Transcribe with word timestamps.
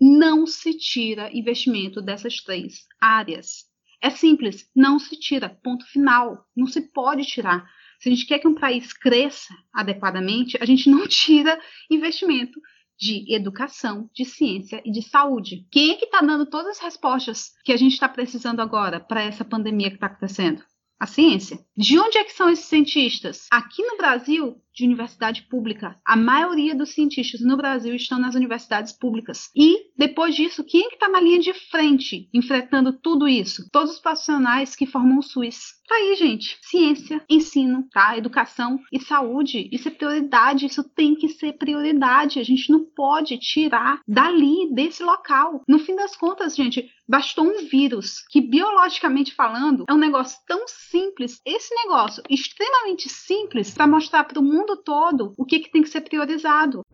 Não 0.00 0.46
se 0.46 0.76
tira 0.76 1.30
investimento 1.32 2.02
dessas 2.02 2.36
três 2.42 2.86
áreas. 3.00 3.64
É 4.02 4.10
simples, 4.10 4.68
não 4.74 4.98
se 4.98 5.16
tira, 5.16 5.48
ponto 5.62 5.86
final. 5.86 6.44
Não 6.56 6.66
se 6.66 6.80
pode 6.92 7.24
tirar. 7.24 7.64
Se 8.00 8.08
a 8.08 8.12
gente 8.12 8.26
quer 8.26 8.40
que 8.40 8.48
um 8.48 8.54
país 8.54 8.92
cresça 8.92 9.54
adequadamente, 9.72 10.58
a 10.60 10.66
gente 10.66 10.90
não 10.90 11.06
tira 11.08 11.56
investimento 11.88 12.60
de 12.98 13.32
educação, 13.34 14.10
de 14.12 14.24
ciência 14.24 14.82
e 14.84 14.90
de 14.90 15.02
saúde. 15.02 15.66
Quem 15.70 15.92
é 15.92 15.94
que 15.94 16.04
está 16.04 16.20
dando 16.20 16.44
todas 16.46 16.76
as 16.76 16.82
respostas 16.82 17.52
que 17.64 17.72
a 17.72 17.76
gente 17.76 17.92
está 17.92 18.08
precisando 18.08 18.60
agora 18.60 19.00
para 19.00 19.22
essa 19.22 19.44
pandemia 19.44 19.88
que 19.88 19.96
está 19.96 20.06
acontecendo? 20.06 20.62
A 21.00 21.06
ciência. 21.06 21.58
De 21.76 21.98
onde 21.98 22.18
é 22.18 22.24
que 22.24 22.32
são 22.32 22.50
esses 22.50 22.66
cientistas? 22.66 23.46
Aqui 23.50 23.82
no 23.84 23.96
Brasil, 23.96 24.60
de 24.74 24.84
universidade 24.84 25.42
pública. 25.42 25.96
A 26.04 26.16
maioria 26.16 26.74
dos 26.74 26.94
cientistas 26.94 27.40
no 27.40 27.56
Brasil 27.56 27.94
estão 27.94 28.18
nas 28.18 28.34
universidades 28.34 28.92
públicas. 28.92 29.50
E, 29.54 29.90
depois 29.96 30.34
disso, 30.34 30.64
quem 30.64 30.84
é 30.84 30.88
que 30.88 30.94
está 30.94 31.08
na 31.08 31.20
linha 31.20 31.40
de 31.40 31.52
frente 31.52 32.28
enfrentando 32.32 32.92
tudo 32.92 33.28
isso? 33.28 33.68
Todos 33.70 33.92
os 33.92 34.00
profissionais 34.00 34.74
que 34.74 34.86
formam 34.86 35.18
o 35.18 35.22
SUS. 35.22 35.82
Tá 35.88 35.96
aí, 35.96 36.14
gente. 36.16 36.58
Ciência, 36.62 37.22
ensino, 37.28 37.86
tá? 37.92 38.16
Educação 38.16 38.78
e 38.90 39.00
saúde. 39.00 39.68
Isso 39.70 39.88
é 39.88 39.90
prioridade. 39.90 40.66
Isso 40.66 40.82
tem 40.82 41.14
que 41.14 41.28
ser 41.28 41.54
prioridade. 41.54 42.38
A 42.38 42.44
gente 42.44 42.70
não 42.70 42.84
pode 42.84 43.36
tirar 43.38 44.00
dali, 44.08 44.72
desse 44.72 45.02
local. 45.02 45.62
No 45.68 45.78
fim 45.78 45.94
das 45.94 46.16
contas, 46.16 46.56
gente, 46.56 46.88
bastou 47.06 47.44
um 47.44 47.66
vírus 47.66 48.24
que, 48.30 48.40
biologicamente 48.40 49.34
falando, 49.34 49.84
é 49.88 49.92
um 49.92 49.98
negócio 49.98 50.38
tão 50.46 50.64
simples. 50.66 51.40
Esse 51.44 51.74
negócio 51.74 52.22
extremamente 52.30 53.08
simples 53.08 53.74
para 53.74 53.86
mostrar 53.86 54.24
para 54.24 54.40
o 54.40 54.42
mundo 54.42 54.61
mundo 54.62 54.76
todo 54.76 55.34
o 55.36 55.44
que, 55.44 55.58
que 55.58 55.70
tem 55.70 55.82
que 55.82 55.88
ser 55.88 56.02
priorizado. 56.02 56.84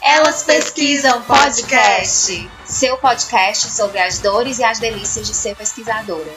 Elas 0.00 0.44
Pesquisam 0.44 1.22
Podcast. 1.22 2.50
Seu 2.64 2.96
podcast 2.98 3.70
sobre 3.70 3.98
as 3.98 4.20
dores 4.20 4.58
e 4.58 4.64
as 4.64 4.78
delícias 4.78 5.26
de 5.26 5.34
ser 5.34 5.56
pesquisadora. 5.56 6.32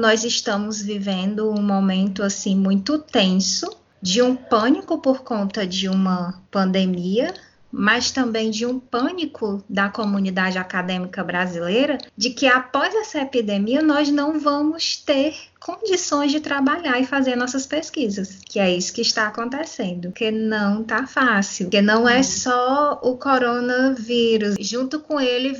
Nós 0.00 0.24
estamos 0.24 0.80
vivendo 0.80 1.50
um 1.50 1.60
momento 1.60 2.22
assim 2.22 2.56
muito 2.56 2.98
tenso 2.98 3.70
de 4.00 4.22
um 4.22 4.34
pânico 4.34 4.96
por 4.96 5.22
conta 5.22 5.66
de 5.66 5.90
uma 5.90 6.42
pandemia, 6.50 7.34
mas 7.70 8.10
também 8.10 8.50
de 8.50 8.64
um 8.64 8.80
pânico 8.80 9.62
da 9.68 9.90
comunidade 9.90 10.56
acadêmica 10.56 11.22
brasileira 11.22 11.98
de 12.16 12.30
que 12.30 12.46
após 12.46 12.94
essa 12.94 13.20
epidemia 13.20 13.82
nós 13.82 14.08
não 14.08 14.40
vamos 14.40 14.96
ter 14.96 15.36
condições 15.60 16.32
de 16.32 16.40
trabalhar 16.40 16.98
e 16.98 17.06
fazer 17.06 17.36
nossas 17.36 17.66
pesquisas, 17.66 18.38
que 18.46 18.58
é 18.58 18.74
isso 18.74 18.92
que 18.92 19.02
está 19.02 19.28
acontecendo, 19.28 20.10
que 20.10 20.30
não 20.30 20.82
tá 20.82 21.06
fácil, 21.06 21.68
que 21.68 21.82
não 21.82 22.08
é 22.08 22.22
só 22.22 22.98
o 23.02 23.16
coronavírus, 23.16 24.56
junto 24.58 24.98
com 25.00 25.20
ele 25.20 25.52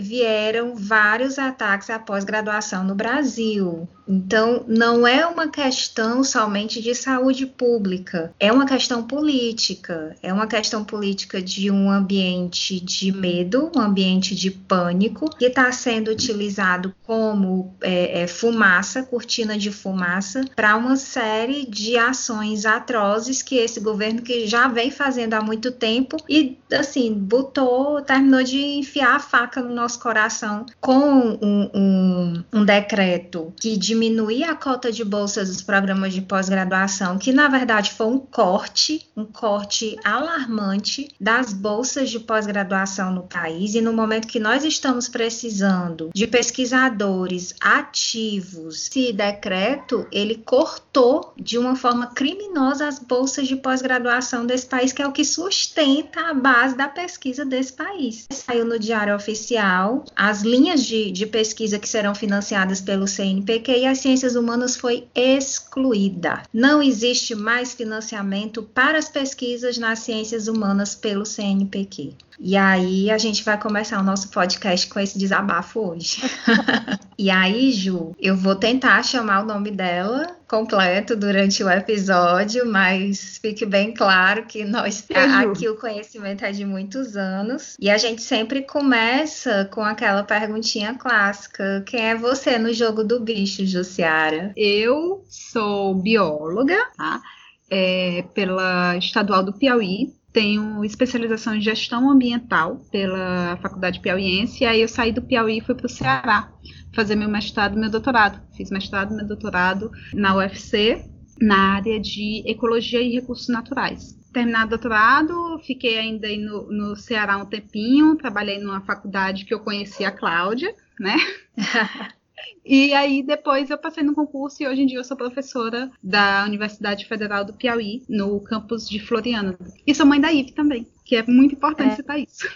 vieram 0.00 0.74
vários 0.74 1.38
ataques 1.38 1.90
após 1.90 2.24
graduação 2.24 2.82
no 2.82 2.94
Brasil. 2.94 3.86
Então, 4.08 4.64
não 4.66 5.06
é 5.06 5.24
uma 5.26 5.48
questão 5.48 6.24
somente 6.24 6.82
de 6.82 6.94
saúde 6.94 7.46
pública, 7.46 8.34
é 8.40 8.52
uma 8.52 8.66
questão 8.66 9.04
política, 9.04 10.16
é 10.22 10.32
uma 10.32 10.46
questão 10.46 10.84
política 10.84 11.40
de 11.40 11.70
um 11.70 11.90
ambiente 11.90 12.80
de 12.80 13.12
medo, 13.12 13.70
um 13.74 13.80
ambiente 13.80 14.34
de 14.34 14.50
pânico, 14.50 15.30
que 15.36 15.44
está 15.44 15.70
sendo 15.70 16.10
utilizado 16.10 16.94
como 17.06 17.74
é, 17.80 18.22
é, 18.22 18.26
fumaça, 18.26 19.02
cortina 19.02 19.41
cortina 19.42 19.58
de 19.58 19.70
fumaça 19.70 20.44
para 20.54 20.76
uma 20.76 20.96
série 20.96 21.66
de 21.66 21.96
ações 21.96 22.64
atrozes 22.64 23.42
que 23.42 23.56
esse 23.56 23.80
governo 23.80 24.22
que 24.22 24.46
já 24.46 24.68
vem 24.68 24.90
fazendo 24.90 25.34
há 25.34 25.40
muito 25.40 25.72
tempo 25.72 26.16
e 26.28 26.58
assim 26.72 27.12
botou, 27.12 28.00
terminou 28.02 28.42
de 28.42 28.58
enfiar 28.58 29.16
a 29.16 29.20
faca 29.20 29.60
no 29.60 29.74
nosso 29.74 29.98
coração 29.98 30.64
com 30.80 31.38
um, 31.42 31.70
um, 31.74 32.44
um 32.52 32.64
decreto 32.64 33.52
que 33.60 33.76
diminuía 33.76 34.52
a 34.52 34.54
cota 34.54 34.92
de 34.92 35.04
bolsas 35.04 35.48
dos 35.48 35.62
programas 35.62 36.12
de 36.12 36.22
pós-graduação, 36.22 37.18
que 37.18 37.32
na 37.32 37.48
verdade 37.48 37.90
foi 37.92 38.06
um 38.06 38.18
corte, 38.18 39.06
um 39.16 39.24
corte 39.24 39.96
alarmante 40.04 41.08
das 41.20 41.52
bolsas 41.52 42.10
de 42.10 42.20
pós-graduação 42.20 43.12
no 43.12 43.22
país. 43.22 43.74
E 43.74 43.80
no 43.80 43.92
momento 43.92 44.28
que 44.28 44.38
nós 44.38 44.64
estamos 44.64 45.08
precisando 45.08 46.10
de 46.14 46.26
pesquisadores 46.26 47.54
ativos, 47.60 48.88
se 48.92 49.12
decreto 49.32 50.06
ele 50.12 50.36
cortou 50.36 51.32
de 51.36 51.58
uma 51.58 51.74
forma 51.74 52.08
criminosa 52.08 52.86
as 52.86 52.98
bolsas 52.98 53.48
de 53.48 53.56
pós-graduação 53.56 54.44
desse 54.44 54.66
país, 54.66 54.92
que 54.92 55.02
é 55.02 55.06
o 55.06 55.12
que 55.12 55.24
sustenta 55.24 56.20
a 56.28 56.34
base 56.34 56.76
da 56.76 56.88
pesquisa 56.88 57.44
desse 57.44 57.72
país. 57.72 58.26
Saiu 58.30 58.64
no 58.64 58.78
Diário 58.78 59.14
Oficial 59.14 60.04
as 60.14 60.42
linhas 60.42 60.84
de, 60.84 61.10
de 61.10 61.26
pesquisa 61.26 61.78
que 61.78 61.88
serão 61.88 62.14
financiadas 62.14 62.80
pelo 62.80 63.08
CNPq 63.08 63.72
e 63.78 63.86
as 63.86 63.98
ciências 63.98 64.36
humanas 64.36 64.76
foi 64.76 65.06
excluída. 65.14 66.42
Não 66.52 66.82
existe 66.82 67.34
mais 67.34 67.72
financiamento 67.72 68.62
para 68.62 68.98
as 68.98 69.08
pesquisas 69.08 69.78
nas 69.78 70.00
ciências 70.00 70.48
humanas 70.48 70.94
pelo 70.94 71.24
CNPq. 71.24 72.14
E 72.44 72.56
aí 72.56 73.08
a 73.08 73.18
gente 73.18 73.44
vai 73.44 73.56
começar 73.56 74.00
o 74.00 74.02
nosso 74.02 74.28
podcast 74.28 74.88
com 74.88 74.98
esse 74.98 75.16
desabafo 75.16 75.78
hoje. 75.78 76.22
e 77.16 77.30
aí, 77.30 77.70
Ju, 77.70 78.16
eu 78.18 78.36
vou 78.36 78.56
tentar 78.56 79.00
chamar 79.04 79.44
o 79.44 79.46
nome 79.46 79.70
dela 79.70 80.36
completo 80.48 81.14
durante 81.14 81.62
o 81.62 81.70
episódio, 81.70 82.66
mas 82.66 83.38
fique 83.40 83.64
bem 83.64 83.94
claro 83.94 84.44
que 84.44 84.64
nós 84.64 85.06
aqui 85.40 85.68
o 85.68 85.76
conhecimento 85.76 86.44
é 86.44 86.50
de 86.50 86.64
muitos 86.64 87.16
anos 87.16 87.76
e 87.80 87.88
a 87.88 87.96
gente 87.96 88.22
sempre 88.22 88.62
começa 88.62 89.68
com 89.72 89.82
aquela 89.84 90.24
perguntinha 90.24 90.94
clássica: 90.94 91.84
quem 91.86 92.10
é 92.10 92.16
você 92.16 92.58
no 92.58 92.74
jogo 92.74 93.04
do 93.04 93.20
bicho, 93.20 93.64
Jussiara? 93.64 94.52
Eu 94.56 95.24
sou 95.28 95.94
bióloga, 95.94 96.90
tá? 96.96 97.22
É, 97.70 98.24
pela 98.34 98.96
Estadual 98.98 99.44
do 99.44 99.52
Piauí, 99.52 100.12
tenho 100.32 100.84
especialização 100.84 101.54
em 101.54 101.60
gestão 101.60 102.10
ambiental 102.10 102.80
pela 102.90 103.56
Faculdade 103.58 104.00
Piauiense, 104.00 104.64
e 104.64 104.66
aí 104.66 104.80
eu 104.80 104.88
saí 104.88 105.12
do 105.12 105.22
Piauí 105.22 105.58
e 105.58 105.60
fui 105.60 105.74
para 105.74 105.86
o 105.86 105.90
Ceará 105.90 106.50
fazer 106.94 107.16
meu 107.16 107.28
mestrado 107.28 107.76
e 107.76 107.80
meu 107.80 107.90
doutorado. 107.90 108.40
Fiz 108.56 108.70
mestrado 108.70 109.12
e 109.12 109.16
meu 109.16 109.26
doutorado 109.26 109.90
na 110.14 110.34
UFC, 110.34 111.04
na 111.40 111.74
área 111.74 112.00
de 112.00 112.42
ecologia 112.46 113.00
e 113.00 113.12
recursos 113.12 113.48
naturais. 113.48 114.18
Terminado 114.32 114.66
o 114.66 114.70
doutorado, 114.70 115.60
fiquei 115.66 115.98
ainda 115.98 116.26
no, 116.36 116.72
no 116.72 116.96
Ceará 116.96 117.36
um 117.36 117.44
tempinho, 117.44 118.16
trabalhei 118.16 118.58
numa 118.58 118.80
faculdade 118.80 119.44
que 119.44 119.52
eu 119.52 119.60
conheci 119.60 120.04
a 120.04 120.10
Cláudia, 120.10 120.74
né? 120.98 121.16
E 122.64 122.92
aí 122.94 123.22
depois 123.22 123.70
eu 123.70 123.78
passei 123.78 124.02
no 124.02 124.14
concurso 124.14 124.62
e 124.62 124.68
hoje 124.68 124.82
em 124.82 124.86
dia 124.86 124.98
eu 124.98 125.04
sou 125.04 125.16
professora 125.16 125.90
da 126.02 126.44
Universidade 126.44 127.06
Federal 127.06 127.44
do 127.44 127.52
Piauí, 127.52 128.02
no 128.08 128.40
campus 128.40 128.88
de 128.88 129.00
Floriana. 129.00 129.58
E 129.86 129.94
sou 129.94 130.06
mãe 130.06 130.20
da 130.20 130.32
Ive 130.32 130.52
também, 130.52 130.86
que 131.04 131.16
é 131.16 131.22
muito 131.26 131.54
importante 131.54 131.92
é. 131.92 131.96
citar 131.96 132.18
isso. 132.18 132.48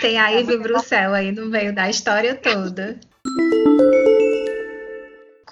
Tem 0.00 0.18
a 0.18 0.30
Ive 0.32 0.58
Bruxel 0.58 1.14
aí 1.14 1.32
no 1.32 1.46
meio 1.46 1.74
da 1.74 1.88
história 1.88 2.34
toda. 2.34 2.98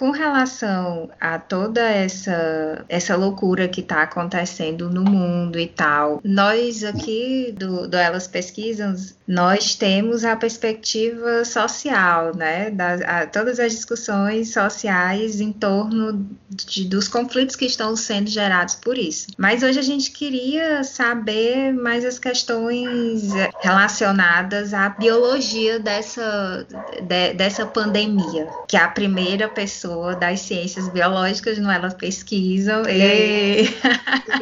Com 0.02 0.10
relação 0.10 1.10
a 1.20 1.38
toda 1.38 1.80
essa, 1.80 2.84
essa 2.88 3.14
loucura 3.14 3.68
que 3.68 3.80
está 3.80 4.02
acontecendo 4.02 4.90
no 4.90 5.04
mundo 5.04 5.60
e 5.60 5.68
tal, 5.68 6.20
nós 6.24 6.82
aqui 6.82 7.54
do, 7.56 7.86
do 7.86 7.96
Elas 7.96 8.26
Pesquisam, 8.26 8.96
nós 9.28 9.76
temos 9.76 10.24
a 10.24 10.34
perspectiva 10.34 11.44
social, 11.44 12.34
né? 12.34 12.68
Das, 12.70 13.00
a, 13.02 13.26
todas 13.26 13.60
as 13.60 13.70
discussões 13.70 14.52
sociais 14.52 15.40
em 15.40 15.52
torno 15.52 16.28
de, 16.50 16.84
dos 16.84 17.06
conflitos 17.06 17.54
que 17.54 17.66
estão 17.66 17.94
sendo 17.94 18.28
gerados 18.28 18.74
por 18.74 18.98
isso. 18.98 19.28
Mas 19.38 19.62
hoje 19.62 19.78
a 19.78 19.82
gente 19.82 20.10
queria 20.10 20.82
saber 20.82 21.72
mais 21.72 22.04
as 22.04 22.18
questões 22.18 23.30
relacionadas 23.60 24.74
à 24.74 24.88
biologia 24.88 25.78
dessa, 25.78 26.66
de, 27.00 27.34
dessa 27.34 27.64
pandemia, 27.64 28.48
que 28.66 28.76
é 28.76 28.80
a 28.80 28.88
primeira 28.88 29.48
pessoa 29.48 29.91
pessoa 29.92 30.16
das 30.16 30.40
ciências 30.40 30.88
biológicas, 30.88 31.58
não 31.58 31.70
elas 31.70 31.94
pesquisam. 31.94 32.82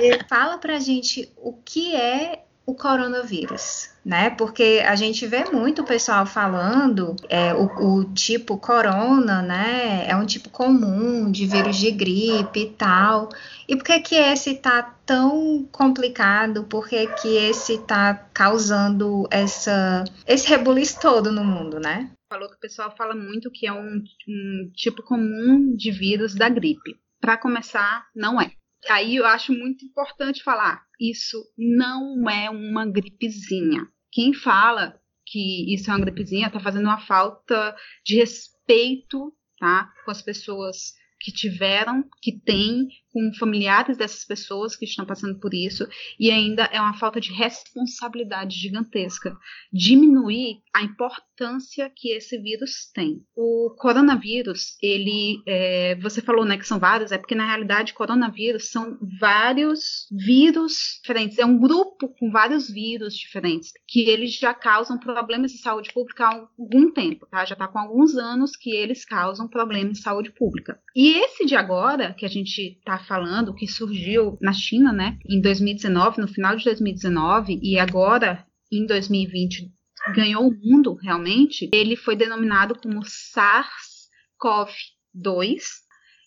E... 0.00 0.18
Fala 0.28 0.56
pra 0.58 0.78
gente 0.78 1.30
o 1.36 1.52
que 1.52 1.94
é 1.94 2.44
o 2.64 2.74
coronavírus? 2.74 3.90
Né? 4.04 4.30
Porque 4.30 4.82
a 4.86 4.94
gente 4.94 5.26
vê 5.26 5.44
muito 5.44 5.82
o 5.82 5.84
pessoal 5.84 6.24
falando 6.24 7.16
é, 7.28 7.52
o, 7.52 7.64
o, 7.64 8.04
tipo 8.14 8.56
corona, 8.56 9.42
né? 9.42 10.04
É 10.06 10.16
um 10.16 10.24
tipo 10.24 10.48
comum 10.48 11.30
de 11.30 11.46
vírus 11.46 11.76
de 11.76 11.90
gripe 11.90 12.60
e 12.60 12.70
tal. 12.70 13.28
E 13.68 13.76
por 13.76 13.84
que 13.84 14.00
que 14.00 14.14
esse 14.14 14.54
tá 14.54 14.94
tão 15.04 15.66
complicado? 15.70 16.64
Por 16.64 16.88
que 16.88 17.06
que 17.08 17.28
esse 17.28 17.78
tá 17.78 18.14
causando 18.32 19.26
essa, 19.30 20.04
esse 20.26 20.48
rebuliço 20.48 20.98
todo 21.00 21.32
no 21.32 21.44
mundo, 21.44 21.78
né? 21.78 22.10
Falou 22.30 22.48
que 22.48 22.54
o 22.54 22.60
pessoal 22.60 22.94
fala 22.96 23.16
muito 23.16 23.50
que 23.50 23.66
é 23.66 23.72
um, 23.72 24.04
um 24.28 24.70
tipo 24.76 25.02
comum 25.02 25.74
de 25.74 25.90
vírus 25.90 26.32
da 26.32 26.48
gripe. 26.48 26.94
Para 27.20 27.36
começar, 27.36 28.06
não 28.14 28.40
é. 28.40 28.52
Aí 28.88 29.16
eu 29.16 29.26
acho 29.26 29.52
muito 29.52 29.84
importante 29.84 30.40
falar, 30.40 30.86
isso 31.00 31.44
não 31.58 32.30
é 32.30 32.48
uma 32.48 32.86
gripezinha. 32.86 33.88
Quem 34.12 34.32
fala 34.32 34.96
que 35.26 35.74
isso 35.74 35.90
é 35.90 35.92
uma 35.92 36.04
gripezinha 36.04 36.46
está 36.46 36.60
fazendo 36.60 36.84
uma 36.84 37.00
falta 37.00 37.76
de 38.06 38.14
respeito, 38.14 39.34
tá, 39.58 39.92
com 40.04 40.12
as 40.12 40.22
pessoas 40.22 40.94
que 41.18 41.32
tiveram, 41.32 42.04
que 42.22 42.40
têm, 42.40 42.86
com 43.12 43.32
familiares 43.38 43.96
dessas 43.96 44.24
pessoas 44.24 44.76
que 44.76 44.84
estão 44.84 45.04
passando 45.04 45.38
por 45.38 45.52
isso, 45.52 45.86
e 46.18 46.30
ainda 46.30 46.64
é 46.72 46.80
uma 46.80 46.94
falta 46.94 47.20
de 47.20 47.32
responsabilidade 47.32 48.56
gigantesca. 48.56 49.36
Diminuir 49.72 50.62
a 50.74 50.82
importância 50.82 51.90
que 51.94 52.10
esse 52.12 52.38
vírus 52.38 52.90
tem. 52.94 53.22
O 53.36 53.74
coronavírus, 53.78 54.76
ele, 54.82 55.42
é, 55.46 55.96
você 55.96 56.20
falou 56.20 56.44
né, 56.44 56.56
que 56.56 56.66
são 56.66 56.78
vários, 56.78 57.12
é 57.12 57.18
porque 57.18 57.34
na 57.34 57.46
realidade 57.46 57.94
coronavírus 57.94 58.70
são 58.70 58.98
vários 59.18 60.06
vírus 60.10 61.00
diferentes, 61.00 61.38
é 61.38 61.44
um 61.44 61.58
grupo 61.58 62.08
com 62.18 62.30
vários 62.30 62.70
vírus 62.70 63.14
diferentes, 63.14 63.72
que 63.88 64.08
eles 64.08 64.34
já 64.34 64.54
causam 64.54 64.98
problemas 64.98 65.52
de 65.52 65.58
saúde 65.58 65.92
pública 65.92 66.26
há 66.26 66.48
algum 66.58 66.92
tempo, 66.92 67.26
tá? 67.26 67.44
Já 67.44 67.54
está 67.54 67.66
com 67.66 67.78
alguns 67.78 68.16
anos 68.16 68.56
que 68.56 68.70
eles 68.70 69.04
causam 69.04 69.48
problemas 69.48 69.94
de 69.94 70.02
saúde 70.02 70.30
pública. 70.32 70.80
E 70.94 71.12
esse 71.14 71.44
de 71.44 71.56
agora, 71.56 72.14
que 72.14 72.26
a 72.26 72.28
gente 72.28 72.78
está 72.78 72.98
falando, 73.00 73.54
que 73.54 73.66
surgiu 73.66 74.38
na 74.40 74.52
China, 74.52 74.92
né, 74.92 75.18
em 75.28 75.40
2019, 75.40 76.20
no 76.20 76.28
final 76.28 76.56
de 76.56 76.64
2019, 76.64 77.58
e 77.62 77.78
agora 77.78 78.44
em 78.70 78.86
2020 78.86 79.72
ganhou 80.14 80.48
o 80.48 80.54
mundo 80.54 80.94
realmente, 80.94 81.68
ele 81.72 81.96
foi 81.96 82.14
denominado 82.16 82.74
como 82.74 83.00
SARS-CoV-2. 83.00 85.62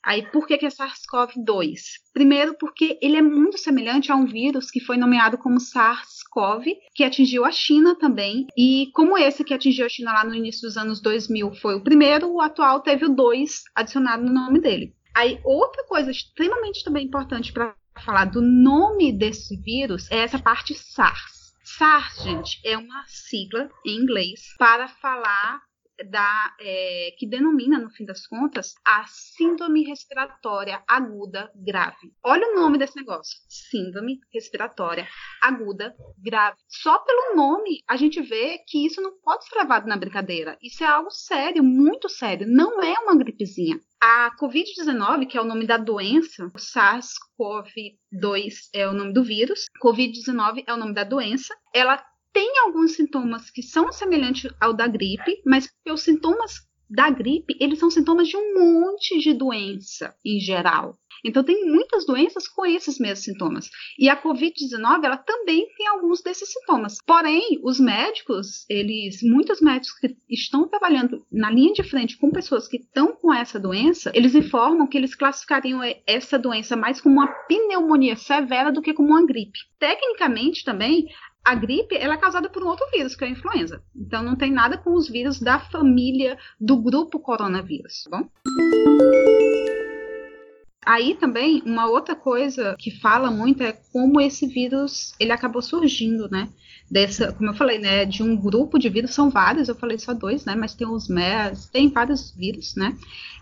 Aí, 0.06 0.30
por 0.32 0.46
que, 0.46 0.58
que 0.58 0.66
é 0.66 0.70
SARS-CoV-2? 0.70 1.80
Primeiro, 2.14 2.58
porque 2.60 3.00
ele 3.02 3.16
é 3.16 3.22
muito 3.22 3.58
semelhante 3.58 4.12
a 4.12 4.16
um 4.16 4.26
vírus 4.26 4.70
que 4.70 4.82
foi 4.82 4.98
nomeado 4.98 5.38
como 5.38 5.62
SARS-CoV, 5.62 6.76
que 6.94 7.06
atingiu 7.06 7.46
a 7.46 7.52
China 7.52 7.96
também. 7.96 8.46
E 8.58 8.90
como 8.94 9.18
esse 9.18 9.46
que 9.46 9.54
atingiu 9.54 9.86
a 9.86 9.90
China 9.90 10.12
lá 10.12 10.26
no 10.26 10.36
início 10.36 10.68
dos 10.68 10.78
anos 10.78 11.02
2000 11.02 11.54
foi 11.54 11.76
o 11.76 11.84
primeiro, 11.84 12.30
o 12.30 12.42
atual 12.42 12.82
teve 12.82 13.06
o 13.06 13.16
2 13.16 13.64
adicionado 13.74 14.26
no 14.26 14.34
nome 14.34 14.60
dele. 14.60 14.94
Aí, 15.16 15.40
outra 15.44 15.84
coisa 15.86 16.10
extremamente 16.10 16.84
também 16.84 17.06
importante 17.06 17.54
para 17.54 17.76
falar 18.04 18.26
do 18.26 18.42
nome 18.42 19.12
desse 19.12 19.56
vírus 19.58 20.10
é 20.12 20.18
essa 20.18 20.40
parte 20.40 20.74
SARS. 20.74 21.54
SARS, 21.64 22.24
gente, 22.24 22.60
é 22.64 22.78
uma 22.78 23.04
sigla 23.08 23.70
em 23.86 23.98
inglês 23.98 24.56
para 24.58 24.88
falar 24.88 25.62
da, 26.04 26.56
é, 26.60 27.16
que 27.18 27.28
denomina, 27.28 27.80
no 27.80 27.90
fim 27.90 28.06
das 28.06 28.28
contas, 28.28 28.76
a 28.86 29.06
síndrome 29.08 29.84
respiratória 29.84 30.84
aguda 30.88 31.52
grave. 31.56 32.14
Olha 32.24 32.48
o 32.48 32.56
nome 32.56 32.78
desse 32.78 32.96
negócio: 32.96 33.38
síndrome 33.48 34.20
respiratória 34.34 35.08
aguda 35.42 35.96
grave. 36.18 36.58
Só 36.68 37.00
pelo 37.00 37.36
nome 37.36 37.82
a 37.88 37.96
gente 37.96 38.22
vê 38.22 38.60
que 38.68 38.86
isso 38.86 39.02
não 39.02 39.20
pode 39.22 39.48
ser 39.48 39.56
levado 39.58 39.88
na 39.88 39.98
brincadeira. 39.98 40.58
Isso 40.62 40.84
é 40.84 40.88
algo 40.88 41.10
sério, 41.12 41.64
muito 41.64 42.10
sério. 42.10 42.48
Não 42.48 42.82
é 42.82 42.94
uma 43.00 43.18
gripezinha. 43.18 43.80
A 44.02 44.36
Covid-19, 44.38 45.28
que 45.28 45.38
é 45.38 45.42
o 45.42 45.46
nome 45.46 45.66
da 45.66 45.78
doença, 45.78 46.46
o 46.48 46.58
SARS-CoV-2 46.58 48.54
é 48.74 48.86
o 48.86 48.92
nome 48.92 49.14
do 49.14 49.24
vírus, 49.24 49.66
Covid-19 49.82 50.66
é 50.68 50.74
o 50.74 50.78
nome 50.78 50.94
da 50.94 51.06
doença, 51.06 51.56
ela 51.74 52.04
tem 52.34 52.60
alguns 52.60 52.96
sintomas 52.96 53.50
que 53.52 53.62
são 53.62 53.92
semelhantes 53.92 54.52
ao 54.60 54.74
da 54.74 54.88
gripe, 54.88 55.42
mas 55.46 55.70
os 55.88 56.02
sintomas 56.02 56.68
da 56.90 57.10
gripe, 57.10 57.56
eles 57.60 57.80
são 57.80 57.90
sintomas 57.90 58.28
de 58.28 58.36
um 58.36 58.54
monte 58.60 59.20
de 59.20 59.34
doença 59.34 60.14
em 60.26 60.40
geral. 60.40 60.98
Então 61.26 61.44
tem 61.44 61.66
muitas 61.66 62.06
doenças 62.06 62.48
com 62.48 62.66
esses 62.66 63.00
mesmos 63.00 63.24
sintomas. 63.24 63.70
E 63.98 64.10
a 64.10 64.22
COVID-19, 64.22 65.06
ela 65.06 65.18
também 65.18 65.68
tem 65.78 65.88
alguns 65.88 66.22
desses 66.22 66.52
sintomas. 66.52 66.98
Porém, 67.06 67.60
os 67.64 67.80
médicos, 67.80 68.66
eles, 68.70 69.24
muitos 69.24 69.62
médicos 69.62 69.98
que 70.00 70.18
estão 70.30 70.68
trabalhando 70.68 71.26
na 71.32 71.50
linha 71.50 71.74
de 71.74 71.84
frente 71.84 72.18
com 72.18 72.30
pessoas 72.30 72.68
que 72.68 72.78
estão 72.78 73.14
com 73.14 73.34
essa 73.34 73.58
doença, 73.60 74.12
eles 74.14 74.36
informam 74.36 74.86
que 74.86 74.98
eles 74.98 75.16
classificariam 75.16 75.80
essa 76.06 76.38
doença 76.38 76.76
mais 76.76 77.00
como 77.00 77.16
uma 77.16 77.28
pneumonia 77.48 78.18
severa 78.18 78.72
do 78.72 78.82
que 78.82 78.94
como 78.94 79.10
uma 79.10 79.26
gripe. 79.26 79.60
Tecnicamente 79.80 80.66
também, 80.66 81.08
a 81.44 81.56
gripe 81.56 81.96
ela 81.96 82.14
é 82.14 82.18
causada 82.18 82.50
por 82.50 82.64
um 82.64 82.68
outro 82.68 82.88
vírus, 82.92 83.16
que 83.16 83.24
é 83.24 83.28
a 83.28 83.32
influenza. 83.32 83.84
Então 83.96 84.24
não 84.24 84.36
tem 84.36 84.52
nada 84.52 84.78
com 84.78 84.94
os 84.94 85.10
vírus 85.10 85.40
da 85.40 85.60
família 85.60 86.38
do 86.60 86.78
grupo 86.78 87.20
coronavírus, 87.20 88.04
tá 88.10 88.18
bom? 88.18 89.33
Aí 90.86 91.16
também 91.16 91.62
uma 91.66 91.88
outra 91.88 92.16
coisa 92.16 92.76
que 92.78 92.92
fala 92.92 93.32
muito 93.32 93.64
é 93.64 93.74
como 93.92 94.20
esse 94.20 94.48
vírus 94.48 95.14
ele 95.20 95.32
acabou 95.32 95.62
surgindo, 95.62 96.30
né? 96.30 96.50
Dessa, 96.92 97.32
como 97.32 97.50
eu 97.50 97.54
falei, 97.56 97.80
né, 97.80 98.06
de 98.06 98.22
um 98.22 98.36
grupo 98.36 98.78
de 98.78 98.90
vírus, 98.90 99.16
são 99.16 99.30
vários, 99.30 99.68
eu 99.68 99.74
falei 99.74 99.98
só 99.98 100.14
dois, 100.14 100.46
né, 100.46 100.54
mas 100.54 100.76
tem 100.76 100.86
os 100.86 101.08
MERS, 101.08 101.68
tem 101.68 101.90
vários 101.90 102.32
vírus, 102.36 102.76
né, 102.76 102.96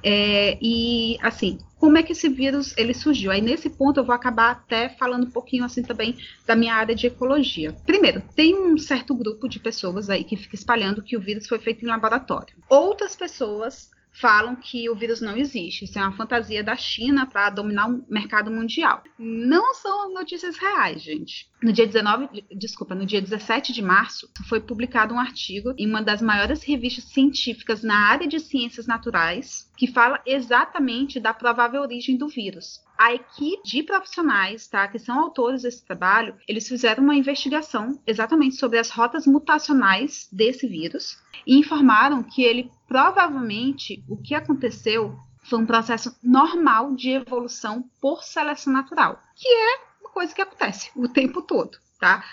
é, 0.03 0.57
e 0.61 1.17
assim, 1.21 1.59
como 1.77 1.97
é 1.97 2.03
que 2.03 2.11
esse 2.11 2.29
vírus 2.29 2.75
ele 2.77 2.93
surgiu? 2.93 3.31
Aí 3.31 3.41
nesse 3.41 3.69
ponto 3.69 3.99
eu 3.99 4.03
vou 4.03 4.15
acabar 4.15 4.51
até 4.51 4.89
falando 4.89 5.25
um 5.25 5.31
pouquinho 5.31 5.63
assim 5.63 5.83
também 5.83 6.15
da 6.45 6.55
minha 6.55 6.75
área 6.75 6.95
de 6.95 7.07
ecologia. 7.07 7.75
Primeiro, 7.85 8.21
tem 8.35 8.55
um 8.55 8.77
certo 8.77 9.13
grupo 9.15 9.47
de 9.47 9.59
pessoas 9.59 10.09
aí 10.09 10.23
que 10.23 10.37
fica 10.37 10.55
espalhando 10.55 11.01
que 11.01 11.17
o 11.17 11.21
vírus 11.21 11.47
foi 11.47 11.59
feito 11.59 11.83
em 11.83 11.87
laboratório. 11.87 12.55
Outras 12.69 13.15
pessoas 13.15 13.89
falam 14.11 14.55
que 14.55 14.89
o 14.89 14.95
vírus 14.95 15.21
não 15.21 15.37
existe. 15.37 15.85
Isso 15.85 15.99
é 15.99 16.01
uma 16.01 16.15
fantasia 16.15 16.63
da 16.63 16.75
China 16.75 17.25
para 17.25 17.49
dominar 17.49 17.89
o 17.89 18.05
mercado 18.09 18.49
mundial. 18.51 19.03
Não 19.17 19.73
são 19.73 20.13
notícias 20.13 20.57
reais, 20.57 21.01
gente. 21.01 21.50
No 21.63 21.71
dia 21.71 21.85
19, 21.85 22.43
desculpa, 22.55 22.95
no 22.95 23.05
dia 23.05 23.21
17 23.21 23.71
de 23.71 23.83
março, 23.83 24.27
foi 24.49 24.59
publicado 24.59 25.13
um 25.13 25.19
artigo 25.19 25.75
em 25.77 25.87
uma 25.87 26.01
das 26.01 26.19
maiores 26.19 26.63
revistas 26.63 27.03
científicas 27.03 27.83
na 27.83 28.09
área 28.09 28.27
de 28.27 28.39
ciências 28.39 28.87
naturais, 28.87 29.71
que 29.77 29.85
fala 29.85 30.19
exatamente 30.25 31.19
da 31.19 31.35
provável 31.35 31.81
origem 31.81 32.17
do 32.17 32.27
vírus. 32.27 32.81
A 32.97 33.13
equipe 33.13 33.61
de 33.63 33.83
profissionais, 33.83 34.67
tá, 34.67 34.87
que 34.87 34.97
são 34.97 35.19
autores 35.19 35.61
desse 35.61 35.85
trabalho, 35.85 36.35
eles 36.47 36.67
fizeram 36.67 37.03
uma 37.03 37.15
investigação 37.15 38.01
exatamente 38.07 38.55
sobre 38.55 38.79
as 38.79 38.89
rotas 38.89 39.27
mutacionais 39.27 40.27
desse 40.31 40.67
vírus 40.67 41.21
e 41.45 41.59
informaram 41.59 42.23
que 42.23 42.41
ele 42.41 42.71
provavelmente 42.87 44.03
o 44.09 44.17
que 44.17 44.33
aconteceu 44.33 45.15
foi 45.43 45.59
um 45.59 45.65
processo 45.65 46.15
normal 46.23 46.95
de 46.95 47.11
evolução 47.11 47.83
por 47.99 48.23
seleção 48.23 48.73
natural, 48.73 49.21
que 49.35 49.47
é 49.47 49.90
coisa 50.11 50.33
que 50.33 50.41
acontece 50.41 50.91
o 50.95 51.07
tempo 51.07 51.41
todo 51.41 51.77
tá? 52.01 52.25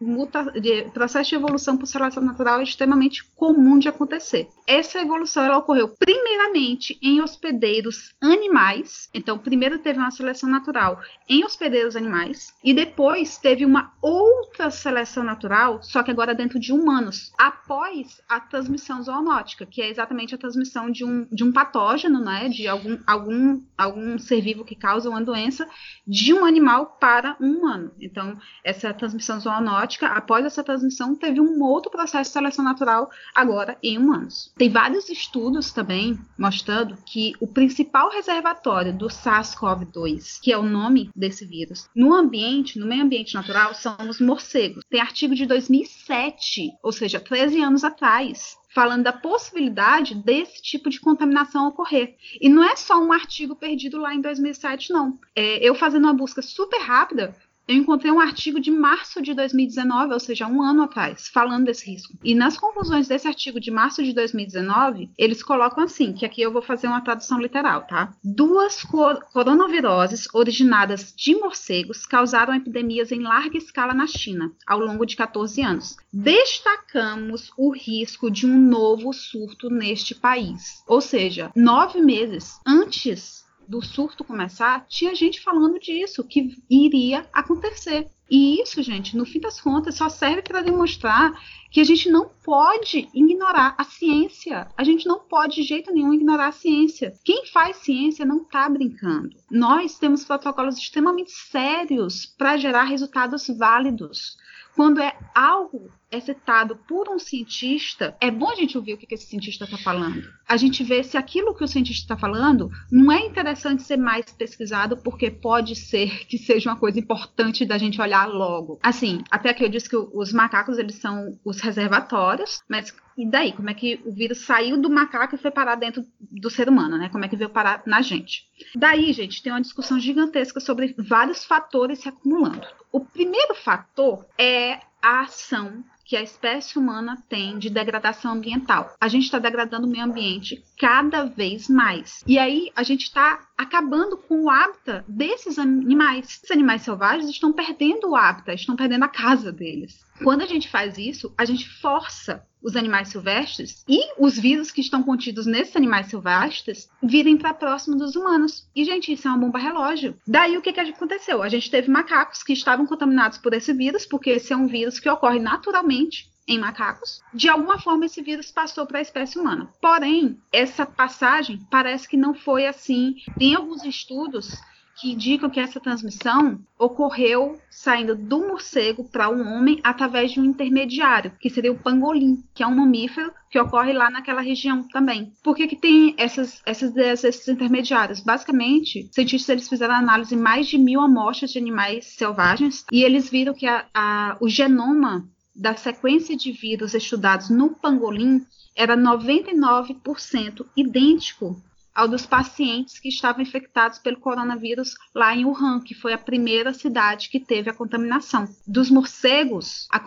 Muta, 0.00 0.42
de, 0.58 0.84
processo 0.84 1.28
de 1.28 1.36
evolução 1.36 1.76
por 1.76 1.86
seleção 1.86 2.22
natural 2.22 2.60
é 2.60 2.62
extremamente 2.62 3.22
comum 3.36 3.78
de 3.78 3.88
acontecer. 3.88 4.48
Essa 4.66 5.00
evolução 5.00 5.44
ela 5.44 5.58
ocorreu 5.58 5.88
primeiramente 5.88 6.98
em 7.02 7.20
hospedeiros 7.20 8.14
animais. 8.22 9.10
Então, 9.12 9.38
primeiro 9.38 9.78
teve 9.78 9.98
uma 9.98 10.10
seleção 10.10 10.48
natural 10.48 10.98
em 11.28 11.44
hospedeiros 11.44 11.94
animais 11.94 12.54
e 12.64 12.72
depois 12.72 13.36
teve 13.36 13.66
uma 13.66 13.92
outra 14.00 14.70
seleção 14.70 15.22
natural, 15.22 15.82
só 15.82 16.02
que 16.02 16.10
agora 16.10 16.34
dentro 16.34 16.58
de 16.58 16.72
humanos, 16.72 17.32
após 17.36 18.22
a 18.26 18.40
transmissão 18.40 19.02
zoonótica, 19.02 19.66
que 19.66 19.82
é 19.82 19.90
exatamente 19.90 20.34
a 20.34 20.38
transmissão 20.38 20.90
de 20.90 21.04
um, 21.04 21.26
de 21.30 21.44
um 21.44 21.52
patógeno, 21.52 22.18
né, 22.18 22.48
de 22.48 22.66
algum, 22.66 22.98
algum, 23.06 23.62
algum 23.76 24.18
ser 24.18 24.40
vivo 24.40 24.64
que 24.64 24.74
causa 24.74 25.10
uma 25.10 25.20
doença, 25.20 25.68
de 26.06 26.32
um 26.32 26.46
animal 26.46 26.96
para 26.98 27.36
um 27.38 27.58
humano. 27.58 27.92
Então, 28.00 28.38
essa 28.70 28.94
transmissão 28.94 29.38
zoonótica, 29.40 30.06
após 30.06 30.44
essa 30.44 30.62
transmissão, 30.62 31.14
teve 31.14 31.40
um 31.40 31.62
outro 31.62 31.90
processo 31.90 32.30
de 32.30 32.32
seleção 32.32 32.64
natural 32.64 33.10
agora 33.34 33.76
em 33.82 33.98
humanos. 33.98 34.52
Tem 34.56 34.70
vários 34.70 35.08
estudos 35.08 35.72
também 35.72 36.18
mostrando 36.38 36.96
que 37.04 37.34
o 37.40 37.46
principal 37.46 38.10
reservatório 38.10 38.96
do 38.96 39.08
SARS-CoV-2, 39.08 40.40
que 40.40 40.52
é 40.52 40.58
o 40.58 40.62
nome 40.62 41.10
desse 41.14 41.44
vírus, 41.44 41.88
no 41.94 42.14
ambiente, 42.14 42.78
no 42.78 42.86
meio 42.86 43.02
ambiente 43.02 43.34
natural, 43.34 43.74
são 43.74 43.96
os 44.08 44.20
morcegos. 44.20 44.84
Tem 44.88 45.00
artigo 45.00 45.34
de 45.34 45.46
2007, 45.46 46.70
ou 46.82 46.92
seja, 46.92 47.20
13 47.20 47.60
anos 47.60 47.84
atrás, 47.84 48.56
falando 48.72 49.02
da 49.02 49.12
possibilidade 49.12 50.14
desse 50.14 50.62
tipo 50.62 50.88
de 50.88 51.00
contaminação 51.00 51.68
ocorrer. 51.68 52.16
E 52.40 52.48
não 52.48 52.62
é 52.62 52.76
só 52.76 52.98
um 53.02 53.12
artigo 53.12 53.56
perdido 53.56 53.98
lá 53.98 54.14
em 54.14 54.20
2007, 54.20 54.92
não. 54.92 55.18
É, 55.34 55.58
eu 55.66 55.74
fazendo 55.74 56.04
uma 56.04 56.14
busca 56.14 56.40
super 56.40 56.80
rápida, 56.80 57.34
eu 57.70 57.76
encontrei 57.76 58.10
um 58.10 58.18
artigo 58.18 58.58
de 58.58 58.68
março 58.68 59.22
de 59.22 59.32
2019, 59.32 60.12
ou 60.12 60.18
seja, 60.18 60.48
um 60.48 60.60
ano 60.60 60.82
atrás, 60.82 61.28
falando 61.28 61.66
desse 61.66 61.88
risco. 61.88 62.18
E 62.24 62.34
nas 62.34 62.58
conclusões 62.58 63.06
desse 63.06 63.28
artigo 63.28 63.60
de 63.60 63.70
março 63.70 64.02
de 64.02 64.12
2019, 64.12 65.08
eles 65.16 65.40
colocam 65.40 65.84
assim, 65.84 66.12
que 66.12 66.26
aqui 66.26 66.42
eu 66.42 66.52
vou 66.52 66.62
fazer 66.62 66.88
uma 66.88 67.00
tradução 67.00 67.40
literal, 67.40 67.86
tá? 67.86 68.12
Duas 68.24 68.82
cor 68.82 69.24
coronaviroses 69.32 70.26
originadas 70.34 71.14
de 71.16 71.36
morcegos 71.36 72.04
causaram 72.04 72.56
epidemias 72.56 73.12
em 73.12 73.22
larga 73.22 73.56
escala 73.56 73.94
na 73.94 74.08
China 74.08 74.50
ao 74.66 74.80
longo 74.80 75.06
de 75.06 75.14
14 75.14 75.62
anos. 75.62 75.96
Destacamos 76.12 77.52
o 77.56 77.72
risco 77.72 78.32
de 78.32 78.46
um 78.46 78.58
novo 78.58 79.12
surto 79.12 79.70
neste 79.70 80.12
país. 80.12 80.82
Ou 80.88 81.00
seja, 81.00 81.52
nove 81.54 82.00
meses 82.00 82.58
antes 82.66 83.48
do 83.70 83.80
surto 83.80 84.24
começar, 84.24 84.84
tinha 84.88 85.14
gente 85.14 85.40
falando 85.40 85.78
disso, 85.78 86.24
que 86.24 86.60
iria 86.68 87.24
acontecer. 87.32 88.10
E 88.28 88.60
isso, 88.60 88.82
gente, 88.82 89.16
no 89.16 89.24
fim 89.24 89.38
das 89.38 89.60
contas, 89.60 89.94
só 89.94 90.08
serve 90.08 90.42
para 90.42 90.60
demonstrar 90.60 91.32
que 91.70 91.80
a 91.80 91.84
gente 91.84 92.10
não 92.10 92.28
pode 92.44 93.08
ignorar 93.14 93.76
a 93.78 93.84
ciência. 93.84 94.68
A 94.76 94.82
gente 94.82 95.06
não 95.06 95.20
pode, 95.20 95.56
de 95.56 95.62
jeito 95.62 95.92
nenhum, 95.92 96.12
ignorar 96.12 96.48
a 96.48 96.52
ciência. 96.52 97.14
Quem 97.24 97.46
faz 97.46 97.76
ciência 97.76 98.26
não 98.26 98.42
está 98.42 98.68
brincando. 98.68 99.36
Nós 99.48 99.98
temos 99.98 100.24
protocolos 100.24 100.76
extremamente 100.76 101.30
sérios 101.30 102.26
para 102.26 102.56
gerar 102.56 102.84
resultados 102.84 103.46
válidos. 103.56 104.36
Quando 104.74 105.00
é 105.00 105.16
algo 105.32 105.90
é 106.10 106.18
citado 106.18 106.76
por 106.88 107.08
um 107.08 107.18
cientista, 107.18 108.16
é 108.20 108.30
bom 108.30 108.50
a 108.50 108.54
gente 108.54 108.76
ouvir 108.76 108.94
o 108.94 108.98
que 108.98 109.14
esse 109.14 109.26
cientista 109.26 109.64
está 109.64 109.78
falando. 109.78 110.28
A 110.48 110.56
gente 110.56 110.82
vê 110.82 111.02
se 111.04 111.16
aquilo 111.16 111.54
que 111.54 111.62
o 111.62 111.68
cientista 111.68 112.04
está 112.04 112.16
falando 112.16 112.70
não 112.90 113.12
é 113.12 113.24
interessante 113.24 113.82
ser 113.82 113.96
mais 113.96 114.26
pesquisado, 114.32 114.96
porque 114.96 115.30
pode 115.30 115.76
ser 115.76 116.26
que 116.26 116.36
seja 116.36 116.70
uma 116.70 116.76
coisa 116.76 116.98
importante 116.98 117.64
da 117.64 117.78
gente 117.78 118.00
olhar 118.00 118.26
logo. 118.26 118.78
Assim, 118.82 119.22
até 119.30 119.54
que 119.54 119.64
eu 119.64 119.68
disse 119.68 119.88
que 119.88 119.96
os 119.96 120.32
macacos 120.32 120.78
eles 120.78 120.96
são 120.96 121.38
os 121.44 121.60
reservatórios, 121.60 122.60
mas 122.68 122.94
e 123.16 123.26
daí? 123.26 123.52
Como 123.52 123.68
é 123.68 123.74
que 123.74 124.00
o 124.06 124.12
vírus 124.12 124.38
saiu 124.38 124.80
do 124.80 124.88
macaco 124.88 125.34
e 125.34 125.38
foi 125.38 125.50
parar 125.50 125.74
dentro 125.74 126.06
do 126.18 126.48
ser 126.48 126.70
humano, 126.70 126.96
né? 126.96 127.10
Como 127.10 127.22
é 127.22 127.28
que 127.28 127.36
veio 127.36 127.50
parar 127.50 127.82
na 127.84 128.00
gente? 128.00 128.48
Daí, 128.74 129.12
gente, 129.12 129.42
tem 129.42 129.52
uma 129.52 129.60
discussão 129.60 130.00
gigantesca 130.00 130.58
sobre 130.58 130.94
vários 130.96 131.44
fatores 131.44 131.98
se 132.00 132.08
acumulando. 132.08 132.66
O 132.90 133.00
primeiro 133.00 133.54
fator 133.54 134.24
é 134.38 134.80
a 135.02 135.20
ação 135.20 135.84
que 136.10 136.16
a 136.16 136.22
espécie 136.24 136.76
humana 136.76 137.22
tem 137.28 137.56
de 137.56 137.70
degradação 137.70 138.32
ambiental. 138.32 138.96
A 139.00 139.06
gente 139.06 139.26
está 139.26 139.38
degradando 139.38 139.86
o 139.86 139.88
meio 139.88 140.02
ambiente 140.02 140.60
cada 140.76 141.22
vez 141.22 141.68
mais. 141.68 142.24
E 142.26 142.36
aí 142.36 142.72
a 142.74 142.82
gente 142.82 143.04
está 143.04 143.46
acabando 143.56 144.16
com 144.16 144.42
o 144.42 144.50
hábitat 144.50 145.04
desses 145.06 145.56
animais. 145.56 146.40
Os 146.42 146.50
animais 146.50 146.82
selvagens 146.82 147.30
estão 147.30 147.52
perdendo 147.52 148.08
o 148.08 148.16
hábitat, 148.16 148.58
estão 148.58 148.74
perdendo 148.74 149.04
a 149.04 149.08
casa 149.08 149.52
deles. 149.52 150.04
Quando 150.22 150.42
a 150.42 150.46
gente 150.46 150.68
faz 150.68 150.98
isso, 150.98 151.32
a 151.36 151.44
gente 151.44 151.68
força 151.68 152.46
os 152.62 152.76
animais 152.76 153.08
silvestres 153.08 153.82
e 153.88 154.00
os 154.18 154.38
vírus 154.38 154.70
que 154.70 154.80
estão 154.80 155.02
contidos 155.02 155.46
nesses 155.46 155.74
animais 155.74 156.08
silvestres 156.08 156.90
virem 157.02 157.36
para 157.36 157.54
próximo 157.54 157.96
dos 157.96 158.14
humanos. 158.16 158.68
E, 158.76 158.84
gente, 158.84 159.12
isso 159.12 159.26
é 159.26 159.30
uma 159.30 159.38
bomba 159.38 159.58
relógio. 159.58 160.16
Daí, 160.26 160.56
o 160.56 160.62
que, 160.62 160.72
que 160.72 160.80
aconteceu? 160.80 161.42
A 161.42 161.48
gente 161.48 161.70
teve 161.70 161.90
macacos 161.90 162.42
que 162.42 162.52
estavam 162.52 162.86
contaminados 162.86 163.38
por 163.38 163.54
esse 163.54 163.72
vírus, 163.72 164.04
porque 164.04 164.30
esse 164.30 164.52
é 164.52 164.56
um 164.56 164.66
vírus 164.66 165.00
que 165.00 165.08
ocorre 165.08 165.38
naturalmente 165.38 166.30
em 166.46 166.58
macacos. 166.58 167.22
De 167.32 167.48
alguma 167.48 167.78
forma, 167.78 168.06
esse 168.06 168.20
vírus 168.20 168.50
passou 168.50 168.84
para 168.84 168.98
a 168.98 169.02
espécie 169.02 169.38
humana. 169.38 169.70
Porém, 169.80 170.38
essa 170.52 170.84
passagem 170.84 171.60
parece 171.70 172.08
que 172.08 172.16
não 172.16 172.34
foi 172.34 172.66
assim. 172.66 173.16
Tem 173.38 173.54
alguns 173.54 173.84
estudos 173.84 174.58
que 175.00 175.12
indicam 175.12 175.48
que 175.48 175.58
essa 175.58 175.80
transmissão 175.80 176.60
ocorreu 176.78 177.58
saindo 177.70 178.14
do 178.14 178.40
morcego 178.40 179.04
para 179.04 179.30
um 179.30 179.48
homem 179.48 179.80
através 179.82 180.32
de 180.32 180.40
um 180.40 180.44
intermediário, 180.44 181.32
que 181.40 181.48
seria 181.48 181.72
o 181.72 181.78
pangolim, 181.78 182.44
que 182.54 182.62
é 182.62 182.66
um 182.66 182.74
mamífero 182.74 183.32
que 183.50 183.58
ocorre 183.58 183.94
lá 183.94 184.10
naquela 184.10 184.42
região 184.42 184.82
também. 184.88 185.32
Por 185.42 185.56
que, 185.56 185.66
que 185.66 185.76
tem 185.76 186.14
essas, 186.18 186.60
essas, 186.66 186.94
esses 186.96 187.48
intermediários? 187.48 188.20
Basicamente, 188.20 189.08
cientistas 189.10 189.48
eles 189.48 189.68
fizeram 189.68 189.94
análise 189.94 190.34
em 190.34 190.38
mais 190.38 190.68
de 190.68 190.76
mil 190.76 191.00
amostras 191.00 191.50
de 191.50 191.58
animais 191.58 192.04
selvagens 192.06 192.84
e 192.92 193.02
eles 193.02 193.30
viram 193.30 193.54
que 193.54 193.66
a, 193.66 193.86
a, 193.94 194.36
o 194.38 194.48
genoma 194.48 195.26
da 195.56 195.74
sequência 195.76 196.36
de 196.36 196.52
vírus 196.52 196.94
estudados 196.94 197.48
no 197.48 197.70
pangolim 197.70 198.44
era 198.76 198.96
99% 198.96 200.66
idêntico 200.76 201.60
ao 201.94 202.08
dos 202.08 202.26
pacientes 202.26 202.98
que 202.98 203.08
estavam 203.08 203.42
infectados 203.42 203.98
pelo 203.98 204.18
coronavírus 204.18 204.94
lá 205.14 205.34
em 205.34 205.44
Wuhan, 205.44 205.80
que 205.80 205.94
foi 205.94 206.12
a 206.12 206.18
primeira 206.18 206.72
cidade 206.72 207.28
que 207.28 207.40
teve 207.40 207.70
a 207.70 207.74
contaminação. 207.74 208.48
Dos 208.66 208.90
morcegos, 208.90 209.88
a, 209.90 210.02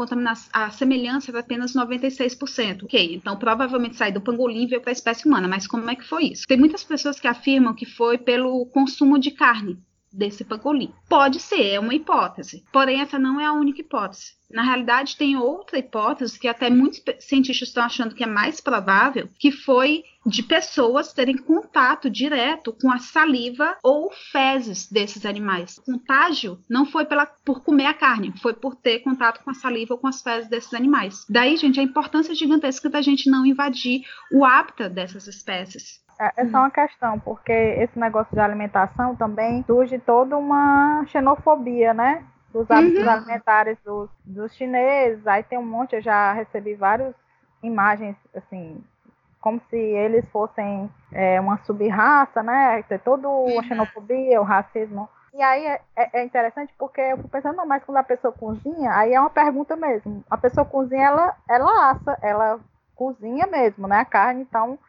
a 0.54 0.70
semelhança 0.72 1.32
era 1.32 1.40
apenas 1.40 1.74
96%. 1.74 2.84
Ok, 2.84 3.16
então 3.16 3.38
provavelmente 3.38 3.96
saiu 3.96 4.14
do 4.14 4.22
pangolim 4.22 4.64
e 4.64 4.68
veio 4.68 4.82
para 4.82 4.92
a 4.92 4.94
espécie 4.94 5.28
humana, 5.28 5.48
mas 5.48 5.68
como 5.68 5.90
é 5.90 5.96
que 5.96 6.08
foi 6.08 6.26
isso? 6.26 6.48
Tem 6.48 6.58
muitas 6.58 6.84
pessoas 6.84 7.20
que 7.20 7.28
afirmam 7.28 7.74
que 7.74 7.86
foi 7.86 8.18
pelo 8.18 8.66
consumo 8.68 9.20
de 9.20 9.32
carne 9.32 9.78
desse 10.14 10.44
pangolim. 10.44 10.94
Pode 11.10 11.40
ser, 11.40 11.66
é 11.70 11.80
uma 11.80 11.96
hipótese. 11.96 12.64
Porém, 12.72 13.02
essa 13.02 13.18
não 13.18 13.42
é 13.42 13.46
a 13.46 13.54
única 13.54 13.82
hipótese. 13.82 14.34
Na 14.52 14.62
realidade, 14.62 15.18
tem 15.18 15.36
outra 15.36 15.80
hipótese 15.80 16.40
que 16.40 16.48
até 16.48 16.70
muitos 16.70 17.02
cientistas 17.20 17.70
estão 17.70 17.84
achando 17.84 18.14
que 18.14 18.24
é 18.24 18.28
mais 18.28 18.62
provável, 18.62 19.28
que 19.40 19.52
foi 19.52 20.04
de 20.26 20.42
pessoas 20.42 21.14
terem 21.14 21.38
contato 21.38 22.10
direto 22.10 22.74
com 22.74 22.92
a 22.92 23.00
saliva 23.00 23.78
ou 23.84 24.12
fezes 24.32 24.92
desses 24.92 25.26
animais. 25.26 25.78
O 25.78 25.84
contágio 25.84 26.60
não 26.70 26.86
foi 26.86 27.06
pela, 27.06 27.26
por 27.26 27.64
comer 27.64 27.86
a 27.86 27.94
carne, 27.94 28.34
foi 28.42 28.54
por 28.54 28.76
ter 28.76 29.00
contato 29.00 29.44
com 29.44 29.50
a 29.50 29.54
saliva 29.54 29.94
ou 29.94 30.00
com 30.00 30.08
as 30.08 30.22
fezes 30.22 30.50
desses 30.50 30.74
animais. 30.74 31.26
Daí, 31.30 31.58
gente, 31.58 31.80
a 31.80 31.84
importância 31.84 32.34
gigantesca 32.34 32.90
da 32.90 33.02
gente 33.02 33.30
não 33.30 33.46
invadir 33.46 34.04
o 34.32 34.46
hábitat 34.46 34.90
dessas 34.90 35.28
espécies. 35.28 36.04
É, 36.20 36.42
é 36.44 36.46
só 36.46 36.60
uma 36.60 36.72
questão, 36.72 37.20
porque 37.20 37.52
esse 37.52 37.98
negócio 38.00 38.34
de 38.34 38.40
alimentação 38.40 39.16
também 39.16 39.64
surge 39.66 40.00
toda 40.00 40.38
uma 40.38 41.06
xenofobia, 41.08 41.94
né? 41.94 42.24
Dos 42.54 42.70
hábitos 42.70 43.02
uhum. 43.02 43.10
alimentares 43.10 43.78
dos, 43.84 44.10
dos 44.24 44.54
chineses. 44.56 45.26
Aí 45.26 45.44
tem 45.44 45.58
um 45.58 45.66
monte, 45.66 45.96
eu 45.96 46.02
já 46.02 46.32
recebi 46.34 46.76
várias 46.76 47.14
imagens, 47.64 48.16
assim, 48.36 48.84
como 49.44 49.60
se 49.70 49.76
eles 49.76 50.26
fossem 50.30 50.90
é, 51.12 51.38
uma 51.38 51.58
sub-raça, 51.66 52.42
né? 52.42 52.82
Ter 52.84 52.98
toda 53.02 53.28
a 53.28 53.30
uhum. 53.30 53.62
xenofobia, 53.64 54.40
o 54.40 54.46
racismo. 54.46 55.10
E 55.34 55.42
aí 55.42 55.66
é, 55.66 55.82
é, 55.98 56.22
é, 56.22 56.24
interessante 56.24 56.74
porque 56.80 57.02
eu 57.02 57.18
fico 57.18 57.28
pensando, 57.28 57.58
não, 57.58 57.66
mas 57.66 57.84
quando 57.84 57.98
a 57.98 58.04
pessoa 58.04 58.32
cozinha, 58.32 58.94
aí 58.94 59.14
é 59.14 59.20
uma 59.20 59.30
pergunta 59.30 59.76
mesmo. 59.76 60.24
A 60.30 60.38
pessoa 60.38 60.66
cozinha, 60.66 61.08
ela, 61.08 61.36
ela 61.50 61.92
assa, 61.92 62.18
ela 62.22 62.60
cozinha 62.96 63.46
mesmo, 63.46 63.86
né? 63.86 63.98
A 63.98 64.06
carne, 64.06 64.44
então 64.44 64.80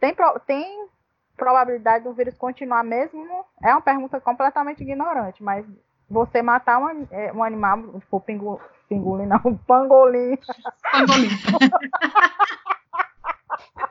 tem, 0.00 0.16
tem 0.46 0.88
probabilidade 1.36 2.04
do 2.04 2.14
vírus 2.14 2.34
continuar 2.38 2.82
mesmo? 2.82 3.44
É 3.62 3.70
uma 3.70 3.82
pergunta 3.82 4.18
completamente 4.18 4.82
ignorante, 4.82 5.42
mas 5.42 5.66
você 6.08 6.40
matar 6.40 6.78
um, 6.78 7.06
é, 7.10 7.30
um 7.34 7.44
animal, 7.44 7.82
tipo 8.00 8.18
pingu, 8.18 8.58
pingulim, 8.88 9.26
não, 9.26 9.56
pangolim. 9.68 10.38
Pangolim. 10.90 11.28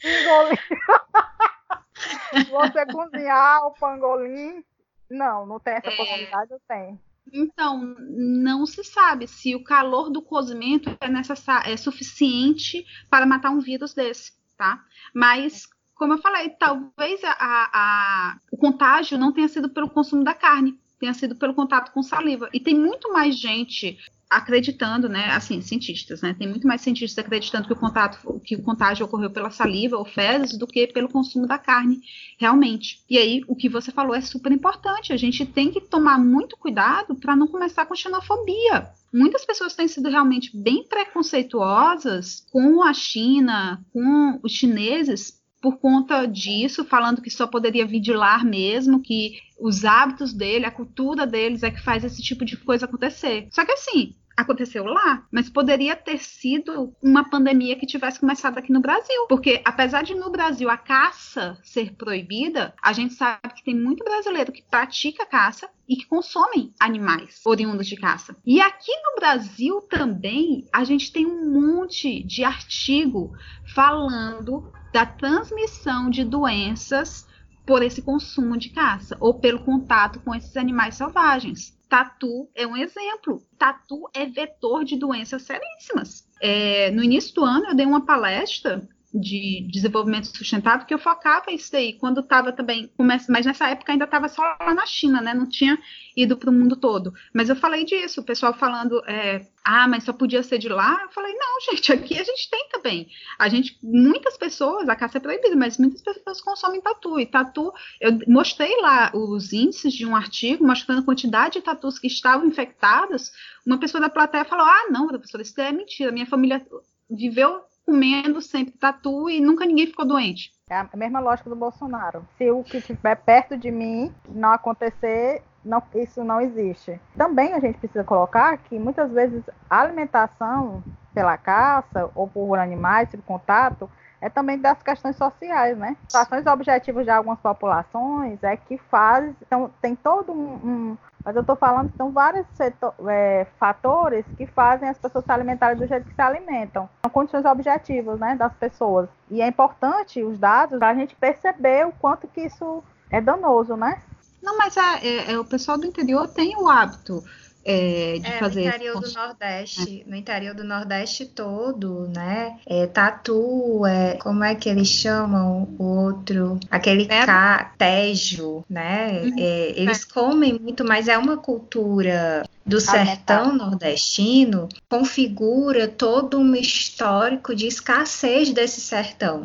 pingolim. 0.00 0.58
você 2.50 2.86
cozinhar 2.86 3.66
o 3.66 3.72
pangolim, 3.72 4.64
não, 5.10 5.46
não 5.46 5.60
tem 5.60 5.74
essa 5.74 5.88
é... 5.88 5.96
possibilidade, 5.96 6.52
eu 6.52 6.60
tenho. 6.68 7.00
Então, 7.32 7.94
não 7.98 8.64
se 8.64 8.82
sabe 8.82 9.26
se 9.26 9.54
o 9.54 9.62
calor 9.62 10.08
do 10.08 10.22
cozimento 10.22 10.96
é, 10.98 11.08
necessário, 11.08 11.70
é 11.70 11.76
suficiente 11.76 12.86
para 13.10 13.26
matar 13.26 13.50
um 13.50 13.60
vírus 13.60 13.92
desse 13.92 14.38
tá? 14.58 14.84
Mas, 15.14 15.66
como 15.94 16.14
eu 16.14 16.18
falei, 16.18 16.50
talvez 16.50 17.22
a, 17.24 17.36
a, 17.38 18.38
o 18.50 18.56
contágio 18.58 19.16
não 19.16 19.32
tenha 19.32 19.48
sido 19.48 19.70
pelo 19.70 19.88
consumo 19.88 20.24
da 20.24 20.34
carne, 20.34 20.78
tenha 20.98 21.14
sido 21.14 21.36
pelo 21.36 21.54
contato 21.54 21.92
com 21.92 22.02
saliva. 22.02 22.50
E 22.52 22.58
tem 22.58 22.74
muito 22.74 23.10
mais 23.12 23.38
gente 23.38 23.96
acreditando, 24.28 25.08
né, 25.08 25.30
assim, 25.30 25.60
cientistas, 25.60 26.20
né, 26.20 26.34
tem 26.38 26.48
muito 26.48 26.66
mais 26.66 26.80
cientistas 26.80 27.24
acreditando 27.24 27.66
que 27.66 27.72
o 27.72 27.76
contato, 27.76 28.40
que 28.44 28.56
o 28.56 28.62
contágio 28.62 29.06
ocorreu 29.06 29.30
pela 29.30 29.50
saliva 29.50 29.96
ou 29.96 30.04
fezes 30.04 30.58
do 30.58 30.66
que 30.66 30.86
pelo 30.86 31.08
consumo 31.08 31.46
da 31.46 31.58
carne, 31.58 32.00
realmente. 32.38 33.02
E 33.08 33.16
aí, 33.16 33.42
o 33.48 33.56
que 33.56 33.68
você 33.68 33.90
falou 33.90 34.14
é 34.14 34.20
super 34.20 34.52
importante, 34.52 35.12
a 35.12 35.16
gente 35.16 35.46
tem 35.46 35.70
que 35.70 35.80
tomar 35.80 36.18
muito 36.18 36.56
cuidado 36.56 37.14
para 37.14 37.34
não 37.34 37.46
começar 37.46 37.86
com 37.86 37.94
xenofobia, 37.94 38.90
muitas 39.12 39.44
pessoas 39.44 39.74
têm 39.74 39.88
sido 39.88 40.08
realmente 40.08 40.56
bem 40.56 40.84
preconceituosas 40.84 42.46
com 42.50 42.82
a 42.82 42.92
China, 42.92 43.82
com 43.92 44.38
os 44.42 44.52
chineses, 44.52 45.37
por 45.60 45.78
conta 45.78 46.26
disso, 46.26 46.84
falando 46.84 47.22
que 47.22 47.30
só 47.30 47.46
poderia 47.46 47.86
vir 47.86 48.00
de 48.00 48.12
lá 48.12 48.42
mesmo, 48.44 49.02
que 49.02 49.40
os 49.58 49.84
hábitos 49.84 50.32
dele, 50.32 50.66
a 50.66 50.70
cultura 50.70 51.26
deles 51.26 51.62
é 51.62 51.70
que 51.70 51.82
faz 51.82 52.04
esse 52.04 52.22
tipo 52.22 52.44
de 52.44 52.56
coisa 52.56 52.86
acontecer. 52.86 53.48
Só 53.50 53.64
que 53.64 53.72
assim, 53.72 54.14
aconteceu 54.38 54.84
lá, 54.84 55.26
mas 55.32 55.50
poderia 55.50 55.96
ter 55.96 56.18
sido 56.18 56.94
uma 57.02 57.28
pandemia 57.28 57.74
que 57.74 57.84
tivesse 57.84 58.20
começado 58.20 58.56
aqui 58.56 58.72
no 58.72 58.80
Brasil. 58.80 59.26
Porque 59.28 59.60
apesar 59.64 60.02
de 60.02 60.14
no 60.14 60.30
Brasil 60.30 60.70
a 60.70 60.76
caça 60.76 61.58
ser 61.64 61.94
proibida, 61.94 62.72
a 62.80 62.92
gente 62.92 63.14
sabe 63.14 63.52
que 63.56 63.64
tem 63.64 63.74
muito 63.74 64.04
brasileiro 64.04 64.52
que 64.52 64.62
pratica 64.62 65.26
caça 65.26 65.68
e 65.88 65.96
que 65.96 66.06
consomem 66.06 66.72
animais 66.78 67.40
oriundos 67.44 67.88
de 67.88 67.96
caça. 67.96 68.36
E 68.46 68.60
aqui 68.60 68.92
no 68.92 69.16
Brasil 69.18 69.80
também 69.90 70.68
a 70.72 70.84
gente 70.84 71.10
tem 71.10 71.26
um 71.26 71.50
monte 71.50 72.22
de 72.22 72.44
artigo 72.44 73.32
falando 73.74 74.72
da 74.92 75.04
transmissão 75.04 76.10
de 76.10 76.24
doenças 76.24 77.26
por 77.66 77.82
esse 77.82 78.00
consumo 78.00 78.56
de 78.56 78.70
caça 78.70 79.16
ou 79.20 79.34
pelo 79.34 79.60
contato 79.60 80.20
com 80.20 80.34
esses 80.34 80.56
animais 80.56 80.94
selvagens. 80.94 81.76
Tatu 81.88 82.48
é 82.54 82.66
um 82.66 82.76
exemplo. 82.76 83.42
Tatu 83.58 84.08
é 84.14 84.26
vetor 84.26 84.84
de 84.84 84.96
doenças 84.96 85.42
seríssimas. 85.42 86.26
É, 86.40 86.90
no 86.90 87.02
início 87.02 87.34
do 87.34 87.44
ano, 87.44 87.66
eu 87.66 87.74
dei 87.74 87.86
uma 87.86 88.04
palestra 88.04 88.88
de 89.12 89.66
desenvolvimento 89.72 90.26
sustentável 90.26 90.86
que 90.86 90.92
eu 90.92 90.98
focava 90.98 91.50
isso 91.50 91.74
aí, 91.74 91.94
quando 91.94 92.20
estava 92.20 92.52
também, 92.52 92.90
mas 92.98 93.26
nessa 93.46 93.68
época 93.68 93.92
ainda 93.92 94.04
estava 94.04 94.28
só 94.28 94.42
lá 94.42 94.74
na 94.74 94.84
China, 94.84 95.20
né? 95.22 95.32
Não 95.32 95.48
tinha 95.48 95.78
ido 96.14 96.36
para 96.36 96.50
o 96.50 96.52
mundo 96.52 96.76
todo. 96.76 97.14
Mas 97.32 97.48
eu 97.48 97.56
falei 97.56 97.84
disso, 97.84 98.20
o 98.20 98.24
pessoal 98.24 98.52
falando, 98.52 99.02
é, 99.06 99.46
ah, 99.64 99.88
mas 99.88 100.04
só 100.04 100.12
podia 100.12 100.42
ser 100.42 100.58
de 100.58 100.68
lá. 100.68 101.00
Eu 101.02 101.10
falei, 101.10 101.32
não, 101.32 101.60
gente, 101.72 101.92
aqui 101.92 102.18
a 102.18 102.24
gente 102.24 102.50
tem 102.50 102.68
também. 102.70 103.08
A 103.38 103.48
gente, 103.48 103.78
muitas 103.82 104.36
pessoas, 104.36 104.88
a 104.88 104.96
caça 104.96 105.16
é 105.16 105.20
proibida, 105.20 105.56
mas 105.56 105.78
muitas 105.78 106.02
pessoas 106.02 106.42
consomem 106.42 106.80
tatu. 106.80 107.18
E 107.18 107.24
tatu, 107.24 107.72
eu 108.00 108.18
mostrei 108.26 108.78
lá 108.82 109.10
os 109.14 109.52
índices 109.54 109.94
de 109.94 110.04
um 110.04 110.14
artigo 110.14 110.66
mostrando 110.66 111.00
a 111.00 111.04
quantidade 111.04 111.54
de 111.54 111.62
tatus 111.62 111.98
que 111.98 112.08
estavam 112.08 112.46
infectadas. 112.46 113.32
Uma 113.64 113.78
pessoa 113.78 114.00
da 114.02 114.10
plateia 114.10 114.44
falou, 114.44 114.66
ah, 114.66 114.86
não, 114.90 115.06
professora, 115.06 115.42
isso 115.42 115.58
é 115.60 115.72
mentira. 115.72 116.12
Minha 116.12 116.26
família 116.26 116.66
viveu 117.10 117.62
comendo 117.88 118.42
sempre 118.42 118.74
tatu 118.74 119.30
e 119.30 119.40
nunca 119.40 119.64
ninguém 119.64 119.86
ficou 119.86 120.04
doente. 120.04 120.52
É 120.68 120.76
a 120.76 120.88
mesma 120.94 121.20
lógica 121.20 121.48
do 121.48 121.56
Bolsonaro. 121.56 122.22
Se 122.36 122.50
o 122.50 122.62
que 122.62 122.76
estiver 122.76 123.16
perto 123.16 123.56
de 123.56 123.70
mim 123.70 124.12
não 124.28 124.52
acontecer, 124.52 125.42
não, 125.64 125.82
isso 125.94 126.22
não 126.22 126.38
existe. 126.38 127.00
Também 127.16 127.54
a 127.54 127.60
gente 127.60 127.78
precisa 127.78 128.04
colocar 128.04 128.58
que 128.58 128.78
muitas 128.78 129.10
vezes 129.10 129.42
a 129.70 129.80
alimentação 129.80 130.84
pela 131.14 131.38
caça 131.38 132.10
ou 132.14 132.28
por 132.28 132.58
animais, 132.58 133.08
por 133.08 133.22
contato, 133.22 133.90
é 134.20 134.28
também 134.28 134.58
das 134.58 134.82
questões 134.82 135.16
sociais, 135.16 135.78
né? 135.78 135.96
Ações 136.12 136.46
objetivas 136.46 137.06
de 137.06 137.10
algumas 137.10 137.38
populações 137.38 138.42
é 138.42 138.54
que 138.54 138.76
faz, 138.90 139.34
então 139.40 139.70
tem 139.80 139.96
todo 139.96 140.32
um, 140.32 140.54
um 140.92 140.96
mas 141.24 141.34
eu 141.34 141.42
estou 141.42 141.56
falando 141.56 141.90
que 141.90 141.96
são 141.96 142.10
vários 142.10 142.46
setor, 142.54 142.94
é, 143.08 143.46
fatores 143.58 144.24
que 144.36 144.46
fazem 144.46 144.88
as 144.88 144.98
pessoas 144.98 145.24
se 145.24 145.32
alimentarem 145.32 145.76
do 145.76 145.86
jeito 145.86 146.08
que 146.08 146.14
se 146.14 146.22
alimentam. 146.22 146.88
São 147.02 147.10
condições 147.10 147.44
objetivas 147.44 148.18
né, 148.18 148.36
das 148.36 148.54
pessoas. 148.54 149.08
E 149.30 149.42
é 149.42 149.46
importante 149.46 150.22
os 150.22 150.38
dados 150.38 150.78
para 150.78 150.90
a 150.90 150.94
gente 150.94 151.14
perceber 151.16 151.86
o 151.86 151.92
quanto 151.92 152.28
que 152.28 152.42
isso 152.42 152.82
é 153.10 153.20
danoso, 153.20 153.76
né? 153.76 154.00
Não, 154.42 154.56
mas 154.56 154.76
é, 154.76 155.06
é, 155.06 155.32
é 155.32 155.38
o 155.38 155.44
pessoal 155.44 155.76
do 155.76 155.86
interior 155.86 156.28
tem 156.28 156.56
o 156.56 156.68
hábito 156.68 157.22
é, 157.68 158.18
de 158.18 158.26
é, 158.26 158.38
fazer. 158.38 158.62
No 158.62 158.68
interior 158.68 159.00
do 159.00 159.12
Nordeste, 159.12 160.04
é. 160.06 160.10
no 160.10 160.16
interior 160.16 160.54
do 160.54 160.64
Nordeste 160.64 161.26
todo, 161.26 162.08
né? 162.08 162.56
É, 162.66 162.86
tatu, 162.86 163.84
é, 163.86 164.14
como 164.14 164.42
é 164.42 164.54
que 164.54 164.70
eles 164.70 164.88
chamam 164.88 165.68
o 165.78 165.84
outro? 165.84 166.58
Aquele 166.70 167.06
é. 167.10 167.26
Ca, 167.26 167.72
tejo, 167.76 168.64
né? 168.70 169.20
Uhum. 169.22 169.34
É, 169.38 169.72
eles 169.76 170.04
comem 170.04 170.58
muito, 170.58 170.82
mas 170.84 171.08
é 171.08 171.18
uma 171.18 171.36
cultura 171.36 172.44
do 172.64 172.80
sertão 172.80 173.54
nordestino 173.54 174.68
configura 174.90 175.88
todo 175.88 176.38
um 176.38 176.54
histórico 176.54 177.54
de 177.54 177.66
escassez 177.66 178.52
desse 178.52 178.80
sertão. 178.80 179.40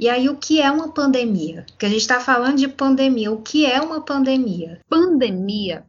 E 0.00 0.08
aí, 0.08 0.30
o 0.30 0.38
que 0.38 0.62
é 0.62 0.70
uma 0.70 0.90
pandemia? 0.90 1.66
Porque 1.68 1.84
a 1.84 1.88
gente 1.90 2.00
está 2.00 2.18
falando 2.18 2.56
de 2.56 2.66
pandemia. 2.66 3.30
O 3.30 3.42
que 3.42 3.66
é 3.66 3.78
uma 3.82 4.00
pandemia? 4.00 4.80
Pandemia 4.88 5.84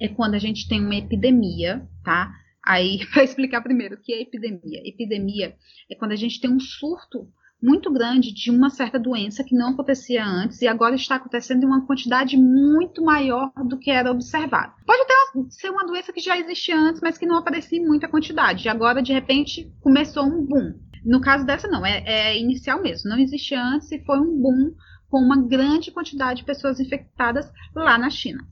é 0.00 0.06
quando 0.06 0.34
a 0.34 0.38
gente 0.38 0.68
tem 0.68 0.80
uma 0.80 0.94
epidemia, 0.94 1.84
tá? 2.04 2.32
Aí, 2.64 3.04
para 3.12 3.24
explicar 3.24 3.60
primeiro 3.60 3.96
o 3.96 4.00
que 4.00 4.12
é 4.12 4.22
epidemia. 4.22 4.80
Epidemia 4.84 5.56
é 5.90 5.96
quando 5.96 6.12
a 6.12 6.16
gente 6.16 6.40
tem 6.40 6.48
um 6.48 6.60
surto 6.60 7.28
muito 7.60 7.90
grande 7.90 8.32
de 8.32 8.52
uma 8.52 8.70
certa 8.70 9.00
doença 9.00 9.42
que 9.42 9.56
não 9.56 9.70
acontecia 9.70 10.24
antes 10.24 10.62
e 10.62 10.68
agora 10.68 10.94
está 10.94 11.16
acontecendo 11.16 11.64
em 11.64 11.66
uma 11.66 11.84
quantidade 11.84 12.36
muito 12.36 13.02
maior 13.02 13.50
do 13.66 13.78
que 13.78 13.90
era 13.90 14.12
observado. 14.12 14.74
Pode 14.86 15.02
até 15.02 15.14
ser 15.50 15.70
uma 15.70 15.84
doença 15.84 16.12
que 16.12 16.20
já 16.20 16.38
existia 16.38 16.78
antes, 16.78 17.00
mas 17.02 17.18
que 17.18 17.26
não 17.26 17.38
aparecia 17.38 17.80
em 17.80 17.84
muita 17.84 18.06
quantidade. 18.06 18.66
E 18.66 18.68
agora, 18.68 19.02
de 19.02 19.12
repente, 19.12 19.72
começou 19.80 20.24
um 20.24 20.44
boom. 20.46 20.74
No 21.04 21.20
caso 21.20 21.44
dessa, 21.44 21.68
não, 21.68 21.84
é, 21.84 22.02
é 22.06 22.38
inicial 22.38 22.80
mesmo. 22.80 23.10
Não 23.10 23.18
existia 23.18 23.62
antes 23.62 23.90
e 23.92 24.04
foi 24.04 24.18
um 24.18 24.40
boom 24.40 24.74
com 25.08 25.18
uma 25.18 25.36
grande 25.36 25.90
quantidade 25.90 26.40
de 26.40 26.46
pessoas 26.46 26.80
infectadas 26.80 27.50
lá 27.74 27.98
na 27.98 28.10
China. 28.10 28.42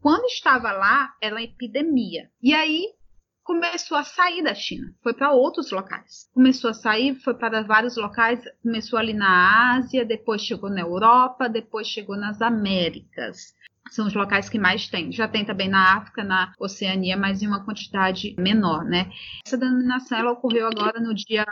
Quando 0.00 0.26
estava 0.26 0.72
lá, 0.72 1.14
era 1.20 1.34
uma 1.34 1.42
epidemia. 1.42 2.28
E 2.42 2.52
aí 2.52 2.86
começou 3.42 3.96
a 3.96 4.04
sair 4.04 4.42
da 4.42 4.54
China, 4.54 4.94
foi 5.02 5.14
para 5.14 5.32
outros 5.32 5.70
locais. 5.70 6.28
Começou 6.32 6.70
a 6.70 6.74
sair, 6.74 7.16
foi 7.16 7.34
para 7.34 7.62
vários 7.62 7.96
locais, 7.96 8.40
começou 8.62 8.98
ali 8.98 9.12
na 9.12 9.74
Ásia, 9.76 10.04
depois 10.04 10.42
chegou 10.42 10.70
na 10.70 10.80
Europa, 10.80 11.48
depois 11.48 11.86
chegou 11.88 12.16
nas 12.16 12.40
Américas 12.40 13.54
são 13.92 14.06
os 14.06 14.14
locais 14.14 14.48
que 14.48 14.58
mais 14.58 14.88
tem. 14.88 15.12
Já 15.12 15.28
tem 15.28 15.44
também 15.44 15.68
na 15.68 15.96
África, 15.96 16.24
na 16.24 16.52
Oceania, 16.58 17.16
mas 17.16 17.42
em 17.42 17.46
uma 17.46 17.64
quantidade 17.64 18.34
menor, 18.38 18.84
né? 18.84 19.10
Essa 19.46 19.58
denominação 19.58 20.18
ela 20.18 20.32
ocorreu 20.32 20.66
agora 20.66 20.98
no 21.00 21.14
dia 21.14 21.44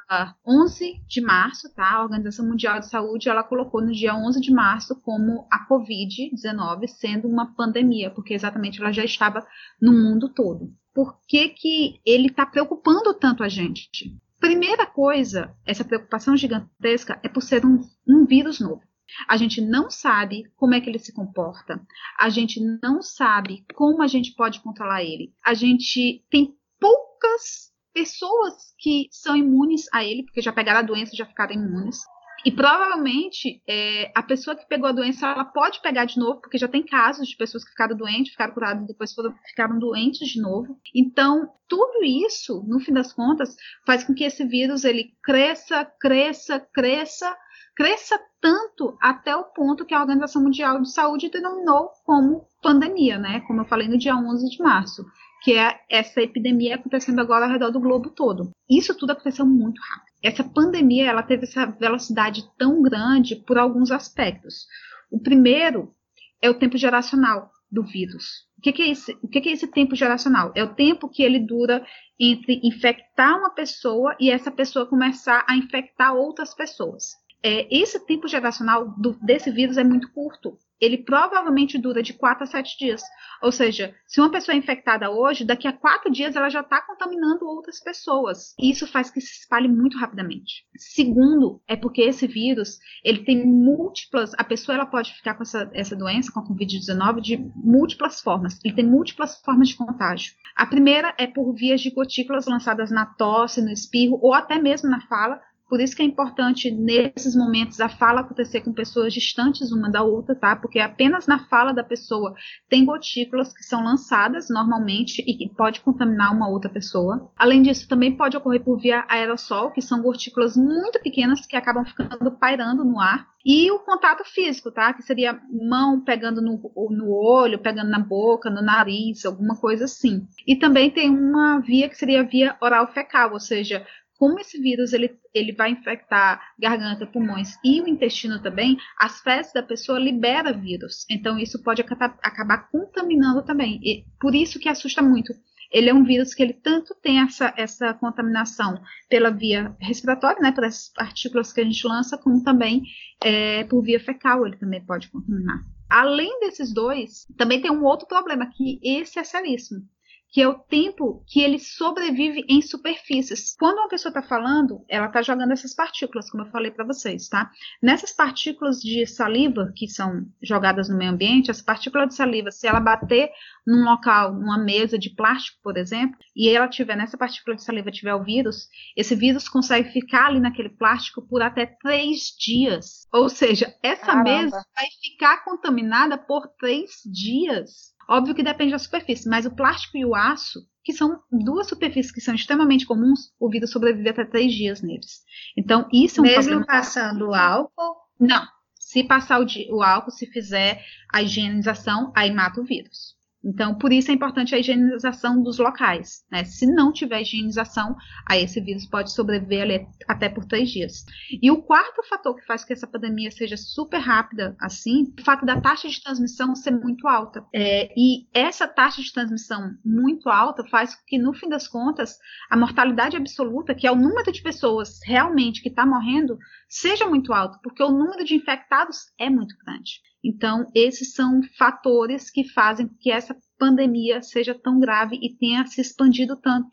11 0.46 1.02
de 1.06 1.20
março, 1.20 1.72
tá? 1.74 1.92
A 1.92 2.02
Organização 2.02 2.46
Mundial 2.46 2.80
de 2.80 2.88
Saúde 2.88 3.28
ela 3.28 3.44
colocou 3.44 3.82
no 3.82 3.92
dia 3.92 4.14
11 4.14 4.40
de 4.40 4.52
março 4.52 4.98
como 5.02 5.46
a 5.50 5.68
COVID-19 5.68 6.88
sendo 6.88 7.28
uma 7.28 7.54
pandemia, 7.54 8.10
porque 8.10 8.34
exatamente 8.34 8.80
ela 8.80 8.92
já 8.92 9.04
estava 9.04 9.46
no 9.80 9.92
mundo 9.92 10.28
todo. 10.28 10.72
Por 10.94 11.18
que, 11.28 11.50
que 11.50 12.00
ele 12.04 12.28
está 12.28 12.44
preocupando 12.46 13.14
tanto 13.14 13.44
a 13.44 13.48
gente? 13.48 14.16
Primeira 14.40 14.86
coisa, 14.86 15.54
essa 15.66 15.84
preocupação 15.84 16.34
gigantesca 16.34 17.20
é 17.22 17.28
por 17.28 17.42
ser 17.42 17.64
um, 17.66 17.80
um 18.08 18.24
vírus 18.24 18.58
novo. 18.58 18.82
A 19.28 19.36
gente 19.36 19.60
não 19.60 19.90
sabe 19.90 20.44
como 20.56 20.74
é 20.74 20.80
que 20.80 20.88
ele 20.88 20.98
se 20.98 21.12
comporta. 21.12 21.80
A 22.18 22.28
gente 22.28 22.60
não 22.82 23.02
sabe 23.02 23.64
como 23.74 24.02
a 24.02 24.06
gente 24.06 24.34
pode 24.34 24.60
controlar 24.60 25.02
ele. 25.02 25.32
A 25.44 25.54
gente 25.54 26.24
tem 26.30 26.54
poucas 26.78 27.70
pessoas 27.92 28.74
que 28.78 29.08
são 29.10 29.36
imunes 29.36 29.86
a 29.92 30.04
ele, 30.04 30.24
porque 30.24 30.40
já 30.40 30.52
pegaram 30.52 30.80
a 30.80 30.82
doença 30.82 31.14
e 31.14 31.18
já 31.18 31.26
ficaram 31.26 31.54
imunes. 31.54 31.98
E 32.44 32.50
provavelmente 32.50 33.62
é, 33.68 34.10
a 34.14 34.22
pessoa 34.22 34.56
que 34.56 34.66
pegou 34.66 34.88
a 34.88 34.92
doença 34.92 35.26
ela 35.26 35.44
pode 35.44 35.82
pegar 35.82 36.06
de 36.06 36.18
novo, 36.18 36.40
porque 36.40 36.56
já 36.56 36.66
tem 36.66 36.82
casos 36.82 37.28
de 37.28 37.36
pessoas 37.36 37.62
que 37.62 37.70
ficaram 37.70 37.94
doentes, 37.94 38.32
ficaram 38.32 38.54
curadas 38.54 38.84
e 38.84 38.86
depois 38.86 39.12
foram, 39.12 39.34
ficaram 39.46 39.78
doentes 39.78 40.26
de 40.26 40.40
novo. 40.40 40.78
Então, 40.94 41.52
tudo 41.68 42.02
isso, 42.02 42.64
no 42.66 42.80
fim 42.80 42.94
das 42.94 43.12
contas, 43.12 43.54
faz 43.84 44.04
com 44.04 44.14
que 44.14 44.24
esse 44.24 44.46
vírus 44.46 44.84
ele 44.84 45.12
cresça, 45.22 45.84
cresça, 46.00 46.58
cresça 46.72 47.36
cresça 47.80 48.20
tanto 48.40 48.96
até 49.00 49.36
o 49.36 49.44
ponto 49.44 49.84
que 49.84 49.94
a 49.94 50.00
Organização 50.00 50.42
Mundial 50.42 50.80
de 50.80 50.90
Saúde 50.90 51.30
denominou 51.30 51.90
como 52.04 52.46
pandemia, 52.62 53.18
né? 53.18 53.40
Como 53.46 53.60
eu 53.60 53.66
falei 53.66 53.86
no 53.86 53.98
dia 53.98 54.16
11 54.16 54.48
de 54.48 54.62
março, 54.62 55.04
que 55.42 55.54
é 55.54 55.80
essa 55.88 56.20
epidemia 56.22 56.76
acontecendo 56.76 57.20
agora 57.20 57.44
ao 57.44 57.50
redor 57.50 57.70
do 57.70 57.80
globo 57.80 58.10
todo. 58.10 58.50
Isso 58.68 58.96
tudo 58.96 59.12
aconteceu 59.12 59.46
muito 59.46 59.80
rápido. 59.80 60.10
Essa 60.22 60.44
pandemia, 60.44 61.08
ela 61.08 61.22
teve 61.22 61.44
essa 61.44 61.66
velocidade 61.66 62.44
tão 62.58 62.82
grande 62.82 63.36
por 63.36 63.58
alguns 63.58 63.90
aspectos. 63.90 64.66
O 65.10 65.20
primeiro 65.20 65.94
é 66.42 66.48
o 66.48 66.58
tempo 66.58 66.76
geracional 66.76 67.50
do 67.70 67.82
vírus. 67.82 68.48
O 68.58 68.62
que, 68.62 68.72
que, 68.72 68.82
é 68.82 68.90
esse, 68.90 69.18
o 69.22 69.28
que, 69.28 69.40
que, 69.40 69.48
é 69.48 69.52
esse 69.52 69.66
tempo 69.66 69.94
geracional? 69.94 70.52
É 70.54 70.64
o 70.64 70.74
tempo 70.74 71.08
que 71.08 71.22
ele 71.22 71.38
dura 71.38 71.84
entre 72.18 72.60
infectar 72.62 73.38
uma 73.38 73.50
pessoa 73.50 74.14
e 74.20 74.30
essa 74.30 74.50
pessoa 74.50 74.86
começar 74.86 75.44
a 75.48 75.56
infectar 75.56 76.14
outras 76.14 76.54
pessoas 76.54 77.19
é, 77.42 77.66
esse 77.74 77.98
tempo 78.06 78.28
geracional 78.28 78.94
do, 78.96 79.18
desse 79.22 79.50
vírus 79.50 79.76
é 79.76 79.84
muito 79.84 80.12
curto. 80.12 80.58
Ele 80.80 80.96
provavelmente 80.96 81.76
dura 81.76 82.02
de 82.02 82.14
4 82.14 82.44
a 82.44 82.46
7 82.46 82.78
dias. 82.78 83.02
Ou 83.42 83.52
seja, 83.52 83.94
se 84.06 84.18
uma 84.18 84.30
pessoa 84.30 84.54
é 84.54 84.58
infectada 84.58 85.10
hoje, 85.10 85.44
daqui 85.44 85.68
a 85.68 85.72
4 85.74 86.10
dias 86.10 86.34
ela 86.34 86.48
já 86.48 86.60
está 86.60 86.80
contaminando 86.80 87.44
outras 87.44 87.80
pessoas. 87.80 88.54
E 88.58 88.70
isso 88.70 88.86
faz 88.86 89.10
que 89.10 89.20
se 89.20 89.40
espalhe 89.40 89.68
muito 89.68 89.98
rapidamente. 89.98 90.64
Segundo, 90.76 91.60
é 91.68 91.76
porque 91.76 92.00
esse 92.00 92.26
vírus, 92.26 92.78
ele 93.04 93.24
tem 93.24 93.46
múltiplas. 93.46 94.32
A 94.38 94.44
pessoa 94.44 94.74
ela 94.74 94.86
pode 94.86 95.12
ficar 95.12 95.34
com 95.34 95.42
essa, 95.42 95.70
essa 95.74 95.94
doença, 95.94 96.32
com 96.32 96.40
a 96.40 96.48
Covid-19, 96.48 97.20
de 97.20 97.36
múltiplas 97.54 98.22
formas. 98.22 98.58
Ele 98.64 98.74
tem 98.74 98.86
múltiplas 98.86 99.38
formas 99.42 99.68
de 99.68 99.76
contágio. 99.76 100.32
A 100.56 100.64
primeira 100.64 101.14
é 101.18 101.26
por 101.26 101.52
vias 101.54 101.82
de 101.82 101.90
gotículas 101.90 102.46
lançadas 102.46 102.90
na 102.90 103.04
tosse, 103.04 103.60
no 103.60 103.70
espirro 103.70 104.18
ou 104.22 104.32
até 104.32 104.58
mesmo 104.58 104.88
na 104.88 105.00
fala, 105.02 105.40
Por 105.70 105.80
isso 105.80 105.94
que 105.94 106.02
é 106.02 106.04
importante, 106.04 106.68
nesses 106.68 107.36
momentos, 107.36 107.80
a 107.80 107.88
fala 107.88 108.22
acontecer 108.22 108.60
com 108.60 108.72
pessoas 108.72 109.14
distantes 109.14 109.70
uma 109.70 109.88
da 109.88 110.02
outra, 110.02 110.34
tá? 110.34 110.56
Porque 110.56 110.80
apenas 110.80 111.28
na 111.28 111.46
fala 111.46 111.72
da 111.72 111.84
pessoa 111.84 112.34
tem 112.68 112.84
gotículas 112.84 113.52
que 113.52 113.62
são 113.62 113.84
lançadas 113.84 114.48
normalmente 114.50 115.22
e 115.24 115.32
que 115.32 115.48
pode 115.54 115.80
contaminar 115.80 116.34
uma 116.34 116.48
outra 116.48 116.68
pessoa. 116.68 117.30
Além 117.36 117.62
disso, 117.62 117.88
também 117.88 118.16
pode 118.16 118.36
ocorrer 118.36 118.64
por 118.64 118.80
via 118.80 119.04
aerossol, 119.08 119.70
que 119.70 119.80
são 119.80 120.02
gotículas 120.02 120.56
muito 120.56 121.00
pequenas 121.00 121.46
que 121.46 121.54
acabam 121.54 121.84
ficando 121.84 122.32
pairando 122.32 122.84
no 122.84 122.98
ar. 122.98 123.30
E 123.44 123.70
o 123.70 123.78
contato 123.78 124.22
físico, 124.24 124.70
tá? 124.70 124.92
Que 124.92 125.02
seria 125.02 125.40
mão 125.50 126.00
pegando 126.00 126.42
no, 126.42 126.60
no 126.90 127.10
olho, 127.10 127.58
pegando 127.58 127.88
na 127.88 127.98
boca, 127.98 128.50
no 128.50 128.60
nariz, 128.60 129.24
alguma 129.24 129.56
coisa 129.56 129.84
assim. 129.84 130.26
E 130.46 130.56
também 130.56 130.90
tem 130.90 131.08
uma 131.08 131.58
via 131.60 131.88
que 131.88 131.96
seria 131.96 132.22
via 132.22 132.56
oral 132.60 132.86
fecal, 132.92 133.32
ou 133.32 133.40
seja, 133.40 133.86
como 134.20 134.38
esse 134.38 134.60
vírus 134.60 134.92
ele, 134.92 135.18
ele 135.32 135.50
vai 135.50 135.70
infectar 135.70 136.38
garganta, 136.58 137.06
pulmões 137.06 137.56
e 137.64 137.80
o 137.80 137.88
intestino 137.88 138.42
também, 138.42 138.76
as 138.98 139.22
fezes 139.22 139.50
da 139.54 139.62
pessoa 139.62 139.98
libera 139.98 140.52
vírus. 140.52 141.06
Então 141.10 141.38
isso 141.38 141.62
pode 141.62 141.80
acabar, 141.80 142.18
acabar 142.22 142.68
contaminando 142.70 143.42
também. 143.42 143.80
E 143.82 144.04
por 144.20 144.34
isso 144.34 144.58
que 144.58 144.68
assusta 144.68 145.00
muito 145.00 145.32
ele 145.72 145.88
é 145.88 145.94
um 145.94 146.04
vírus 146.04 146.34
que 146.34 146.42
ele 146.42 146.52
tanto 146.52 146.94
tem 147.00 147.20
essa, 147.20 147.54
essa 147.56 147.94
contaminação 147.94 148.82
pela 149.08 149.30
via 149.30 149.74
respiratória, 149.80 150.42
né, 150.42 150.50
por 150.50 150.64
essas 150.64 150.92
partículas 150.92 151.52
que 151.52 151.60
a 151.60 151.64
gente 151.64 151.86
lança, 151.86 152.18
como 152.18 152.42
também 152.42 152.82
é, 153.22 153.62
por 153.64 153.80
via 153.80 154.00
fecal 154.00 154.44
ele 154.44 154.56
também 154.56 154.84
pode 154.84 155.08
contaminar. 155.08 155.64
Além 155.88 156.40
desses 156.40 156.74
dois, 156.74 157.24
também 157.38 157.60
tem 157.60 157.70
um 157.70 157.84
outro 157.84 158.06
problema, 158.06 158.50
que 158.50 158.80
esse 158.82 159.18
é 159.18 159.24
seríssimo, 159.24 159.82
que 160.30 160.40
é 160.40 160.48
o 160.48 160.58
tempo 160.58 161.24
que 161.26 161.40
ele 161.40 161.58
sobrevive 161.58 162.44
em 162.48 162.62
superfícies. 162.62 163.56
Quando 163.58 163.78
uma 163.78 163.88
pessoa 163.88 164.10
está 164.10 164.22
falando, 164.22 164.84
ela 164.88 165.06
está 165.06 165.22
jogando 165.22 165.52
essas 165.52 165.74
partículas, 165.74 166.30
como 166.30 166.44
eu 166.44 166.50
falei 166.50 166.70
para 166.70 166.84
vocês, 166.84 167.28
tá? 167.28 167.50
Nessas 167.82 168.12
partículas 168.12 168.80
de 168.80 169.04
saliva 169.06 169.72
que 169.74 169.88
são 169.88 170.26
jogadas 170.40 170.88
no 170.88 170.96
meio 170.96 171.10
ambiente, 171.10 171.50
as 171.50 171.60
partículas 171.60 172.08
de 172.08 172.14
saliva, 172.14 172.50
se 172.50 172.66
ela 172.66 172.80
bater 172.80 173.30
num 173.66 173.84
local, 173.84 174.32
numa 174.32 174.58
mesa 174.58 174.98
de 174.98 175.10
plástico, 175.10 175.58
por 175.62 175.76
exemplo, 175.76 176.16
e 176.34 176.48
ela 176.48 176.68
tiver 176.68 176.96
nessa 176.96 177.18
partícula 177.18 177.56
de 177.56 177.64
saliva 177.64 177.90
tiver 177.90 178.14
o 178.14 178.22
vírus, 178.22 178.68
esse 178.96 179.14
vírus 179.14 179.48
consegue 179.48 179.90
ficar 179.90 180.26
ali 180.26 180.40
naquele 180.40 180.70
plástico 180.70 181.22
por 181.22 181.42
até 181.42 181.66
três 181.66 182.34
dias. 182.38 183.06
Ou 183.12 183.28
seja, 183.28 183.74
essa 183.82 184.06
Caramba. 184.06 184.24
mesa 184.24 184.64
vai 184.74 184.86
ficar 185.02 185.44
contaminada 185.44 186.16
por 186.16 186.48
três 186.58 187.02
dias. 187.04 187.94
Óbvio 188.10 188.34
que 188.34 188.42
depende 188.42 188.72
da 188.72 188.78
superfície, 188.78 189.28
mas 189.28 189.46
o 189.46 189.54
plástico 189.54 189.96
e 189.96 190.04
o 190.04 190.16
aço, 190.16 190.58
que 190.82 190.92
são 190.92 191.22
duas 191.30 191.68
superfícies 191.68 192.10
que 192.10 192.20
são 192.20 192.34
extremamente 192.34 192.84
comuns, 192.84 193.32
o 193.38 193.48
vírus 193.48 193.70
sobrevive 193.70 194.08
até 194.08 194.24
três 194.24 194.52
dias 194.52 194.82
neles. 194.82 195.22
Então, 195.56 195.88
isso 195.92 196.18
é 196.18 196.22
um 196.22 196.24
Mesmo 196.24 196.42
problema. 196.42 196.66
passando 196.66 197.28
o 197.28 197.34
álcool? 197.34 197.96
Não. 198.18 198.44
Se 198.74 199.04
passar 199.04 199.40
o, 199.40 199.46
o 199.70 199.80
álcool, 199.80 200.10
se 200.10 200.26
fizer 200.26 200.84
a 201.14 201.22
higienização, 201.22 202.12
aí 202.16 202.32
mata 202.34 202.60
o 202.60 202.64
vírus. 202.64 203.14
Então, 203.42 203.74
por 203.74 203.92
isso 203.92 204.10
é 204.10 204.14
importante 204.14 204.54
a 204.54 204.58
higienização 204.58 205.42
dos 205.42 205.58
locais. 205.58 206.24
Né? 206.30 206.44
Se 206.44 206.66
não 206.66 206.92
tiver 206.92 207.22
higienização, 207.22 207.96
aí 208.28 208.44
esse 208.44 208.60
vírus 208.60 208.86
pode 208.86 209.12
sobreviver 209.12 209.62
ali 209.62 209.86
até 210.06 210.28
por 210.28 210.44
três 210.44 210.70
dias. 210.70 211.04
E 211.42 211.50
o 211.50 211.62
quarto 211.62 212.02
fator 212.08 212.36
que 212.36 212.44
faz 212.44 212.64
que 212.64 212.72
essa 212.72 212.86
pandemia 212.86 213.30
seja 213.30 213.56
super 213.56 213.98
rápida 213.98 214.54
assim, 214.60 215.12
o 215.18 215.24
fato 215.24 215.46
da 215.46 215.60
taxa 215.60 215.88
de 215.88 216.02
transmissão 216.02 216.54
ser 216.54 216.72
muito 216.72 217.08
alta. 217.08 217.44
É, 217.54 217.92
e 217.96 218.28
essa 218.34 218.68
taxa 218.68 219.00
de 219.00 219.12
transmissão 219.12 219.74
muito 219.84 220.28
alta 220.28 220.62
faz 220.68 220.94
com 220.94 221.02
que, 221.06 221.18
no 221.18 221.32
fim 221.32 221.48
das 221.48 221.66
contas, 221.66 222.18
a 222.50 222.56
mortalidade 222.56 223.16
absoluta, 223.16 223.74
que 223.74 223.86
é 223.86 223.92
o 223.92 223.96
número 223.96 224.30
de 224.30 224.42
pessoas 224.42 225.00
realmente 225.04 225.62
que 225.62 225.68
está 225.68 225.86
morrendo, 225.86 226.38
seja 226.68 227.06
muito 227.06 227.32
alto, 227.32 227.58
porque 227.62 227.82
o 227.82 227.90
número 227.90 228.24
de 228.24 228.34
infectados 228.34 228.98
é 229.18 229.30
muito 229.30 229.56
grande. 229.64 230.00
Então, 230.22 230.66
esses 230.74 231.14
são 231.14 231.40
fatores 231.58 232.30
que 232.30 232.44
fazem 232.44 232.88
que 233.00 233.10
essa 233.10 233.36
pandemia 233.58 234.22
seja 234.22 234.54
tão 234.54 234.78
grave 234.78 235.18
e 235.20 235.36
tenha 235.36 235.66
se 235.66 235.80
expandido 235.80 236.36
tanto. 236.36 236.68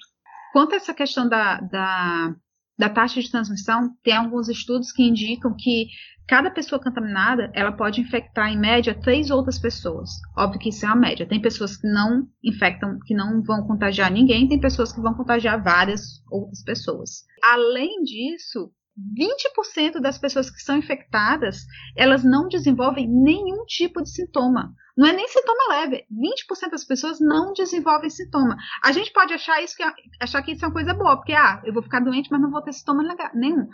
Quanto 0.52 0.74
a 0.74 0.78
essa 0.78 0.94
questão 0.94 1.28
da, 1.28 1.60
da, 1.62 2.36
da 2.78 2.90
taxa 2.90 3.22
de 3.22 3.32
transmissão, 3.32 3.94
tem 4.04 4.16
alguns 4.16 4.50
estudos 4.50 4.92
que 4.92 5.04
indicam 5.04 5.56
que 5.58 5.88
cada 6.28 6.52
pessoa 6.52 6.82
contaminada 6.82 7.50
ela 7.54 7.72
pode 7.72 8.02
infectar 8.02 8.52
em 8.52 8.60
média 8.60 8.94
três 8.94 9.30
outras 9.30 9.58
pessoas. 9.58 10.10
Óbvio 10.38 10.60
que 10.60 10.70
isso 10.70 10.86
é 10.86 10.90
uma 10.90 10.98
média. 10.98 11.26
Tem 11.26 11.42
pessoas 11.42 11.78
que 11.78 11.88
não 11.88 12.28
infectam, 12.44 13.00
que 13.06 13.14
não 13.14 13.42
vão 13.42 13.66
contagiar 13.66 14.12
ninguém, 14.12 14.48
tem 14.48 14.60
pessoas 14.60 14.92
que 14.92 15.02
vão 15.02 15.14
contagiar 15.14 15.64
várias 15.64 16.22
outras 16.30 16.64
pessoas. 16.64 17.24
Além 17.42 18.04
disso, 18.04 18.72
20% 18.98 20.00
das 20.00 20.18
pessoas 20.18 20.50
que 20.50 20.60
são 20.60 20.78
infectadas, 20.78 21.66
elas 21.96 22.24
não 22.24 22.48
desenvolvem 22.48 23.08
nenhum 23.08 23.64
tipo 23.66 24.02
de 24.02 24.10
sintoma. 24.10 24.74
Não 24.98 25.08
é 25.08 25.14
nem 25.14 25.28
sintoma 25.28 25.70
leve. 25.70 26.08
20% 26.12 26.72
das 26.72 26.84
pessoas 26.84 27.20
não 27.20 27.54
desenvolvem 27.54 28.10
sintoma. 28.10 28.58
A 28.84 28.92
gente 28.92 29.14
pode 29.14 29.34
achar 29.34 29.62
isso 29.62 29.76
que 29.76 29.84
achar 30.20 30.42
que 30.42 30.54
isso 30.54 30.66
é 30.66 30.68
uma 30.68 30.74
coisa 30.74 30.94
boa, 30.94 31.18
porque 31.18 31.34
ah, 31.34 31.62
eu 31.64 31.74
vou 31.74 31.84
ficar 31.84 32.00
doente, 32.00 32.32
mas 32.32 32.42
não 32.42 32.50
vou 32.50 32.64
ter 32.64 32.74
sintoma 32.74 33.04
nenhum. 33.36 33.68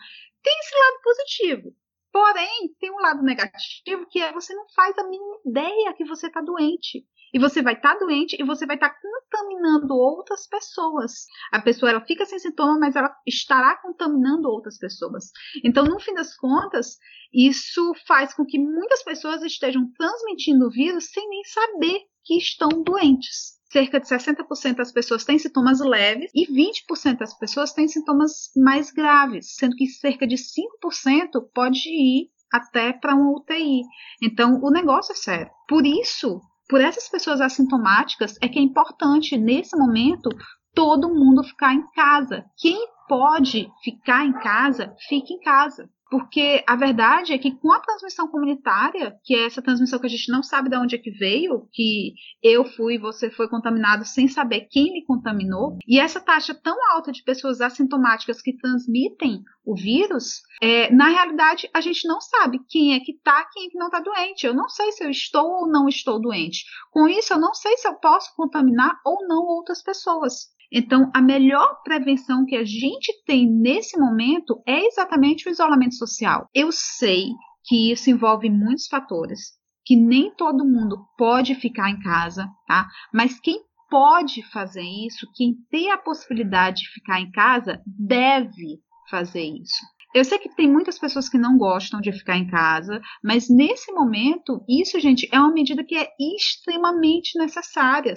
Tem 0.43 0.59
esse 0.59 0.75
lado 0.75 1.01
positivo. 1.01 1.75
Porém, 2.11 2.75
tem 2.79 2.91
um 2.91 3.01
lado 3.01 3.23
negativo 3.23 4.05
que 4.09 4.19
é 4.19 4.33
você 4.33 4.53
não 4.53 4.65
faz 4.75 4.95
a 4.97 5.07
mínima 5.07 5.37
ideia 5.45 5.93
que 5.95 6.05
você 6.05 6.27
está 6.27 6.41
doente. 6.41 7.05
E 7.33 7.39
você 7.39 7.61
vai 7.61 7.73
estar 7.73 7.93
tá 7.93 7.99
doente 7.99 8.35
e 8.39 8.43
você 8.43 8.65
vai 8.65 8.75
estar 8.75 8.89
tá 8.89 8.99
contaminando 9.01 9.93
outras 9.95 10.47
pessoas. 10.47 11.25
A 11.51 11.61
pessoa 11.61 11.89
ela 11.89 12.05
fica 12.05 12.25
sem 12.25 12.39
sintoma, 12.39 12.77
mas 12.77 12.95
ela 12.95 13.13
estará 13.25 13.75
contaminando 13.81 14.47
outras 14.47 14.77
pessoas. 14.77 15.31
Então, 15.63 15.83
no 15.83 15.99
fim 15.99 16.13
das 16.13 16.35
contas, 16.37 16.97
isso 17.33 17.93
faz 18.07 18.33
com 18.33 18.45
que 18.45 18.59
muitas 18.59 19.03
pessoas 19.03 19.41
estejam 19.41 19.91
transmitindo 19.97 20.67
o 20.67 20.71
vírus 20.71 21.09
sem 21.09 21.27
nem 21.27 21.43
saber 21.45 21.99
que 22.23 22.37
estão 22.37 22.69
doentes 22.69 23.61
cerca 23.73 23.99
de 23.99 24.05
60% 24.05 24.75
das 24.75 24.91
pessoas 24.91 25.25
têm 25.25 25.39
sintomas 25.39 25.79
leves 25.79 26.29
e 26.35 26.45
20% 26.45 27.17
das 27.17 27.35
pessoas 27.39 27.73
têm 27.73 27.87
sintomas 27.87 28.51
mais 28.55 28.91
graves, 28.91 29.55
sendo 29.55 29.75
que 29.75 29.87
cerca 29.87 30.27
de 30.27 30.35
5% 30.35 31.49
pode 31.53 31.89
ir 31.89 32.29
até 32.53 32.93
para 32.93 33.15
uma 33.15 33.31
UTI. 33.31 33.81
Então, 34.21 34.59
o 34.61 34.69
negócio 34.69 35.13
é 35.13 35.15
sério. 35.15 35.51
Por 35.67 35.87
isso, 35.87 36.39
por 36.67 36.81
essas 36.81 37.09
pessoas 37.09 37.41
assintomáticas 37.41 38.35
é 38.41 38.47
que 38.47 38.59
é 38.59 38.61
importante, 38.61 39.37
nesse 39.37 39.77
momento, 39.77 40.29
todo 40.73 41.13
mundo 41.13 41.43
ficar 41.43 41.73
em 41.73 41.85
casa. 41.91 42.45
Quem 42.57 42.87
pode 43.07 43.69
ficar 43.83 44.25
em 44.25 44.33
casa, 44.33 44.95
fique 45.07 45.33
em 45.33 45.39
casa. 45.39 45.89
Porque 46.09 46.63
a 46.67 46.75
verdade 46.75 47.33
é 47.33 47.37
que 47.37 47.55
com 47.55 47.71
a 47.71 47.79
transmissão 47.79 48.27
comunitária, 48.27 49.17
que 49.23 49.35
é 49.35 49.45
essa 49.45 49.61
transmissão 49.61 49.99
que 49.99 50.05
a 50.05 50.09
gente 50.09 50.31
não 50.31 50.43
sabe 50.43 50.69
de 50.69 50.77
onde 50.77 50.95
é 50.95 50.99
que 50.99 51.09
veio, 51.09 51.67
que 51.71 52.13
eu 52.41 52.65
fui, 52.65 52.99
você 52.99 53.31
foi 53.31 53.47
contaminado 53.47 54.05
sem 54.05 54.27
saber 54.27 54.67
quem 54.69 54.93
lhe 54.93 55.05
contaminou, 55.05 55.77
e 55.87 55.99
essa 55.99 56.19
taxa 56.19 56.53
tão 56.53 56.77
alta 56.91 57.11
de 57.11 57.23
pessoas 57.23 57.61
assintomáticas 57.61 58.41
que 58.41 58.55
transmitem 58.55 59.43
o 59.65 59.75
vírus, 59.75 60.41
é, 60.61 60.93
na 60.93 61.07
realidade 61.07 61.69
a 61.73 61.81
gente 61.81 62.07
não 62.07 62.19
sabe 62.19 62.59
quem 62.67 62.93
é 62.93 62.99
que 62.99 63.13
está, 63.13 63.45
quem 63.51 63.67
é 63.67 63.69
que 63.69 63.77
não 63.77 63.87
está 63.87 63.99
doente. 63.99 64.45
Eu 64.45 64.53
não 64.53 64.67
sei 64.67 64.91
se 64.91 65.03
eu 65.03 65.09
estou 65.09 65.45
ou 65.45 65.67
não 65.67 65.87
estou 65.87 66.19
doente. 66.19 66.65
Com 66.91 67.07
isso, 67.07 67.33
eu 67.33 67.39
não 67.39 67.53
sei 67.53 67.77
se 67.77 67.87
eu 67.87 67.95
posso 67.95 68.35
contaminar 68.35 68.99
ou 69.05 69.25
não 69.27 69.43
outras 69.45 69.81
pessoas. 69.81 70.53
Então, 70.73 71.11
a 71.13 71.21
melhor 71.21 71.81
prevenção 71.83 72.45
que 72.45 72.55
a 72.55 72.65
gente 72.65 73.13
tem 73.25 73.47
nesse 73.47 73.95
momento 73.99 74.59
é 74.67 74.87
exatamente 74.87 75.47
o 75.47 75.51
isolamento 75.51 75.93
social. 75.93 76.47
Eu 76.51 76.71
sei 76.71 77.27
que 77.65 77.91
isso 77.91 78.09
envolve 78.09 78.49
muitos 78.49 78.87
fatores, 78.87 79.51
que 79.85 79.95
nem 79.95 80.33
todo 80.35 80.65
mundo 80.65 80.97
pode 81.15 81.53
ficar 81.53 81.91
em 81.91 81.99
casa, 81.99 82.49
tá? 82.67 82.87
Mas 83.13 83.39
quem 83.39 83.61
pode 83.87 84.41
fazer 84.49 84.81
isso, 84.81 85.27
quem 85.35 85.53
tem 85.69 85.91
a 85.91 85.97
possibilidade 85.99 86.81
de 86.81 86.89
ficar 86.89 87.21
em 87.21 87.29
casa, 87.29 87.79
deve 87.85 88.79
fazer 89.11 89.43
isso. 89.43 89.85
Eu 90.13 90.23
sei 90.23 90.37
que 90.37 90.55
tem 90.55 90.69
muitas 90.71 90.99
pessoas 90.99 91.27
que 91.27 91.37
não 91.37 91.57
gostam 91.57 91.99
de 91.99 92.11
ficar 92.11 92.37
em 92.37 92.47
casa, 92.47 93.01
mas 93.23 93.49
nesse 93.49 93.91
momento, 93.91 94.63
isso, 94.69 94.99
gente, 94.99 95.27
é 95.31 95.39
uma 95.39 95.51
medida 95.51 95.83
que 95.83 95.95
é 95.95 96.09
extremamente 96.19 97.37
necessária. 97.37 98.13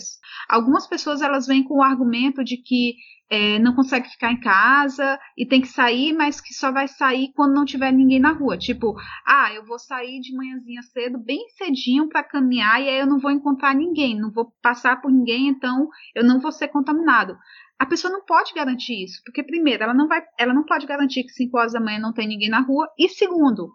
Algumas 0.49 0.87
pessoas 0.87 1.23
elas 1.23 1.47
vêm 1.47 1.65
com 1.65 1.79
o 1.79 1.83
argumento 1.83 2.45
de 2.45 2.59
que 2.59 2.97
é, 3.29 3.59
não 3.59 3.75
consegue 3.75 4.09
ficar 4.09 4.33
em 4.33 4.41
casa 4.41 5.19
e 5.37 5.47
tem 5.47 5.61
que 5.61 5.69
sair, 5.69 6.13
mas 6.13 6.41
que 6.41 6.55
só 6.55 6.71
vai 6.71 6.87
sair 6.87 7.33
quando 7.35 7.55
não 7.55 7.65
tiver 7.65 7.93
ninguém 7.93 8.21
na 8.21 8.33
rua. 8.33 8.57
Tipo, 8.57 8.95
ah, 9.27 9.53
eu 9.53 9.65
vou 9.65 9.79
sair 9.79 10.21
de 10.21 10.35
manhãzinha 10.37 10.83
cedo, 10.83 11.19
bem 11.19 11.47
cedinho 11.57 12.09
para 12.09 12.23
caminhar 12.23 12.81
e 12.81 12.89
aí 12.89 13.01
eu 13.01 13.07
não 13.07 13.19
vou 13.19 13.31
encontrar 13.31 13.75
ninguém, 13.75 14.19
não 14.19 14.31
vou 14.31 14.53
passar 14.63 15.01
por 15.01 15.11
ninguém, 15.11 15.49
então 15.49 15.89
eu 16.15 16.25
não 16.25 16.41
vou 16.41 16.53
ser 16.53 16.69
contaminado 16.69 17.37
a 17.79 17.87
pessoa 17.87 18.13
não 18.13 18.25
pode 18.25 18.55
garantir 18.55 19.05
isso, 19.05 19.21
porque 19.25 19.43
primeiro, 19.43 19.83
ela 19.83 19.93
não 19.93 20.09
vai, 20.09 20.23
ela 20.39 20.55
não 20.55 20.65
pode 20.65 20.87
garantir 20.87 21.25
que 21.25 21.31
5 21.31 21.57
horas 21.59 21.73
da 21.73 21.81
manhã 21.81 21.99
não 21.99 22.13
tem 22.13 22.27
ninguém 22.27 22.49
na 22.49 22.61
rua, 22.61 22.89
e 22.99 23.09
segundo, 23.09 23.71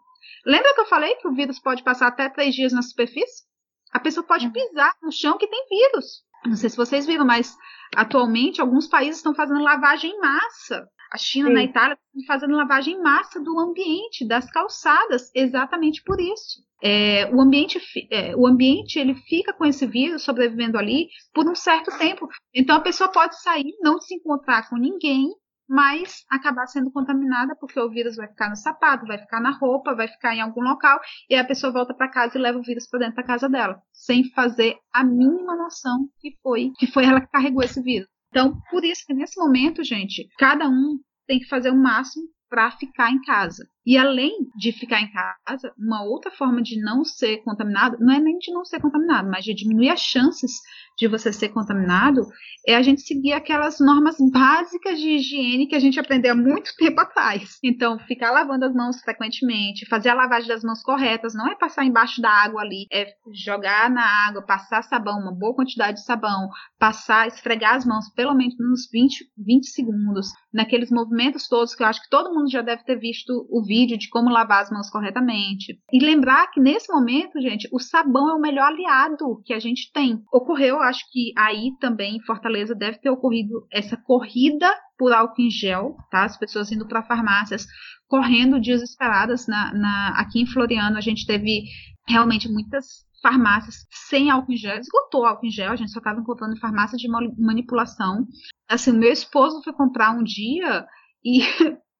lembra 0.45 0.73
que 0.73 0.81
eu 0.81 0.87
falei 0.87 1.15
que 1.15 1.27
o 1.27 1.33
vírus 1.33 1.59
pode 1.59 1.83
passar 1.83 2.07
até 2.07 2.27
três 2.29 2.55
dias 2.55 2.73
na 2.73 2.81
superfície? 2.81 3.43
A 3.91 3.99
pessoa 3.99 4.25
pode 4.25 4.47
uhum. 4.47 4.53
pisar 4.53 4.93
no 5.03 5.11
chão 5.11 5.37
que 5.37 5.47
tem 5.47 5.65
vírus. 5.69 6.23
Não 6.45 6.55
sei 6.55 6.69
se 6.69 6.77
vocês 6.77 7.05
viram, 7.05 7.25
mas 7.25 7.55
atualmente 7.95 8.61
alguns 8.61 8.87
países 8.87 9.17
estão 9.17 9.35
fazendo 9.35 9.61
lavagem 9.61 10.11
em 10.11 10.19
massa. 10.19 10.87
A 11.11 11.17
China, 11.17 11.49
Sim. 11.49 11.53
na 11.53 11.63
Itália, 11.63 11.97
estão 12.15 12.25
fazendo 12.25 12.55
lavagem 12.55 12.95
em 12.95 13.01
massa 13.01 13.39
do 13.41 13.59
ambiente, 13.59 14.25
das 14.25 14.49
calçadas, 14.49 15.29
exatamente 15.35 16.01
por 16.03 16.19
isso. 16.21 16.63
É, 16.81 17.29
o 17.35 17.41
ambiente, 17.41 17.79
é, 18.09 18.35
o 18.35 18.47
ambiente 18.47 18.97
ele 18.97 19.13
fica 19.13 19.53
com 19.53 19.65
esse 19.65 19.85
vírus 19.85 20.23
sobrevivendo 20.23 20.77
ali 20.77 21.09
por 21.33 21.47
um 21.47 21.53
certo 21.53 21.95
tempo. 21.97 22.27
Então 22.55 22.77
a 22.77 22.81
pessoa 22.81 23.11
pode 23.11 23.39
sair, 23.41 23.75
não 23.81 23.99
se 23.99 24.15
encontrar 24.15 24.69
com 24.69 24.77
ninguém, 24.77 25.27
mas 25.71 26.25
acabar 26.29 26.67
sendo 26.67 26.91
contaminada 26.91 27.55
porque 27.55 27.79
o 27.79 27.89
vírus 27.89 28.17
vai 28.17 28.27
ficar 28.27 28.49
no 28.49 28.57
sapato, 28.57 29.07
vai 29.07 29.17
ficar 29.17 29.39
na 29.39 29.51
roupa, 29.51 29.95
vai 29.95 30.09
ficar 30.09 30.35
em 30.35 30.41
algum 30.41 30.59
local 30.59 30.99
e 31.29 31.35
a 31.35 31.45
pessoa 31.45 31.71
volta 31.71 31.93
para 31.93 32.11
casa 32.11 32.37
e 32.37 32.41
leva 32.41 32.59
o 32.59 32.61
vírus 32.61 32.89
para 32.89 32.99
dentro 32.99 33.15
da 33.15 33.23
casa 33.23 33.47
dela, 33.47 33.81
sem 33.93 34.29
fazer 34.31 34.75
a 34.93 35.01
mínima 35.01 35.55
noção 35.55 36.09
que 36.19 36.37
foi 36.43 36.73
que 36.77 36.87
foi 36.87 37.05
ela 37.05 37.21
que 37.21 37.31
carregou 37.31 37.63
esse 37.63 37.81
vírus. 37.81 38.09
Então, 38.27 38.59
por 38.69 38.83
isso 38.83 39.05
que 39.07 39.13
nesse 39.13 39.39
momento, 39.39 39.81
gente, 39.81 40.27
cada 40.37 40.67
um 40.67 40.99
tem 41.25 41.39
que 41.39 41.47
fazer 41.47 41.69
o 41.69 41.81
máximo 41.81 42.25
para 42.49 42.69
ficar 42.71 43.09
em 43.09 43.21
casa. 43.21 43.65
E 43.85 43.97
além 43.97 44.47
de 44.55 44.71
ficar 44.71 45.01
em 45.01 45.11
casa, 45.11 45.73
uma 45.77 46.03
outra 46.03 46.29
forma 46.29 46.61
de 46.61 46.79
não 46.79 47.03
ser 47.03 47.37
contaminado, 47.37 47.97
não 47.99 48.13
é 48.13 48.19
nem 48.19 48.37
de 48.37 48.51
não 48.51 48.63
ser 48.63 48.79
contaminado, 48.79 49.27
mas 49.27 49.43
de 49.43 49.55
diminuir 49.55 49.89
as 49.89 49.99
chances 49.99 50.51
de 50.99 51.07
você 51.07 51.33
ser 51.33 51.49
contaminado, 51.49 52.21
é 52.67 52.75
a 52.75 52.81
gente 52.83 53.01
seguir 53.01 53.33
aquelas 53.33 53.79
normas 53.79 54.17
básicas 54.31 54.99
de 54.99 55.15
higiene 55.15 55.65
que 55.65 55.73
a 55.73 55.79
gente 55.79 55.99
aprendeu 55.99 56.33
há 56.33 56.35
muito 56.35 56.71
tempo 56.77 57.01
atrás. 57.01 57.57
Então, 57.63 57.97
ficar 57.97 58.29
lavando 58.29 58.65
as 58.65 58.73
mãos 58.73 59.01
frequentemente, 59.01 59.87
fazer 59.87 60.09
a 60.09 60.13
lavagem 60.13 60.47
das 60.47 60.63
mãos 60.63 60.83
corretas, 60.83 61.33
não 61.33 61.47
é 61.47 61.55
passar 61.55 61.83
embaixo 61.83 62.21
da 62.21 62.29
água 62.29 62.61
ali, 62.61 62.85
é 62.93 63.07
jogar 63.33 63.89
na 63.89 64.27
água, 64.27 64.45
passar 64.45 64.83
sabão, 64.83 65.19
uma 65.19 65.33
boa 65.33 65.55
quantidade 65.55 65.97
de 65.97 66.05
sabão, 66.05 66.49
passar, 66.77 67.27
esfregar 67.27 67.77
as 67.77 67.85
mãos 67.85 68.09
pelo 68.13 68.35
menos 68.35 68.53
uns 68.59 68.87
20, 68.91 69.25
20 69.35 69.67
segundos, 69.69 70.27
naqueles 70.53 70.91
movimentos 70.91 71.47
todos 71.47 71.73
que 71.73 71.81
eu 71.81 71.87
acho 71.87 72.03
que 72.03 72.09
todo 72.09 72.33
mundo 72.33 72.51
já 72.51 72.61
deve 72.61 72.83
ter 72.83 72.99
visto 72.99 73.47
o 73.49 73.63
vídeo 73.63 73.70
de 73.97 74.09
como 74.09 74.29
lavar 74.29 74.61
as 74.61 74.69
mãos 74.69 74.89
corretamente. 74.89 75.79
E 75.91 75.99
lembrar 76.03 76.47
que 76.51 76.59
nesse 76.59 76.91
momento, 76.91 77.39
gente, 77.41 77.67
o 77.71 77.79
sabão 77.79 78.29
é 78.29 78.33
o 78.33 78.41
melhor 78.41 78.67
aliado 78.67 79.41
que 79.45 79.53
a 79.53 79.59
gente 79.59 79.91
tem. 79.93 80.21
Ocorreu, 80.31 80.81
acho 80.81 81.03
que 81.11 81.31
aí 81.37 81.71
também 81.79 82.17
em 82.17 82.23
Fortaleza 82.23 82.75
deve 82.75 82.99
ter 82.99 83.09
ocorrido 83.09 83.65
essa 83.71 83.97
corrida 83.97 84.71
por 84.97 85.13
álcool 85.13 85.41
em 85.41 85.49
gel, 85.49 85.95
tá? 86.11 86.25
As 86.25 86.37
pessoas 86.37 86.71
indo 86.71 86.87
para 86.87 87.03
farmácias 87.03 87.65
correndo 88.07 88.59
desesperadas. 88.59 89.47
Na, 89.47 89.73
na, 89.73 90.09
aqui 90.17 90.41
em 90.41 90.45
Floriano 90.45 90.97
a 90.97 91.01
gente 91.01 91.25
teve 91.25 91.63
realmente 92.07 92.51
muitas 92.51 93.05
farmácias 93.21 93.85
sem 94.09 94.29
álcool 94.29 94.51
em 94.51 94.57
gel, 94.57 94.77
esgotou 94.79 95.25
álcool 95.25 95.45
em 95.45 95.51
gel, 95.51 95.71
a 95.71 95.75
gente 95.75 95.91
só 95.91 95.99
estava 95.99 96.19
encontrando 96.19 96.59
farmácia 96.59 96.97
de 96.97 97.07
manipulação. 97.07 98.25
Assim, 98.67 98.91
meu 98.91 99.11
esposo 99.11 99.61
foi 99.63 99.73
comprar 99.73 100.11
um 100.11 100.23
dia 100.23 100.85
e 101.23 101.41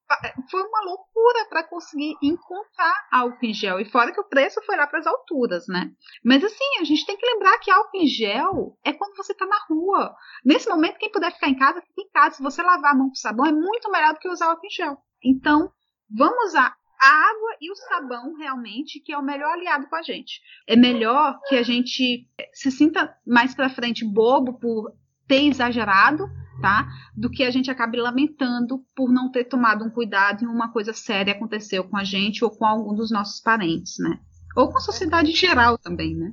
foi 0.50 0.62
uma 0.62 0.80
loucura 0.84 1.46
para 1.48 1.64
conseguir 1.64 2.16
encontrar 2.22 2.94
álcool 3.10 3.46
em 3.46 3.54
gel. 3.54 3.80
E 3.80 3.84
fora 3.84 4.12
que 4.12 4.20
o 4.20 4.28
preço 4.28 4.60
foi 4.64 4.76
lá 4.76 4.86
para 4.86 4.98
as 4.98 5.06
alturas, 5.06 5.66
né? 5.68 5.90
Mas 6.24 6.42
assim, 6.44 6.78
a 6.80 6.84
gente 6.84 7.06
tem 7.06 7.16
que 7.16 7.26
lembrar 7.26 7.58
que 7.58 7.70
álcool 7.70 7.96
em 7.96 8.06
gel 8.06 8.78
é 8.84 8.92
quando 8.92 9.16
você 9.16 9.32
está 9.32 9.46
na 9.46 9.58
rua. 9.68 10.14
Nesse 10.44 10.68
momento, 10.68 10.98
quem 10.98 11.10
puder 11.10 11.32
ficar 11.32 11.48
em 11.48 11.58
casa, 11.58 11.82
fica 11.82 12.02
em 12.02 12.10
casa. 12.10 12.36
Se 12.36 12.42
você 12.42 12.62
lavar 12.62 12.92
a 12.92 12.96
mão 12.96 13.08
com 13.08 13.14
sabão, 13.14 13.46
é 13.46 13.52
muito 13.52 13.90
melhor 13.90 14.14
do 14.14 14.20
que 14.20 14.28
usar 14.28 14.46
álcool 14.46 14.66
em 14.66 14.70
gel. 14.70 14.98
Então, 15.22 15.72
vamos 16.10 16.46
usar 16.46 16.76
a 17.00 17.06
água 17.06 17.56
e 17.60 17.70
o 17.70 17.74
sabão 17.74 18.34
realmente 18.34 19.00
que 19.00 19.12
é 19.12 19.18
o 19.18 19.22
melhor 19.22 19.52
aliado 19.52 19.88
com 19.88 19.96
a 19.96 20.02
gente. 20.02 20.40
É 20.68 20.76
melhor 20.76 21.38
que 21.48 21.56
a 21.56 21.62
gente 21.62 22.28
se 22.52 22.70
sinta 22.70 23.12
mais 23.26 23.54
para 23.54 23.68
frente 23.68 24.04
bobo 24.04 24.58
por 24.58 24.94
ter 25.26 25.44
exagerado 25.44 26.28
tá? 26.62 26.88
Do 27.14 27.28
que 27.28 27.42
a 27.42 27.50
gente 27.50 27.70
acabe 27.70 28.00
lamentando 28.00 28.82
por 28.94 29.12
não 29.12 29.30
ter 29.30 29.44
tomado 29.44 29.84
um 29.84 29.90
cuidado 29.90 30.44
e 30.44 30.46
uma 30.46 30.72
coisa 30.72 30.92
séria 30.92 31.34
aconteceu 31.34 31.84
com 31.84 31.96
a 31.96 32.04
gente 32.04 32.44
ou 32.44 32.50
com 32.50 32.64
algum 32.64 32.94
dos 32.94 33.10
nossos 33.10 33.40
parentes, 33.40 33.98
né? 33.98 34.18
Ou 34.56 34.70
com 34.70 34.78
a 34.78 34.80
sociedade 34.80 35.32
em 35.32 35.34
geral 35.34 35.76
também, 35.76 36.14
né? 36.14 36.32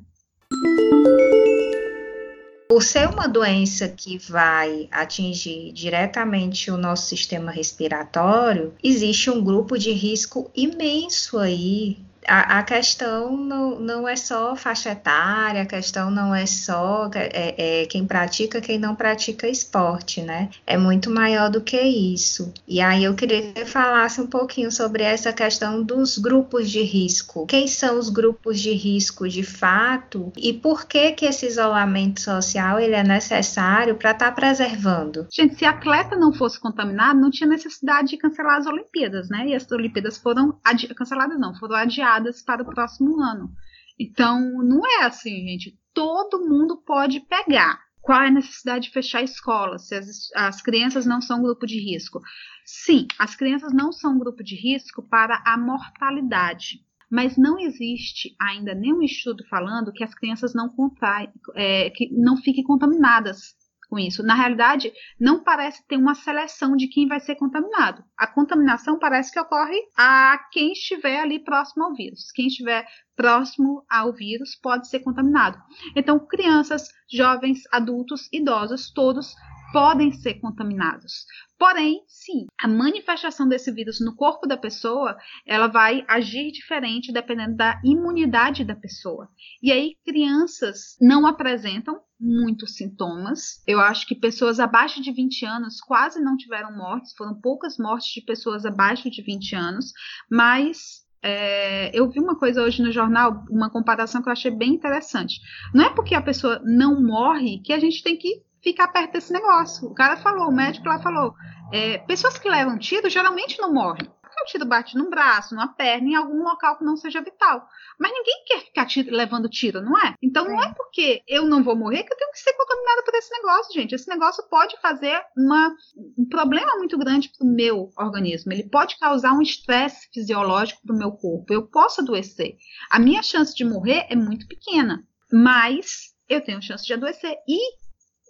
Por 2.70 2.84
ser 2.84 3.10
uma 3.10 3.28
doença 3.28 3.90
que 3.90 4.20
vai 4.20 4.88
atingir 4.92 5.72
diretamente 5.74 6.70
o 6.70 6.78
nosso 6.78 7.08
sistema 7.08 7.52
respiratório, 7.52 8.76
existe 8.84 9.32
um 9.32 9.44
grupo 9.44 9.78
de 9.78 9.92
risco 9.92 10.52
imenso 10.56 11.40
aí 11.40 11.98
a, 12.28 12.60
a, 12.60 12.64
questão 12.64 13.36
não, 13.36 13.80
não 13.80 14.08
é 14.08 14.16
só 14.16 14.56
faixa 14.56 14.92
etária, 14.92 15.62
a 15.62 15.66
questão 15.66 16.12
não 16.12 16.34
é 16.34 16.46
só 16.46 17.10
é, 17.14 17.82
é, 17.82 17.86
quem 17.86 18.06
pratica, 18.06 18.62
quem 18.62 18.78
não 18.78 18.96
pratica 18.96 19.48
esporte, 19.48 20.22
né? 20.22 20.50
É 20.66 20.78
muito 20.78 21.10
maior 21.10 21.50
do 21.50 21.62
que 21.62 21.80
isso. 21.80 22.54
E 22.68 22.82
aí 22.82 23.04
eu 23.04 23.16
queria 23.16 23.42
que 23.42 23.60
você 23.60 23.66
falasse 23.66 24.20
um 24.22 24.28
pouquinho 24.28 24.72
sobre 24.72 25.04
essa 25.04 25.32
questão 25.32 25.82
dos 25.82 26.18
grupos 26.18 26.70
de 26.70 26.82
risco. 26.82 27.46
Quem 27.46 27.68
são 27.68 27.98
os 27.98 28.10
grupos 28.10 28.60
de 28.60 28.72
risco 28.72 29.28
de 29.28 29.44
fato 29.44 30.32
e 30.38 30.54
por 30.54 30.86
que 30.86 31.12
que 31.12 31.26
esse 31.26 31.46
isolamento 31.46 32.22
social 32.22 32.80
ele 32.80 32.96
é 32.96 33.04
necessário 33.04 33.96
para 33.96 34.12
estar 34.12 34.28
tá 34.28 34.32
preservando? 34.32 35.28
Gente, 35.32 35.56
se 35.56 35.66
atleta 35.66 36.16
não 36.16 36.34
fosse 36.34 36.60
contaminado, 36.60 37.20
não 37.20 37.32
tinha 37.32 37.50
necessidade 37.50 38.10
de 38.10 38.18
cancelar 38.18 38.58
as 38.58 38.66
Olimpíadas, 38.66 39.30
né? 39.30 39.48
E 39.48 39.56
as 39.56 39.70
Olimpíadas 39.72 40.18
foram 40.18 40.58
canceladas, 40.96 41.40
não, 41.40 41.56
foram 41.56 41.76
adiadas 41.76 42.09
para 42.46 42.64
o 42.64 42.66
próximo 42.66 43.22
ano. 43.22 43.52
Então, 44.00 44.40
não 44.64 44.86
é 44.86 45.06
assim, 45.06 45.48
gente. 45.48 45.78
Todo 45.94 46.48
mundo 46.48 46.78
pode 46.78 47.20
pegar. 47.22 47.80
Qual 48.02 48.22
é 48.22 48.28
a 48.28 48.32
necessidade 48.32 48.88
de 48.88 48.94
fechar 48.94 49.20
a 49.20 49.24
escola 49.24 49.78
se 49.78 49.94
as, 49.94 50.08
as 50.36 50.62
crianças 50.62 51.06
não 51.06 51.22
são 51.22 51.42
grupo 51.42 51.66
de 51.66 51.80
risco? 51.80 52.22
Sim, 52.66 53.08
as 53.18 53.36
crianças 53.36 53.74
não 53.74 53.92
são 53.92 54.18
grupo 54.18 54.44
de 54.44 54.56
risco 54.56 55.04
para 55.04 55.42
a 55.46 55.58
mortalidade 55.58 56.80
mas 57.10 57.36
não 57.36 57.58
existe 57.58 58.36
ainda 58.40 58.76
nenhum 58.76 59.02
estudo 59.02 59.44
falando 59.48 59.92
que 59.92 60.04
as 60.04 60.14
crianças 60.14 60.54
não 60.54 60.70
contraem, 60.70 61.32
é, 61.56 61.90
que 61.90 62.08
não 62.12 62.38
fiquem 62.38 62.64
contaminadas 62.64 63.56
com 63.90 63.98
isso. 63.98 64.22
Na 64.24 64.36
realidade, 64.36 64.94
não 65.20 65.44
parece 65.44 65.86
ter 65.88 65.98
uma 65.98 66.14
seleção 66.14 66.76
de 66.76 66.88
quem 66.88 67.08
vai 67.08 67.20
ser 67.20 67.36
contaminado. 67.36 68.04
A 68.18 68.28
contaminação 68.28 69.00
parece 69.00 69.34
que 69.34 69.40
ocorre 69.40 69.78
a 69.98 70.38
quem 70.52 70.72
estiver 70.72 71.20
ali 71.20 71.40
próximo 71.40 71.84
ao 71.84 71.94
vírus. 71.94 72.32
Quem 72.32 72.48
estiver 72.48 72.86
próximo 73.16 73.84
ao 73.90 74.14
vírus 74.14 74.56
pode 74.56 74.88
ser 74.88 75.00
contaminado. 75.00 75.58
Então, 75.96 76.20
crianças, 76.20 76.88
jovens, 77.12 77.64
adultos, 77.72 78.30
idosos, 78.32 78.92
todos 78.94 79.36
podem 79.72 80.12
ser 80.12 80.36
contaminados. 80.36 81.26
Porém, 81.58 82.04
sim, 82.08 82.48
a 82.58 82.68
manifestação 82.68 83.48
desse 83.48 83.72
vírus 83.72 84.00
no 84.00 84.16
corpo 84.16 84.48
da 84.48 84.56
pessoa, 84.56 85.18
ela 85.46 85.68
vai 85.68 86.06
agir 86.08 86.52
diferente 86.52 87.12
dependendo 87.12 87.58
da 87.58 87.82
imunidade 87.84 88.64
da 88.64 88.76
pessoa. 88.76 89.28
E 89.62 89.72
aí, 89.72 89.96
crianças 90.06 90.96
não 91.02 91.28
apresentam 91.28 92.00
muitos 92.20 92.76
sintomas. 92.76 93.62
Eu 93.68 93.80
acho 93.80 94.08
que 94.08 94.16
pessoas 94.16 94.60
abaixo 94.60 95.02
de 95.02 95.12
20 95.12 95.46
anos 95.46 95.82
quase 95.82 96.22
não 96.22 96.38
tiveram 96.38 96.76
mortes, 96.76 97.14
foram 97.18 97.40
poucas 97.40 97.78
mortes 97.78 98.14
de 98.14 98.22
pessoas 98.22 98.66
abaixo 98.66 99.10
de 99.10 99.22
20 99.22 99.56
anos, 99.56 99.92
mas 100.30 101.06
é, 101.22 101.92
eu 101.98 102.10
vi 102.10 102.20
uma 102.20 102.38
coisa 102.38 102.62
hoje 102.62 102.82
no 102.82 102.92
jornal, 102.92 103.44
uma 103.50 103.70
comparação 103.70 104.22
que 104.22 104.30
eu 104.30 104.34
achei 104.34 104.52
bem 104.52 104.74
interessante. 104.74 105.40
Não 105.74 105.86
é 105.86 105.94
porque 105.94 106.16
a 106.16 106.22
pessoa 106.22 106.62
não 106.64 107.02
morre 107.02 107.60
que 107.60 107.74
a 107.74 107.80
gente 107.80 108.02
tem 108.02 108.18
que 108.18 108.42
ficar 108.64 108.88
perto 108.90 109.14
desse 109.14 109.32
negócio. 109.34 109.88
O 109.88 109.94
cara 109.94 110.18
falou, 110.18 110.50
o 110.50 110.56
médico 110.56 110.88
lá 110.88 111.00
falou, 111.02 111.34
é, 111.72 112.00
pessoas 112.00 112.38
que 112.38 112.50
levam 112.50 112.78
tiro 112.78 113.10
geralmente 113.10 113.60
não 113.60 113.74
morrem 113.74 114.10
o 114.42 114.46
tiro 114.46 114.66
bate 114.66 114.98
num 114.98 115.10
braço, 115.10 115.54
numa 115.54 115.68
perna, 115.68 116.10
em 116.10 116.16
algum 116.16 116.44
local 116.44 116.78
que 116.78 116.84
não 116.84 116.96
seja 116.96 117.22
vital. 117.22 117.68
Mas 118.00 118.12
ninguém 118.12 118.44
quer 118.46 118.60
ficar 118.62 118.86
tiro, 118.86 119.16
levando 119.16 119.50
tiro, 119.50 119.82
não 119.82 119.98
é? 119.98 120.16
Então 120.22 120.46
não 120.46 120.62
é 120.62 120.74
porque 120.74 121.22
eu 121.28 121.46
não 121.46 121.64
vou 121.64 121.76
morrer 121.76 122.04
que 122.04 122.14
eu 122.14 122.18
tenho 122.18 122.32
que 122.32 122.40
ser 122.40 122.54
contaminada 122.54 123.04
por 123.04 123.14
esse 123.16 123.32
negócio, 123.32 123.74
gente. 123.74 123.96
Esse 123.96 124.10
negócio 124.10 124.48
pode 124.50 124.80
fazer 124.82 125.22
uma, 125.38 125.74
um 126.18 126.28
problema 126.28 126.76
muito 126.78 126.98
grande 126.98 127.30
para 127.30 127.46
o 127.46 127.50
meu 127.50 127.92
organismo. 127.98 128.52
Ele 128.52 128.70
pode 128.70 128.98
causar 128.98 129.34
um 129.34 129.42
estresse 129.42 130.10
fisiológico 130.14 130.82
para 130.86 130.96
o 130.96 131.00
meu 131.00 131.12
corpo. 131.12 131.54
Eu 131.54 131.68
posso 131.68 132.02
adoecer. 132.02 132.56
A 132.90 133.00
minha 133.00 133.24
chance 133.24 133.54
de 133.56 133.66
morrer 133.66 134.06
é 134.10 134.16
muito 134.16 134.48
pequena, 134.48 135.04
mas 135.32 136.16
eu 136.28 136.42
tenho 136.42 136.62
chance 136.62 136.86
de 136.86 136.94
adoecer. 136.94 137.36
E 137.48 137.79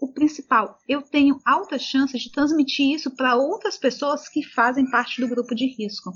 o 0.02 0.12
principal, 0.14 0.80
eu 0.88 1.02
tenho 1.02 1.40
altas 1.46 1.82
chances 1.82 2.22
de 2.22 2.32
transmitir 2.32 2.96
isso 2.96 3.12
para 3.16 3.36
outras 3.36 3.78
pessoas 3.78 4.30
que 4.30 4.44
fazem 4.44 4.90
parte 4.90 5.22
do 5.22 5.28
grupo 5.28 5.54
de 5.54 5.68
risco. 5.68 6.12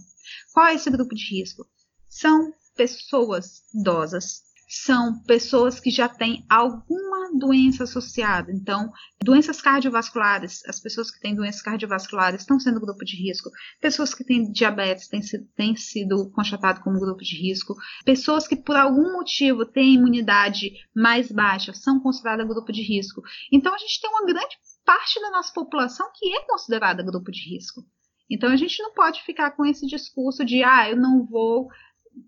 Qual 0.54 0.66
é 0.68 0.76
esse 0.76 0.90
grupo 0.90 1.14
de 1.14 1.40
risco? 1.40 1.66
São 2.08 2.54
pessoas 2.76 3.64
idosas, 3.74 4.44
são 4.70 5.20
pessoas 5.24 5.80
que 5.80 5.92
já 5.92 6.08
têm 6.08 6.46
alguma 6.50 7.13
doença 7.38 7.84
associada. 7.84 8.52
Então, 8.52 8.92
doenças 9.24 9.62
cardiovasculares, 9.62 10.62
as 10.68 10.80
pessoas 10.80 11.12
que 11.12 11.20
têm 11.20 11.36
doenças 11.36 11.62
cardiovasculares 11.62 12.42
estão 12.42 12.60
sendo 12.60 12.80
grupo 12.80 13.04
de 13.04 13.16
risco, 13.16 13.50
pessoas 13.82 14.14
que 14.14 14.24
têm 14.24 14.52
diabetes 14.52 15.08
têm, 15.08 15.22
têm 15.56 15.76
sido 15.76 16.30
constatadas 16.32 16.84
como 16.84 17.00
grupo 17.00 17.24
de 17.24 17.36
risco, 17.36 17.76
pessoas 18.06 18.48
que 18.48 18.56
por 18.56 18.76
algum 18.76 19.14
motivo 19.14 19.66
têm 19.66 19.96
imunidade 19.96 20.72
mais 20.96 21.32
baixa 21.32 21.74
são 21.74 22.00
consideradas 22.00 22.48
grupo 22.48 22.72
de 22.72 22.82
risco. 22.82 23.22
Então, 23.52 23.74
a 23.74 23.78
gente 23.78 24.02
tem 24.02 24.10
uma 24.10 24.26
grande 24.26 24.58
parte 24.86 25.20
da 25.22 25.32
nossa 25.32 25.54
população 25.54 26.10
que 26.14 26.34
é 26.36 26.46
considerada 26.46 27.04
grupo 27.04 27.32
de 27.32 27.50
risco. 27.50 27.84
Então 28.30 28.50
a 28.50 28.56
gente 28.56 28.82
não 28.82 28.94
pode 28.94 29.22
ficar 29.24 29.52
com 29.52 29.66
esse 29.66 29.86
discurso 29.86 30.44
de 30.44 30.64
ah, 30.64 30.90
eu 30.90 30.98
não 30.98 31.26
vou 31.26 31.70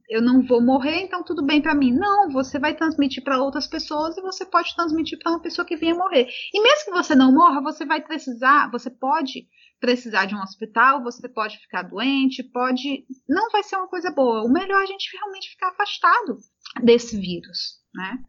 eu 0.10 0.21
não 0.21 0.41
vou 0.41 0.62
morrer, 0.62 1.02
então 1.02 1.24
tudo 1.24 1.45
bem 1.45 1.62
para 1.62 1.76
mim. 1.76 1.91
Não, 1.91 2.30
você 2.32 2.60
vai 2.60 2.76
transmitir 2.76 3.24
para 3.24 3.41
outras 3.41 3.67
pessoas 3.67 4.17
e 4.17 4.21
você 4.21 4.45
pode 4.45 4.76
transmitir 4.76 5.17
para 5.19 5.32
uma 5.32 5.41
pessoa 5.41 5.65
que 5.65 5.76
venha 5.76 5.95
morrer. 5.95 6.28
E 6.54 6.62
mesmo 6.62 6.86
que 6.86 6.91
você 6.91 7.15
não 7.15 7.34
morra, 7.34 7.62
você 7.62 7.86
vai 7.86 8.02
precisar, 8.02 8.69
você 8.71 8.89
pode 8.89 9.48
precisar 9.80 10.26
de 10.26 10.36
um 10.36 10.41
hospital, 10.41 11.04
você 11.04 11.28
pode 11.28 11.58
ficar 11.58 11.84
doente, 11.84 12.43
pode. 12.43 13.06
Não 13.28 13.50
vai 13.52 13.63
ser 13.63 13.76
uma 13.78 13.88
coisa 13.88 14.12
boa. 14.12 14.43
O 14.43 14.52
melhor 14.52 14.82
é 14.82 14.84
a 14.84 14.88
gente 14.88 15.15
realmente 15.17 15.50
ficar 15.52 15.69
afastado 15.69 16.38
desse 16.82 17.19
vírus, 17.19 17.80
né? 17.93 18.19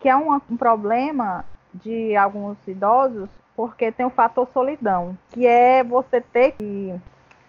Que 0.00 0.08
é 0.08 0.16
um, 0.16 0.34
um 0.50 0.56
problema 0.56 1.44
de 1.74 2.16
alguns 2.16 2.56
idosos 2.66 3.28
porque 3.54 3.90
tem 3.90 4.06
o 4.06 4.10
fator 4.10 4.48
solidão, 4.52 5.18
que 5.32 5.44
é 5.44 5.82
você 5.82 6.20
ter 6.20 6.52
que 6.52 6.94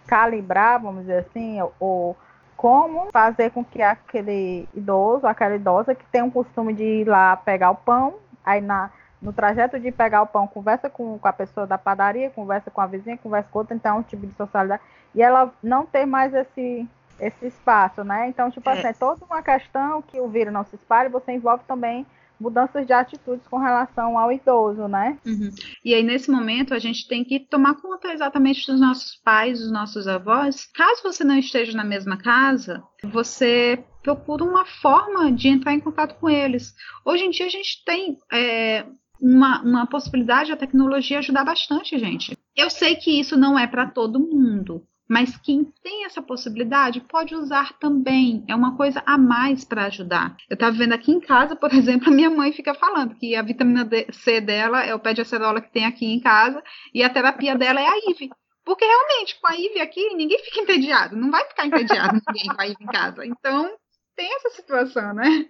calibrar, 0.08 0.82
vamos 0.82 1.02
dizer 1.02 1.18
assim, 1.18 1.58
ou 1.78 2.16
como 2.60 3.10
fazer 3.10 3.52
com 3.52 3.64
que 3.64 3.80
aquele 3.80 4.68
idoso, 4.74 5.26
aquela 5.26 5.54
idosa 5.54 5.94
que 5.94 6.04
tem 6.12 6.20
o 6.20 6.30
costume 6.30 6.74
de 6.74 6.84
ir 6.84 7.08
lá 7.08 7.34
pegar 7.34 7.70
o 7.70 7.74
pão, 7.74 8.16
aí 8.44 8.60
na, 8.60 8.90
no 9.22 9.32
trajeto 9.32 9.80
de 9.80 9.90
pegar 9.90 10.20
o 10.20 10.26
pão, 10.26 10.46
conversa 10.46 10.90
com, 10.90 11.18
com 11.18 11.26
a 11.26 11.32
pessoa 11.32 11.66
da 11.66 11.78
padaria, 11.78 12.28
conversa 12.28 12.70
com 12.70 12.82
a 12.82 12.86
vizinha, 12.86 13.16
conversa 13.16 13.48
com 13.50 13.60
outra, 13.60 13.74
então 13.74 13.96
é 13.96 13.98
um 14.00 14.02
tipo 14.02 14.26
de 14.26 14.34
socialidade, 14.34 14.82
e 15.14 15.22
ela 15.22 15.50
não 15.62 15.86
ter 15.86 16.04
mais 16.04 16.34
esse, 16.34 16.86
esse 17.18 17.46
espaço, 17.46 18.04
né? 18.04 18.28
Então, 18.28 18.50
tipo 18.50 18.68
é. 18.68 18.74
assim, 18.74 18.88
é 18.88 18.92
toda 18.92 19.24
uma 19.24 19.42
questão 19.42 20.02
que 20.02 20.20
o 20.20 20.28
vírus 20.28 20.52
não 20.52 20.64
se 20.64 20.76
espalhe, 20.76 21.08
você 21.08 21.32
envolve 21.32 21.64
também 21.66 22.06
mudanças 22.40 22.86
de 22.86 22.92
atitudes 22.92 23.46
com 23.46 23.58
relação 23.58 24.18
ao 24.18 24.32
idoso, 24.32 24.88
né? 24.88 25.18
Uhum. 25.26 25.50
E 25.84 25.94
aí, 25.94 26.02
nesse 26.02 26.30
momento, 26.30 26.72
a 26.72 26.78
gente 26.78 27.06
tem 27.06 27.22
que 27.22 27.40
tomar 27.40 27.74
conta 27.74 28.12
exatamente 28.12 28.66
dos 28.66 28.80
nossos 28.80 29.16
pais, 29.22 29.60
dos 29.60 29.70
nossos 29.70 30.08
avós. 30.08 30.66
Caso 30.74 31.02
você 31.02 31.22
não 31.22 31.38
esteja 31.38 31.76
na 31.76 31.84
mesma 31.84 32.16
casa, 32.16 32.82
você 33.04 33.84
procura 34.02 34.44
uma 34.44 34.64
forma 34.64 35.30
de 35.30 35.48
entrar 35.48 35.74
em 35.74 35.80
contato 35.80 36.18
com 36.18 36.28
eles. 36.28 36.74
Hoje 37.04 37.24
em 37.24 37.30
dia, 37.30 37.46
a 37.46 37.50
gente 37.50 37.84
tem 37.84 38.16
é, 38.32 38.86
uma, 39.20 39.62
uma 39.62 39.86
possibilidade, 39.86 40.52
a 40.52 40.56
tecnologia 40.56 41.18
ajudar 41.18 41.44
bastante, 41.44 41.98
gente. 41.98 42.36
Eu 42.56 42.70
sei 42.70 42.96
que 42.96 43.20
isso 43.20 43.36
não 43.36 43.58
é 43.58 43.66
para 43.66 43.86
todo 43.86 44.18
mundo, 44.18 44.82
mas 45.10 45.36
quem 45.36 45.64
tem 45.82 46.04
essa 46.04 46.22
possibilidade 46.22 47.00
pode 47.00 47.34
usar 47.34 47.76
também. 47.80 48.44
É 48.46 48.54
uma 48.54 48.76
coisa 48.76 49.02
a 49.04 49.18
mais 49.18 49.64
para 49.64 49.86
ajudar. 49.86 50.36
Eu 50.48 50.54
estava 50.54 50.76
vendo 50.76 50.92
aqui 50.92 51.10
em 51.10 51.18
casa, 51.18 51.56
por 51.56 51.74
exemplo, 51.74 52.08
a 52.08 52.14
minha 52.14 52.30
mãe 52.30 52.52
fica 52.52 52.72
falando 52.74 53.16
que 53.16 53.34
a 53.34 53.42
vitamina 53.42 53.84
D, 53.84 54.06
C 54.12 54.40
dela 54.40 54.84
é 54.84 54.94
o 54.94 55.00
pé 55.00 55.12
de 55.12 55.20
acerola 55.20 55.60
que 55.60 55.72
tem 55.72 55.84
aqui 55.84 56.06
em 56.06 56.20
casa 56.20 56.62
e 56.94 57.02
a 57.02 57.10
terapia 57.10 57.56
dela 57.56 57.80
é 57.80 57.88
a 57.88 57.96
IV. 57.96 58.30
Porque 58.64 58.84
realmente, 58.84 59.36
com 59.40 59.48
a 59.48 59.56
IV 59.56 59.80
aqui, 59.80 60.14
ninguém 60.14 60.38
fica 60.44 60.60
entediado. 60.60 61.16
Não 61.16 61.28
vai 61.28 61.44
ficar 61.48 61.66
entediado 61.66 62.20
ninguém 62.28 62.46
com 62.46 62.62
a 62.62 62.66
IV 62.68 62.76
em 62.80 62.86
casa. 62.86 63.26
Então, 63.26 63.68
tem 64.14 64.32
essa 64.36 64.50
situação, 64.50 65.12
né? 65.12 65.48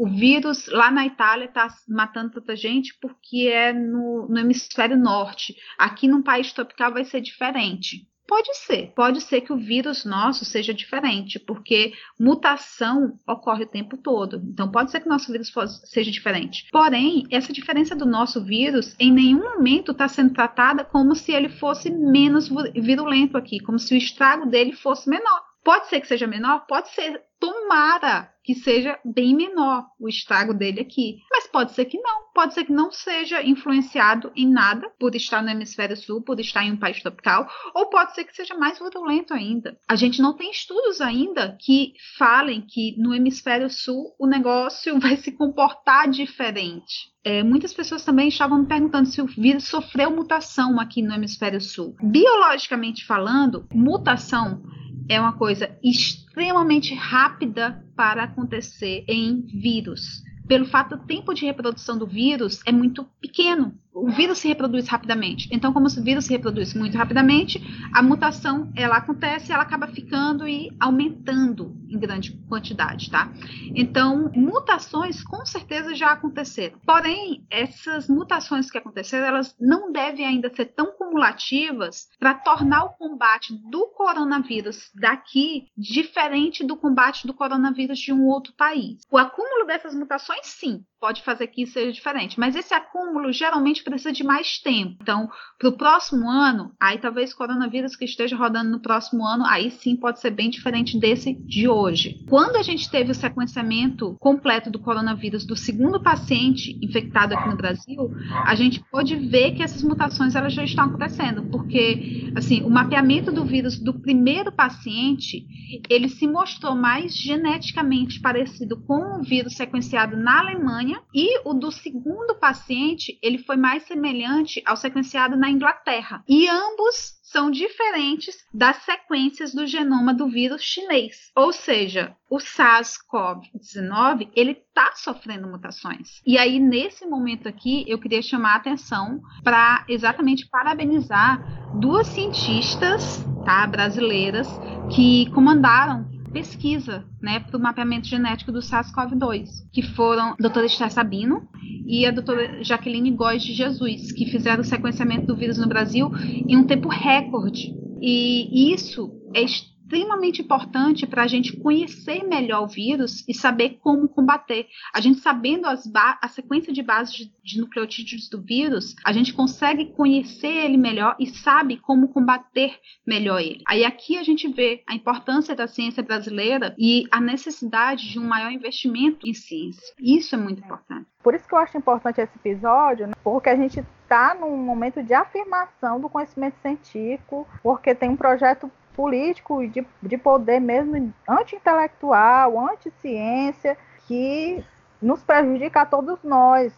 O 0.00 0.08
vírus 0.08 0.66
lá 0.68 0.90
na 0.90 1.04
Itália 1.04 1.44
está 1.44 1.68
matando 1.86 2.30
tanta 2.32 2.56
gente 2.56 2.96
porque 3.02 3.48
é 3.48 3.70
no, 3.70 4.26
no, 4.30 4.38
hemisfério 4.38 4.96
norte. 4.96 5.54
Aqui 5.76 6.08
num 6.08 6.22
país 6.22 6.50
tropical 6.54 6.90
vai 6.90 7.04
ser 7.04 7.20
diferente. 7.20 8.08
Pode 8.26 8.56
ser, 8.56 8.94
pode 8.94 9.20
ser 9.20 9.42
que 9.42 9.52
o 9.52 9.58
vírus 9.58 10.06
nosso 10.06 10.42
seja 10.44 10.72
diferente, 10.72 11.38
porque 11.38 11.92
mutação 12.18 13.18
ocorre 13.26 13.64
o 13.64 13.68
tempo 13.68 13.98
todo. 13.98 14.40
Então 14.50 14.70
pode 14.70 14.90
ser 14.90 15.00
que 15.00 15.06
o 15.06 15.10
nosso 15.10 15.30
vírus 15.30 15.52
seja 15.84 16.10
diferente. 16.10 16.66
Porém, 16.72 17.26
essa 17.30 17.52
diferença 17.52 17.94
do 17.94 18.06
nosso 18.06 18.42
vírus 18.42 18.96
em 18.98 19.12
nenhum 19.12 19.42
momento 19.42 19.92
está 19.92 20.08
sendo 20.08 20.32
tratada 20.32 20.82
como 20.82 21.14
se 21.14 21.30
ele 21.32 21.50
fosse 21.50 21.90
menos 21.90 22.48
virulento 22.72 23.36
aqui, 23.36 23.60
como 23.60 23.78
se 23.78 23.92
o 23.92 23.98
estrago 23.98 24.46
dele 24.46 24.72
fosse 24.72 25.10
menor. 25.10 25.49
Pode 25.62 25.88
ser 25.88 26.00
que 26.00 26.06
seja 26.06 26.26
menor, 26.26 26.66
pode 26.66 26.88
ser, 26.90 27.22
tomara 27.38 28.30
que 28.42 28.54
seja 28.54 28.98
bem 29.04 29.34
menor 29.34 29.86
o 29.98 30.08
estrago 30.08 30.54
dele 30.54 30.80
aqui. 30.80 31.18
Mas 31.30 31.46
pode 31.46 31.72
ser 31.72 31.84
que 31.84 31.98
não, 32.00 32.32
pode 32.34 32.54
ser 32.54 32.64
que 32.64 32.72
não 32.72 32.90
seja 32.90 33.42
influenciado 33.42 34.32
em 34.34 34.48
nada 34.48 34.90
por 34.98 35.14
estar 35.14 35.42
no 35.42 35.50
hemisfério 35.50 35.96
sul, 35.96 36.22
por 36.22 36.40
estar 36.40 36.64
em 36.64 36.72
um 36.72 36.76
país 36.76 37.00
tropical, 37.00 37.48
ou 37.74 37.86
pode 37.90 38.14
ser 38.14 38.24
que 38.24 38.34
seja 38.34 38.54
mais 38.56 38.78
virulento 38.78 39.34
ainda. 39.34 39.78
A 39.88 39.94
gente 39.94 40.22
não 40.22 40.34
tem 40.34 40.50
estudos 40.50 41.00
ainda 41.00 41.56
que 41.60 41.92
falem 42.16 42.62
que 42.62 42.96
no 42.98 43.14
hemisfério 43.14 43.68
sul 43.68 44.14
o 44.18 44.26
negócio 44.26 44.98
vai 45.00 45.16
se 45.16 45.30
comportar 45.32 46.08
diferente. 46.08 47.10
É, 47.22 47.42
muitas 47.42 47.74
pessoas 47.74 48.02
também 48.02 48.28
estavam 48.28 48.60
me 48.60 48.66
perguntando 48.66 49.06
se 49.06 49.20
o 49.20 49.26
vírus 49.26 49.68
sofreu 49.68 50.10
mutação 50.10 50.80
aqui 50.80 51.02
no 51.02 51.14
hemisfério 51.14 51.60
sul. 51.60 51.94
Biologicamente 52.02 53.04
falando, 53.04 53.68
mutação 53.72 54.62
é 55.10 55.20
uma 55.20 55.32
coisa 55.32 55.76
extremamente 55.82 56.94
rápida 56.94 57.84
para 57.96 58.22
acontecer 58.22 59.04
em 59.08 59.40
vírus. 59.40 60.22
Pelo 60.46 60.66
fato 60.66 60.96
do 60.96 61.04
tempo 61.04 61.34
de 61.34 61.44
reprodução 61.44 61.98
do 61.98 62.06
vírus 62.06 62.60
é 62.64 62.70
muito 62.70 63.04
pequeno 63.20 63.74
o 63.92 64.08
vírus 64.10 64.38
se 64.38 64.48
reproduz 64.48 64.88
rapidamente. 64.88 65.48
Então, 65.50 65.72
como 65.72 65.86
o 65.86 66.02
vírus 66.02 66.26
se 66.26 66.32
reproduz 66.32 66.74
muito 66.74 66.96
rapidamente, 66.96 67.60
a 67.92 68.02
mutação 68.02 68.70
ela 68.76 68.96
acontece, 68.96 69.52
ela 69.52 69.62
acaba 69.62 69.88
ficando 69.88 70.46
e 70.46 70.70
aumentando 70.78 71.76
em 71.88 71.98
grande 71.98 72.32
quantidade, 72.48 73.10
tá? 73.10 73.32
Então, 73.74 74.30
mutações 74.34 75.22
com 75.24 75.44
certeza 75.44 75.94
já 75.94 76.12
aconteceram. 76.12 76.78
Porém, 76.86 77.44
essas 77.50 78.08
mutações 78.08 78.70
que 78.70 78.78
aconteceram, 78.78 79.26
elas 79.26 79.56
não 79.60 79.90
devem 79.90 80.24
ainda 80.24 80.54
ser 80.54 80.66
tão 80.66 80.92
cumulativas 80.92 82.08
para 82.18 82.34
tornar 82.34 82.84
o 82.84 82.90
combate 82.90 83.52
do 83.70 83.88
coronavírus 83.88 84.90
daqui 84.94 85.66
diferente 85.76 86.64
do 86.64 86.76
combate 86.76 87.26
do 87.26 87.34
coronavírus 87.34 87.98
de 87.98 88.12
um 88.12 88.26
outro 88.26 88.52
país. 88.54 88.98
O 89.10 89.18
acúmulo 89.18 89.66
dessas 89.66 89.94
mutações, 89.94 90.46
sim, 90.46 90.84
pode 91.00 91.22
fazer 91.22 91.48
que 91.48 91.62
isso 91.62 91.72
seja 91.72 91.92
diferente, 91.92 92.38
mas 92.38 92.54
esse 92.54 92.74
acúmulo 92.74 93.32
geralmente 93.32 93.79
precisa 93.82 94.12
de 94.12 94.24
mais 94.24 94.58
tempo. 94.58 94.96
Então, 95.00 95.28
para 95.58 95.68
o 95.68 95.76
próximo 95.76 96.28
ano, 96.28 96.72
aí 96.80 96.98
talvez 96.98 97.34
coronavírus 97.34 97.96
que 97.96 98.04
esteja 98.04 98.36
rodando 98.36 98.70
no 98.70 98.80
próximo 98.80 99.26
ano, 99.26 99.44
aí 99.46 99.70
sim 99.70 99.96
pode 99.96 100.20
ser 100.20 100.30
bem 100.30 100.50
diferente 100.50 100.98
desse 100.98 101.34
de 101.34 101.68
hoje. 101.68 102.24
Quando 102.28 102.56
a 102.56 102.62
gente 102.62 102.90
teve 102.90 103.10
o 103.10 103.14
sequenciamento 103.14 104.16
completo 104.18 104.70
do 104.70 104.78
coronavírus 104.78 105.44
do 105.44 105.56
segundo 105.56 106.02
paciente 106.02 106.78
infectado 106.82 107.34
aqui 107.34 107.48
no 107.48 107.56
Brasil, 107.56 108.10
a 108.44 108.54
gente 108.54 108.82
pode 108.90 109.16
ver 109.16 109.52
que 109.52 109.62
essas 109.62 109.82
mutações 109.82 110.34
elas 110.34 110.52
já 110.52 110.64
estão 110.64 110.84
acontecendo, 110.84 111.42
porque 111.50 112.30
assim, 112.36 112.62
o 112.62 112.70
mapeamento 112.70 113.30
do 113.30 113.44
vírus 113.44 113.78
do 113.78 114.00
primeiro 114.00 114.52
paciente, 114.52 115.46
ele 115.88 116.08
se 116.08 116.26
mostrou 116.26 116.74
mais 116.74 117.14
geneticamente 117.14 118.20
parecido 118.20 118.76
com 118.76 119.18
o 119.18 119.22
vírus 119.22 119.54
sequenciado 119.54 120.16
na 120.16 120.40
Alemanha 120.40 121.00
e 121.14 121.40
o 121.44 121.54
do 121.54 121.70
segundo 121.70 122.34
paciente, 122.34 123.18
ele 123.22 123.38
foi 123.38 123.56
mais 123.56 123.69
mais 123.70 123.84
semelhante 123.84 124.60
ao 124.66 124.76
sequenciado 124.76 125.36
na 125.36 125.48
Inglaterra. 125.48 126.24
E 126.28 126.48
ambos 126.48 127.20
são 127.22 127.52
diferentes 127.52 128.34
das 128.52 128.78
sequências 128.78 129.54
do 129.54 129.64
genoma 129.64 130.12
do 130.12 130.26
vírus 130.28 130.60
chinês. 130.60 131.30
Ou 131.36 131.52
seja, 131.52 132.16
o 132.28 132.38
SARS-CoV-19 132.38 134.28
ele 134.34 134.50
está 134.50 134.90
sofrendo 134.96 135.46
mutações. 135.46 136.20
E 136.26 136.36
aí 136.36 136.58
nesse 136.58 137.06
momento 137.06 137.48
aqui 137.48 137.84
eu 137.86 138.00
queria 138.00 138.20
chamar 138.20 138.54
a 138.54 138.56
atenção 138.56 139.20
para 139.44 139.84
exatamente 139.88 140.48
parabenizar 140.48 141.40
duas 141.78 142.08
cientistas, 142.08 143.24
tá, 143.44 143.64
brasileiras 143.68 144.48
que 144.92 145.30
comandaram 145.30 146.10
pesquisa 146.32 147.04
né, 147.20 147.40
para 147.40 147.56
o 147.56 147.60
mapeamento 147.60 148.06
genético 148.06 148.52
do 148.52 148.60
SARS-CoV-2, 148.60 149.48
que 149.72 149.82
foram 149.82 150.30
a 150.32 150.36
doutora 150.38 150.66
Esther 150.66 150.90
Sabino 150.90 151.48
e 151.86 152.06
a 152.06 152.10
doutora 152.10 152.62
Jaqueline 152.62 153.10
Góes 153.10 153.42
de 153.42 153.52
Jesus, 153.52 154.12
que 154.12 154.26
fizeram 154.26 154.62
o 154.62 154.64
sequenciamento 154.64 155.26
do 155.26 155.36
vírus 155.36 155.58
no 155.58 155.68
Brasil 155.68 156.10
em 156.48 156.56
um 156.56 156.64
tempo 156.64 156.88
recorde. 156.88 157.74
E 158.00 158.72
isso 158.72 159.10
é 159.34 159.42
extremamente 159.90 160.40
importante 160.40 161.04
para 161.04 161.24
a 161.24 161.26
gente 161.26 161.56
conhecer 161.56 162.22
melhor 162.22 162.62
o 162.62 162.68
vírus 162.68 163.24
e 163.28 163.34
saber 163.34 163.80
como 163.82 164.08
combater. 164.08 164.68
A 164.94 165.00
gente 165.00 165.18
sabendo 165.18 165.66
a 165.66 166.28
sequência 166.28 166.72
de 166.72 166.80
bases 166.80 167.12
de, 167.12 167.32
de 167.42 167.60
nucleotídeos 167.60 168.28
do 168.28 168.40
vírus, 168.40 168.94
a 169.04 169.12
gente 169.12 169.34
consegue 169.34 169.86
conhecer 169.86 170.64
ele 170.64 170.76
melhor 170.76 171.16
e 171.18 171.26
sabe 171.26 171.76
como 171.76 172.08
combater 172.08 172.78
melhor 173.04 173.40
ele. 173.40 173.62
Aí 173.66 173.84
aqui 173.84 174.16
a 174.16 174.22
gente 174.22 174.46
vê 174.46 174.84
a 174.88 174.94
importância 174.94 175.56
da 175.56 175.66
ciência 175.66 176.04
brasileira 176.04 176.72
e 176.78 177.06
a 177.10 177.20
necessidade 177.20 178.08
de 178.08 178.18
um 178.20 178.28
maior 178.28 178.52
investimento 178.52 179.28
em 179.28 179.34
ciência. 179.34 179.92
Isso 179.98 180.36
é 180.36 180.38
muito 180.38 180.62
importante. 180.62 181.08
Por 181.22 181.34
isso 181.34 181.46
que 181.46 181.54
eu 181.54 181.58
acho 181.58 181.76
importante 181.76 182.20
esse 182.20 182.32
episódio, 182.36 183.08
né? 183.08 183.12
porque 183.24 183.48
a 183.48 183.56
gente 183.56 183.84
está 184.02 184.34
num 184.34 184.56
momento 184.56 185.02
de 185.02 185.12
afirmação 185.12 186.00
do 186.00 186.08
conhecimento 186.08 186.56
científico, 186.62 187.46
porque 187.62 187.94
tem 187.94 188.10
um 188.10 188.16
projeto 188.16 188.70
político 188.94 189.66
de, 189.68 189.86
de 190.02 190.18
poder 190.18 190.60
mesmo 190.60 191.12
anti-intelectual, 191.28 192.58
anti-ciência, 192.68 193.76
que 194.06 194.64
nos 195.00 195.22
prejudica 195.22 195.82
a 195.82 195.86
todos 195.86 196.22
nós, 196.22 196.72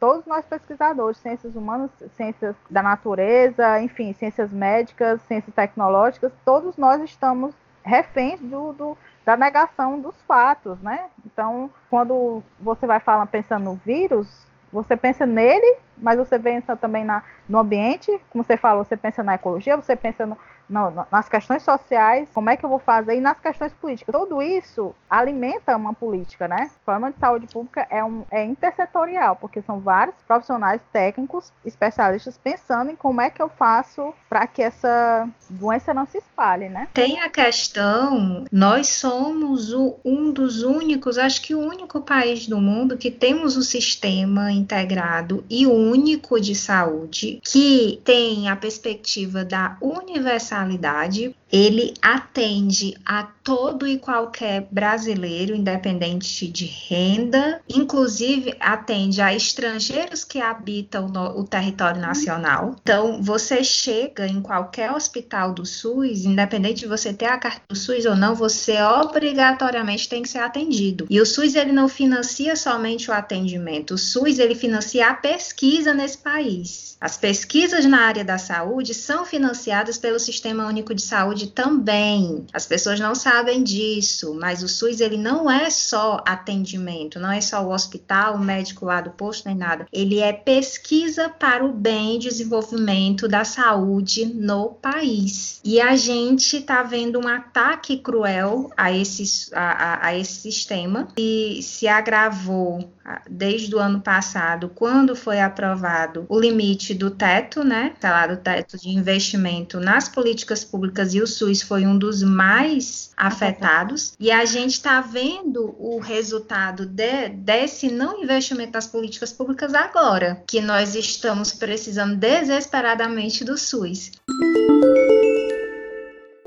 todos 0.00 0.24
nós 0.26 0.44
pesquisadores, 0.44 1.18
ciências 1.18 1.54
humanas, 1.54 1.90
ciências 2.16 2.56
da 2.70 2.82
natureza, 2.82 3.80
enfim, 3.80 4.12
ciências 4.12 4.52
médicas, 4.52 5.20
ciências 5.22 5.54
tecnológicas, 5.54 6.32
todos 6.44 6.76
nós 6.76 7.02
estamos 7.02 7.54
reféns 7.84 8.40
do, 8.40 8.72
do, 8.72 8.98
da 9.24 9.36
negação 9.36 10.00
dos 10.00 10.14
fatos, 10.22 10.78
né? 10.80 11.06
Então, 11.24 11.70
quando 11.88 12.42
você 12.60 12.86
vai 12.86 13.00
falar 13.00 13.26
pensando 13.26 13.64
no 13.64 13.74
vírus, 13.74 14.46
você 14.72 14.96
pensa 14.96 15.24
nele, 15.24 15.76
mas 15.96 16.18
você 16.18 16.38
pensa 16.38 16.76
também 16.76 17.04
na, 17.04 17.22
no 17.48 17.58
ambiente, 17.58 18.20
como 18.30 18.44
você 18.44 18.56
falou, 18.56 18.84
você 18.84 18.96
pensa 18.96 19.22
na 19.22 19.34
ecologia, 19.34 19.76
você 19.76 19.96
pensa 19.96 20.26
no, 20.26 20.36
nas 20.68 21.28
questões 21.28 21.62
sociais, 21.62 22.28
como 22.34 22.50
é 22.50 22.56
que 22.56 22.64
eu 22.64 22.68
vou 22.68 22.78
fazer, 22.78 23.16
e 23.16 23.20
nas 23.20 23.38
questões 23.40 23.72
políticas. 23.72 24.14
Tudo 24.14 24.42
isso 24.42 24.94
alimenta 25.08 25.76
uma 25.76 25.94
política, 25.94 26.46
né? 26.46 26.70
O 26.82 26.84
problema 26.84 27.12
de 27.12 27.18
saúde 27.18 27.46
pública 27.46 27.86
é, 27.90 28.04
um, 28.04 28.24
é 28.30 28.44
intersetorial, 28.44 29.36
porque 29.36 29.62
são 29.62 29.80
vários 29.80 30.14
profissionais 30.26 30.80
técnicos, 30.92 31.52
especialistas, 31.64 32.38
pensando 32.42 32.90
em 32.90 32.96
como 32.96 33.20
é 33.20 33.30
que 33.30 33.40
eu 33.40 33.48
faço 33.48 34.12
para 34.28 34.46
que 34.46 34.62
essa 34.62 35.28
doença 35.48 35.94
não 35.94 36.06
se 36.06 36.18
espalhe, 36.18 36.68
né? 36.68 36.88
Tem 36.92 37.20
a 37.20 37.30
questão, 37.30 38.44
nós 38.52 38.88
somos 38.88 39.72
o, 39.72 39.96
um 40.04 40.30
dos 40.32 40.62
únicos, 40.62 41.16
acho 41.16 41.40
que 41.42 41.54
o 41.54 41.60
único 41.60 42.00
país 42.00 42.46
do 42.46 42.60
mundo 42.60 42.98
que 42.98 43.10
temos 43.10 43.56
um 43.56 43.62
sistema 43.62 44.52
integrado 44.52 45.44
e 45.48 45.66
único 45.66 46.40
de 46.40 46.54
saúde 46.54 47.40
que 47.42 48.00
tem 48.04 48.48
a 48.48 48.56
perspectiva 48.56 49.44
da 49.44 49.76
universalidade 49.80 50.57
nacionalidade, 50.58 51.36
ele 51.50 51.94
atende 52.02 52.94
a 53.04 53.22
todo 53.22 53.86
e 53.86 53.98
qualquer 53.98 54.68
brasileiro, 54.70 55.54
independente 55.54 56.46
de 56.46 56.66
renda, 56.66 57.60
inclusive 57.68 58.54
atende 58.60 59.22
a 59.22 59.34
estrangeiros 59.34 60.24
que 60.24 60.38
habitam 60.38 61.08
no, 61.08 61.38
o 61.38 61.44
território 61.44 62.00
nacional. 62.00 62.76
Então, 62.82 63.22
você 63.22 63.64
chega 63.64 64.26
em 64.26 64.42
qualquer 64.42 64.92
hospital 64.92 65.52
do 65.52 65.64
SUS, 65.64 66.24
independente 66.24 66.80
de 66.80 66.86
você 66.86 67.12
ter 67.12 67.26
a 67.26 67.38
carta 67.38 67.62
do 67.68 67.76
SUS 67.76 68.04
ou 68.04 68.14
não, 68.14 68.34
você 68.34 68.80
obrigatoriamente 68.82 70.08
tem 70.08 70.22
que 70.22 70.28
ser 70.28 70.38
atendido. 70.38 71.06
E 71.08 71.20
o 71.20 71.26
SUS 71.26 71.54
ele 71.54 71.72
não 71.72 71.88
financia 71.88 72.54
somente 72.54 73.10
o 73.10 73.14
atendimento, 73.14 73.94
o 73.94 73.98
SUS 73.98 74.38
ele 74.38 74.54
financia 74.54 75.08
a 75.08 75.14
pesquisa 75.14 75.94
nesse 75.94 76.18
país. 76.18 76.88
As 77.00 77.16
pesquisas 77.16 77.84
na 77.84 78.00
área 78.00 78.24
da 78.24 78.38
saúde 78.38 78.92
são 78.92 79.24
financiadas 79.24 79.96
pelo 79.98 80.18
Sistema 80.18 80.66
Único 80.66 80.92
de 80.92 81.02
Saúde 81.02 81.37
também. 81.46 82.46
As 82.52 82.66
pessoas 82.66 82.98
não 83.00 83.14
sabem 83.14 83.62
disso, 83.62 84.34
mas 84.34 84.62
o 84.62 84.68
SUS 84.68 85.00
ele 85.00 85.16
não 85.16 85.50
é 85.50 85.70
só 85.70 86.22
atendimento, 86.26 87.20
não 87.20 87.30
é 87.30 87.40
só 87.40 87.64
o 87.64 87.72
hospital, 87.72 88.34
o 88.34 88.38
médico 88.38 88.84
lá 88.84 89.00
do 89.00 89.10
posto 89.10 89.46
nem 89.46 89.56
nada. 89.56 89.86
Ele 89.92 90.18
é 90.18 90.32
pesquisa 90.32 91.28
para 91.28 91.64
o 91.64 91.72
bem 91.72 92.16
e 92.16 92.18
desenvolvimento 92.18 93.28
da 93.28 93.44
saúde 93.44 94.26
no 94.26 94.70
país. 94.70 95.60
E 95.64 95.80
a 95.80 95.96
gente 95.96 96.58
está 96.58 96.82
vendo 96.82 97.18
um 97.18 97.28
ataque 97.28 97.98
cruel 97.98 98.70
a 98.76 98.92
esse, 98.92 99.54
a, 99.54 99.70
a, 99.70 100.06
a 100.08 100.16
esse 100.16 100.40
sistema 100.40 101.08
e 101.16 101.60
se 101.62 101.86
agravou 101.86 102.90
desde 103.28 103.74
o 103.74 103.78
ano 103.78 104.00
passado, 104.00 104.70
quando 104.74 105.14
foi 105.16 105.40
aprovado 105.40 106.26
o 106.28 106.38
limite 106.38 106.94
do 106.94 107.10
teto, 107.10 107.64
né, 107.64 107.92
tá 108.00 108.10
lá 108.10 108.26
do 108.26 108.36
teto 108.36 108.78
de 108.78 108.90
investimento 108.90 109.80
nas 109.80 110.08
políticas 110.08 110.64
públicas 110.64 111.14
e 111.14 111.20
o 111.20 111.26
SUS 111.26 111.62
foi 111.62 111.86
um 111.86 111.98
dos 111.98 112.22
mais 112.22 113.10
afetados. 113.16 114.14
E 114.18 114.30
a 114.30 114.44
gente 114.44 114.72
está 114.72 115.00
vendo 115.00 115.74
o 115.78 115.98
resultado 115.98 116.86
de, 116.86 117.28
desse 117.30 117.90
não 117.90 118.22
investimento 118.22 118.72
nas 118.72 118.86
políticas 118.86 119.32
públicas 119.32 119.74
agora, 119.74 120.42
que 120.46 120.60
nós 120.60 120.94
estamos 120.94 121.52
precisando 121.52 122.16
desesperadamente 122.16 123.44
do 123.44 123.56
SUS 123.56 124.12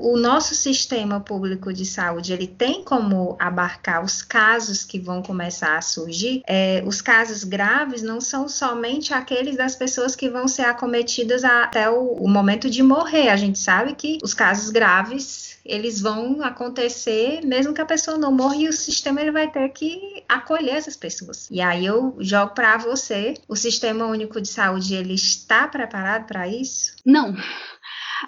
o 0.02 0.16
nosso 0.16 0.54
sistema 0.54 1.20
público 1.20 1.72
de 1.72 1.86
saúde 1.86 2.32
ele 2.32 2.46
tem 2.46 2.82
como 2.82 3.36
abarcar 3.38 4.04
os 4.04 4.20
casos 4.20 4.84
que 4.84 4.98
vão 4.98 5.22
começar 5.22 5.76
a 5.76 5.82
surgir. 5.82 6.42
É, 6.46 6.82
os 6.84 7.00
casos 7.00 7.44
graves 7.44 8.02
não 8.02 8.20
são 8.20 8.48
somente 8.48 9.14
aqueles 9.14 9.56
das 9.56 9.76
pessoas 9.76 10.16
que 10.16 10.28
vão 10.28 10.48
ser 10.48 10.62
acometidas 10.62 11.44
até 11.44 11.88
o, 11.88 12.14
o 12.14 12.28
momento 12.28 12.68
de 12.68 12.82
morrer. 12.82 13.28
A 13.28 13.36
gente 13.36 13.58
sabe 13.58 13.94
que 13.94 14.18
os 14.22 14.34
casos 14.34 14.70
graves 14.70 15.52
eles 15.64 16.00
vão 16.00 16.42
acontecer 16.42 17.40
mesmo 17.44 17.72
que 17.72 17.80
a 17.80 17.86
pessoa 17.86 18.18
não 18.18 18.32
morra 18.32 18.56
e 18.56 18.68
o 18.68 18.72
sistema 18.72 19.20
ele 19.20 19.30
vai 19.30 19.48
ter 19.48 19.68
que 19.68 20.24
acolher 20.28 20.74
essas 20.74 20.96
pessoas. 20.96 21.48
E 21.50 21.60
aí 21.60 21.86
eu 21.86 22.16
jogo 22.18 22.52
para 22.54 22.76
você, 22.78 23.34
o 23.46 23.54
Sistema 23.54 24.06
Único 24.06 24.40
de 24.40 24.48
Saúde 24.48 24.94
ele 24.94 25.14
está 25.14 25.68
preparado 25.68 26.26
para 26.26 26.48
isso? 26.48 26.92
Não. 27.04 27.36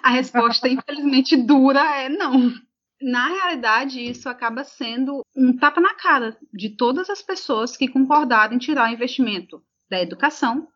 A 0.01 0.11
resposta, 0.11 0.67
infelizmente, 0.67 1.35
dura 1.37 1.81
é 1.97 2.09
não. 2.09 2.53
Na 3.01 3.27
realidade, 3.27 3.99
isso 3.99 4.29
acaba 4.29 4.63
sendo 4.63 5.21
um 5.35 5.55
tapa 5.55 5.81
na 5.81 5.93
cara 5.93 6.37
de 6.53 6.69
todas 6.69 7.09
as 7.09 7.21
pessoas 7.21 7.75
que 7.75 7.87
concordaram 7.87 8.55
em 8.55 8.59
tirar 8.59 8.89
o 8.89 8.93
investimento 8.93 9.61
da 9.89 10.01
educação, 10.01 10.67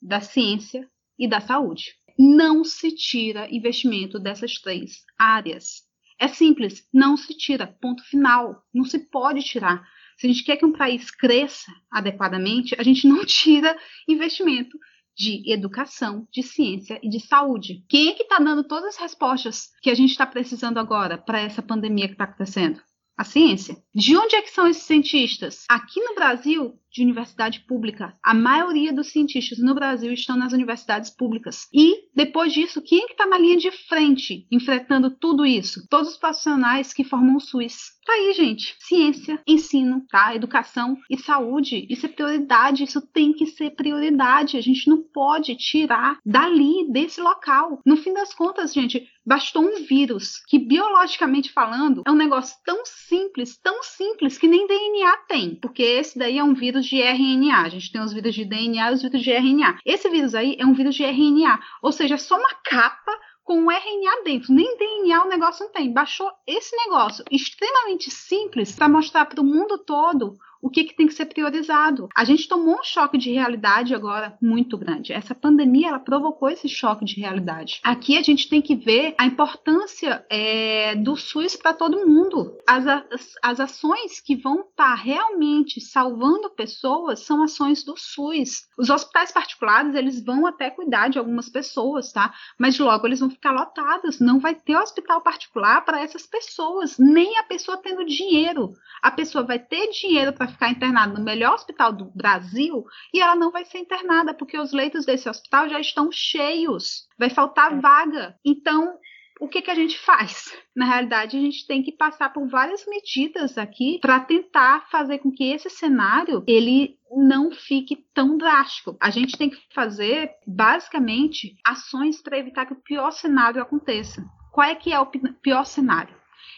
da 0.00 0.20
ciência 0.20 0.88
e 1.18 1.28
da 1.28 1.40
saúde. 1.40 1.94
Não 2.18 2.64
se 2.64 2.94
tira 2.94 3.48
investimento 3.54 4.18
dessas 4.18 4.54
três 4.54 5.04
áreas. 5.18 5.82
É 6.18 6.28
simples, 6.28 6.88
não 6.92 7.16
se 7.16 7.36
tira, 7.36 7.66
ponto 7.66 8.02
final. 8.04 8.62
Não 8.72 8.84
se 8.84 8.98
pode 9.10 9.42
tirar. 9.42 9.86
Se 10.16 10.26
a 10.26 10.30
gente 10.30 10.44
quer 10.44 10.56
que 10.56 10.64
um 10.64 10.72
país 10.72 11.10
cresça 11.10 11.70
adequadamente, 11.90 12.74
a 12.78 12.82
gente 12.82 13.06
não 13.06 13.24
tira 13.26 13.76
investimento 14.08 14.78
de 15.16 15.50
educação, 15.50 16.28
de 16.30 16.42
ciência 16.42 17.00
e 17.02 17.08
de 17.08 17.18
saúde. 17.18 17.84
Quem 17.88 18.08
é 18.08 18.12
que 18.12 18.24
está 18.24 18.38
dando 18.38 18.62
todas 18.62 18.94
as 18.94 19.00
respostas 19.00 19.70
que 19.80 19.90
a 19.90 19.94
gente 19.94 20.10
está 20.10 20.26
precisando 20.26 20.78
agora 20.78 21.16
para 21.16 21.40
essa 21.40 21.62
pandemia 21.62 22.06
que 22.06 22.12
está 22.14 22.24
acontecendo? 22.24 22.82
A 23.16 23.24
ciência. 23.24 23.82
De 23.94 24.14
onde 24.14 24.36
é 24.36 24.42
que 24.42 24.50
são 24.50 24.68
esses 24.68 24.82
cientistas? 24.82 25.64
Aqui 25.70 26.00
no 26.00 26.14
Brasil, 26.14 26.78
de 26.96 27.04
universidade 27.04 27.60
pública. 27.60 28.16
A 28.22 28.34
maioria 28.34 28.92
dos 28.92 29.10
cientistas 29.12 29.58
no 29.58 29.74
Brasil 29.74 30.12
estão 30.12 30.36
nas 30.36 30.52
universidades 30.52 31.10
públicas. 31.10 31.68
E, 31.72 32.08
depois 32.14 32.52
disso, 32.52 32.82
quem 32.82 33.02
é 33.02 33.06
que 33.06 33.12
está 33.12 33.26
na 33.26 33.38
linha 33.38 33.56
de 33.56 33.70
frente, 33.70 34.46
enfrentando 34.50 35.10
tudo 35.10 35.44
isso? 35.44 35.86
Todos 35.88 36.10
os 36.10 36.16
profissionais 36.16 36.92
que 36.92 37.04
formam 37.04 37.36
o 37.36 37.40
SUS. 37.40 37.96
Tá 38.06 38.12
aí, 38.12 38.32
gente. 38.34 38.76
Ciência, 38.78 39.42
ensino, 39.46 40.06
tá? 40.08 40.34
Educação 40.34 40.96
e 41.10 41.18
saúde. 41.18 41.86
Isso 41.90 42.06
é 42.06 42.08
prioridade, 42.08 42.84
isso 42.84 43.00
tem 43.00 43.32
que 43.32 43.46
ser 43.46 43.70
prioridade. 43.70 44.56
A 44.56 44.60
gente 44.60 44.88
não 44.88 45.02
pode 45.02 45.56
tirar 45.56 46.18
dali, 46.24 46.86
desse 46.88 47.20
local. 47.20 47.80
No 47.84 47.96
fim 47.96 48.14
das 48.14 48.32
contas, 48.32 48.72
gente, 48.72 49.08
bastou 49.26 49.64
um 49.64 49.84
vírus 49.84 50.40
que, 50.46 50.56
biologicamente 50.56 51.52
falando, 51.52 52.02
é 52.06 52.10
um 52.10 52.16
negócio 52.16 52.56
tão 52.64 52.84
simples, 52.84 53.58
tão 53.58 53.82
simples, 53.82 54.38
que 54.38 54.46
nem 54.46 54.68
DNA 54.68 55.16
tem. 55.28 55.56
Porque 55.56 55.82
esse 55.82 56.16
daí 56.16 56.38
é 56.38 56.44
um 56.44 56.54
vírus 56.54 56.85
de 56.86 57.00
RNA. 57.00 57.62
A 57.62 57.68
gente 57.68 57.90
tem 57.90 58.00
os 58.00 58.12
vírus 58.12 58.34
de 58.34 58.44
DNA 58.44 58.90
e 58.90 58.94
os 58.94 59.02
vírus 59.02 59.22
de 59.22 59.30
RNA. 59.30 59.78
Esse 59.84 60.08
vírus 60.08 60.34
aí 60.34 60.56
é 60.58 60.64
um 60.64 60.74
vírus 60.74 60.94
de 60.94 61.04
RNA, 61.04 61.58
ou 61.82 61.92
seja, 61.92 62.14
é 62.14 62.18
só 62.18 62.36
uma 62.36 62.54
capa 62.64 63.12
com 63.44 63.64
o 63.64 63.70
RNA 63.70 64.24
dentro. 64.24 64.52
Nem 64.52 64.76
DNA 64.76 65.24
o 65.24 65.28
negócio 65.28 65.64
não 65.64 65.72
tem. 65.72 65.92
Baixou 65.92 66.30
esse 66.46 66.76
negócio 66.76 67.24
extremamente 67.30 68.10
simples 68.10 68.74
para 68.74 68.88
mostrar 68.88 69.24
para 69.26 69.40
o 69.40 69.44
mundo 69.44 69.78
todo 69.78 70.36
o 70.60 70.70
que, 70.70 70.84
que 70.84 70.96
tem 70.96 71.06
que 71.06 71.14
ser 71.14 71.26
priorizado. 71.26 72.08
A 72.16 72.24
gente 72.24 72.48
tomou 72.48 72.80
um 72.80 72.84
choque 72.84 73.18
de 73.18 73.30
realidade 73.30 73.94
agora 73.94 74.36
muito 74.40 74.76
grande. 74.76 75.12
Essa 75.12 75.34
pandemia 75.34 75.88
ela 75.88 75.98
provocou 75.98 76.48
esse 76.48 76.68
choque 76.68 77.04
de 77.04 77.20
realidade. 77.20 77.80
Aqui 77.84 78.16
a 78.18 78.22
gente 78.22 78.48
tem 78.48 78.60
que 78.60 78.74
ver 78.74 79.14
a 79.18 79.26
importância 79.26 80.24
é, 80.30 80.94
do 80.96 81.16
SUS 81.16 81.56
para 81.56 81.72
todo 81.72 82.06
mundo. 82.06 82.56
As, 82.66 82.86
as, 82.86 83.34
as, 83.42 83.60
ações 83.60 84.20
que 84.20 84.36
vão 84.36 84.60
estar 84.60 84.90
tá 84.90 84.94
realmente 84.94 85.80
salvando 85.80 86.50
pessoas 86.50 87.20
são 87.20 87.42
ações 87.42 87.84
do 87.84 87.96
SUS. 87.96 88.66
Os 88.78 88.90
hospitais 88.90 89.32
particulares 89.32 89.94
eles 89.94 90.24
vão 90.24 90.46
até 90.46 90.70
cuidar 90.70 91.08
de 91.08 91.18
algumas 91.18 91.48
pessoas, 91.48 92.12
tá? 92.12 92.34
Mas 92.58 92.78
logo 92.78 93.06
eles 93.06 93.20
vão 93.20 93.30
ficar 93.30 93.52
lotados. 93.52 94.20
Não 94.20 94.38
vai 94.38 94.54
ter 94.54 94.76
hospital 94.76 95.20
particular 95.20 95.84
para 95.84 96.00
essas 96.00 96.26
pessoas, 96.26 96.98
nem 96.98 97.38
a 97.38 97.44
pessoa 97.44 97.76
tendo 97.76 98.04
dinheiro. 98.04 98.72
A 99.02 99.10
pessoa 99.10 99.44
vai 99.44 99.58
ter 99.58 99.90
dinheiro 99.90 100.32
para 100.32 100.55
ficar 100.56 100.70
internada 100.70 101.12
no 101.12 101.24
melhor 101.24 101.54
hospital 101.54 101.92
do 101.92 102.06
Brasil 102.14 102.84
e 103.14 103.20
ela 103.20 103.36
não 103.36 103.52
vai 103.52 103.64
ser 103.64 103.78
internada 103.78 104.34
porque 104.34 104.58
os 104.58 104.72
leitos 104.72 105.04
desse 105.04 105.28
hospital 105.28 105.68
já 105.68 105.78
estão 105.78 106.10
cheios, 106.10 107.06
vai 107.18 107.30
faltar 107.30 107.72
é. 107.72 107.80
vaga. 107.80 108.34
Então, 108.44 108.98
o 109.38 109.48
que, 109.48 109.60
que 109.60 109.70
a 109.70 109.74
gente 109.74 109.98
faz? 109.98 110.52
Na 110.74 110.86
realidade, 110.86 111.36
a 111.36 111.40
gente 111.40 111.66
tem 111.66 111.82
que 111.82 111.92
passar 111.92 112.32
por 112.32 112.48
várias 112.48 112.86
medidas 112.86 113.58
aqui 113.58 113.98
para 114.00 114.20
tentar 114.20 114.88
fazer 114.90 115.18
com 115.18 115.30
que 115.30 115.44
esse 115.44 115.68
cenário 115.68 116.42
ele 116.46 116.96
não 117.10 117.50
fique 117.50 118.04
tão 118.14 118.36
drástico. 118.36 118.96
A 119.00 119.10
gente 119.10 119.36
tem 119.36 119.50
que 119.50 119.58
fazer, 119.74 120.30
basicamente, 120.46 121.56
ações 121.64 122.20
para 122.22 122.38
evitar 122.38 122.66
que 122.66 122.72
o 122.72 122.82
pior 122.82 123.10
cenário 123.10 123.62
aconteça. 123.62 124.24
Qual 124.52 124.66
é 124.66 124.74
que 124.74 124.92
é 124.92 124.98
o 124.98 125.06
pior 125.06 125.64
cenário? 125.64 126.16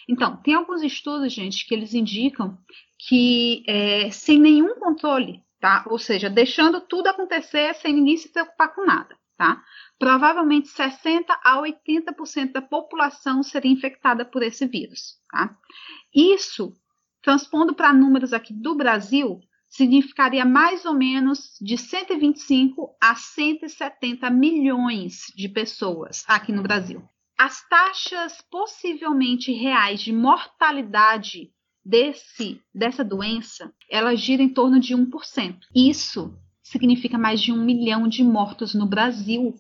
Então, 0.09 0.37
tem 0.39 0.55
alguns 0.55 0.83
estudos, 0.83 1.33
gente, 1.33 1.67
que 1.67 1.75
eles 1.75 1.95
indicam 1.95 2.59
que 2.99 3.63
é, 3.67 4.11
sem 4.11 4.39
nenhum 4.39 4.75
controle, 4.77 5.43
tá? 5.61 5.85
Ou 5.89 5.99
seja, 5.99 6.29
deixando 6.29 6.81
tudo 6.81 7.09
acontecer 7.09 7.75
sem 7.75 7.95
ninguém 7.95 8.17
se 8.17 8.31
preocupar 8.31 8.75
com 8.75 8.85
nada, 8.85 9.17
tá? 9.37 9.63
Provavelmente 9.99 10.69
60 10.69 11.33
a 11.45 11.61
80% 11.61 12.53
da 12.53 12.63
população 12.63 13.43
seria 13.43 13.71
infectada 13.71 14.25
por 14.25 14.43
esse 14.43 14.67
vírus, 14.67 15.19
tá? 15.31 15.57
Isso, 16.15 16.73
transpondo 17.23 17.75
para 17.75 17.93
números 17.93 18.33
aqui 18.33 18.53
do 18.53 18.75
Brasil, 18.75 19.41
significaria 19.69 20.45
mais 20.45 20.85
ou 20.85 20.95
menos 20.95 21.57
de 21.61 21.77
125 21.77 22.97
a 23.01 23.15
170 23.15 24.31
milhões 24.31 25.27
de 25.37 25.49
pessoas 25.49 26.25
aqui 26.27 26.53
no 26.53 26.63
Brasil. 26.63 27.07
As 27.39 27.67
taxas 27.69 28.43
possivelmente 28.51 29.53
reais 29.53 30.01
de 30.01 30.13
mortalidade 30.13 31.53
desse, 31.85 32.61
dessa 32.75 33.05
doença, 33.05 33.73
ela 33.89 34.17
gira 34.17 34.43
em 34.43 34.49
torno 34.49 34.81
de 34.81 34.95
1%. 34.95 35.57
Isso 35.75 36.37
significa 36.63 37.17
mais 37.17 37.41
de 37.41 37.53
um 37.53 37.65
milhão 37.65 38.09
de 38.09 38.25
mortos 38.25 38.75
no 38.75 38.87
Brasil. 38.87 39.55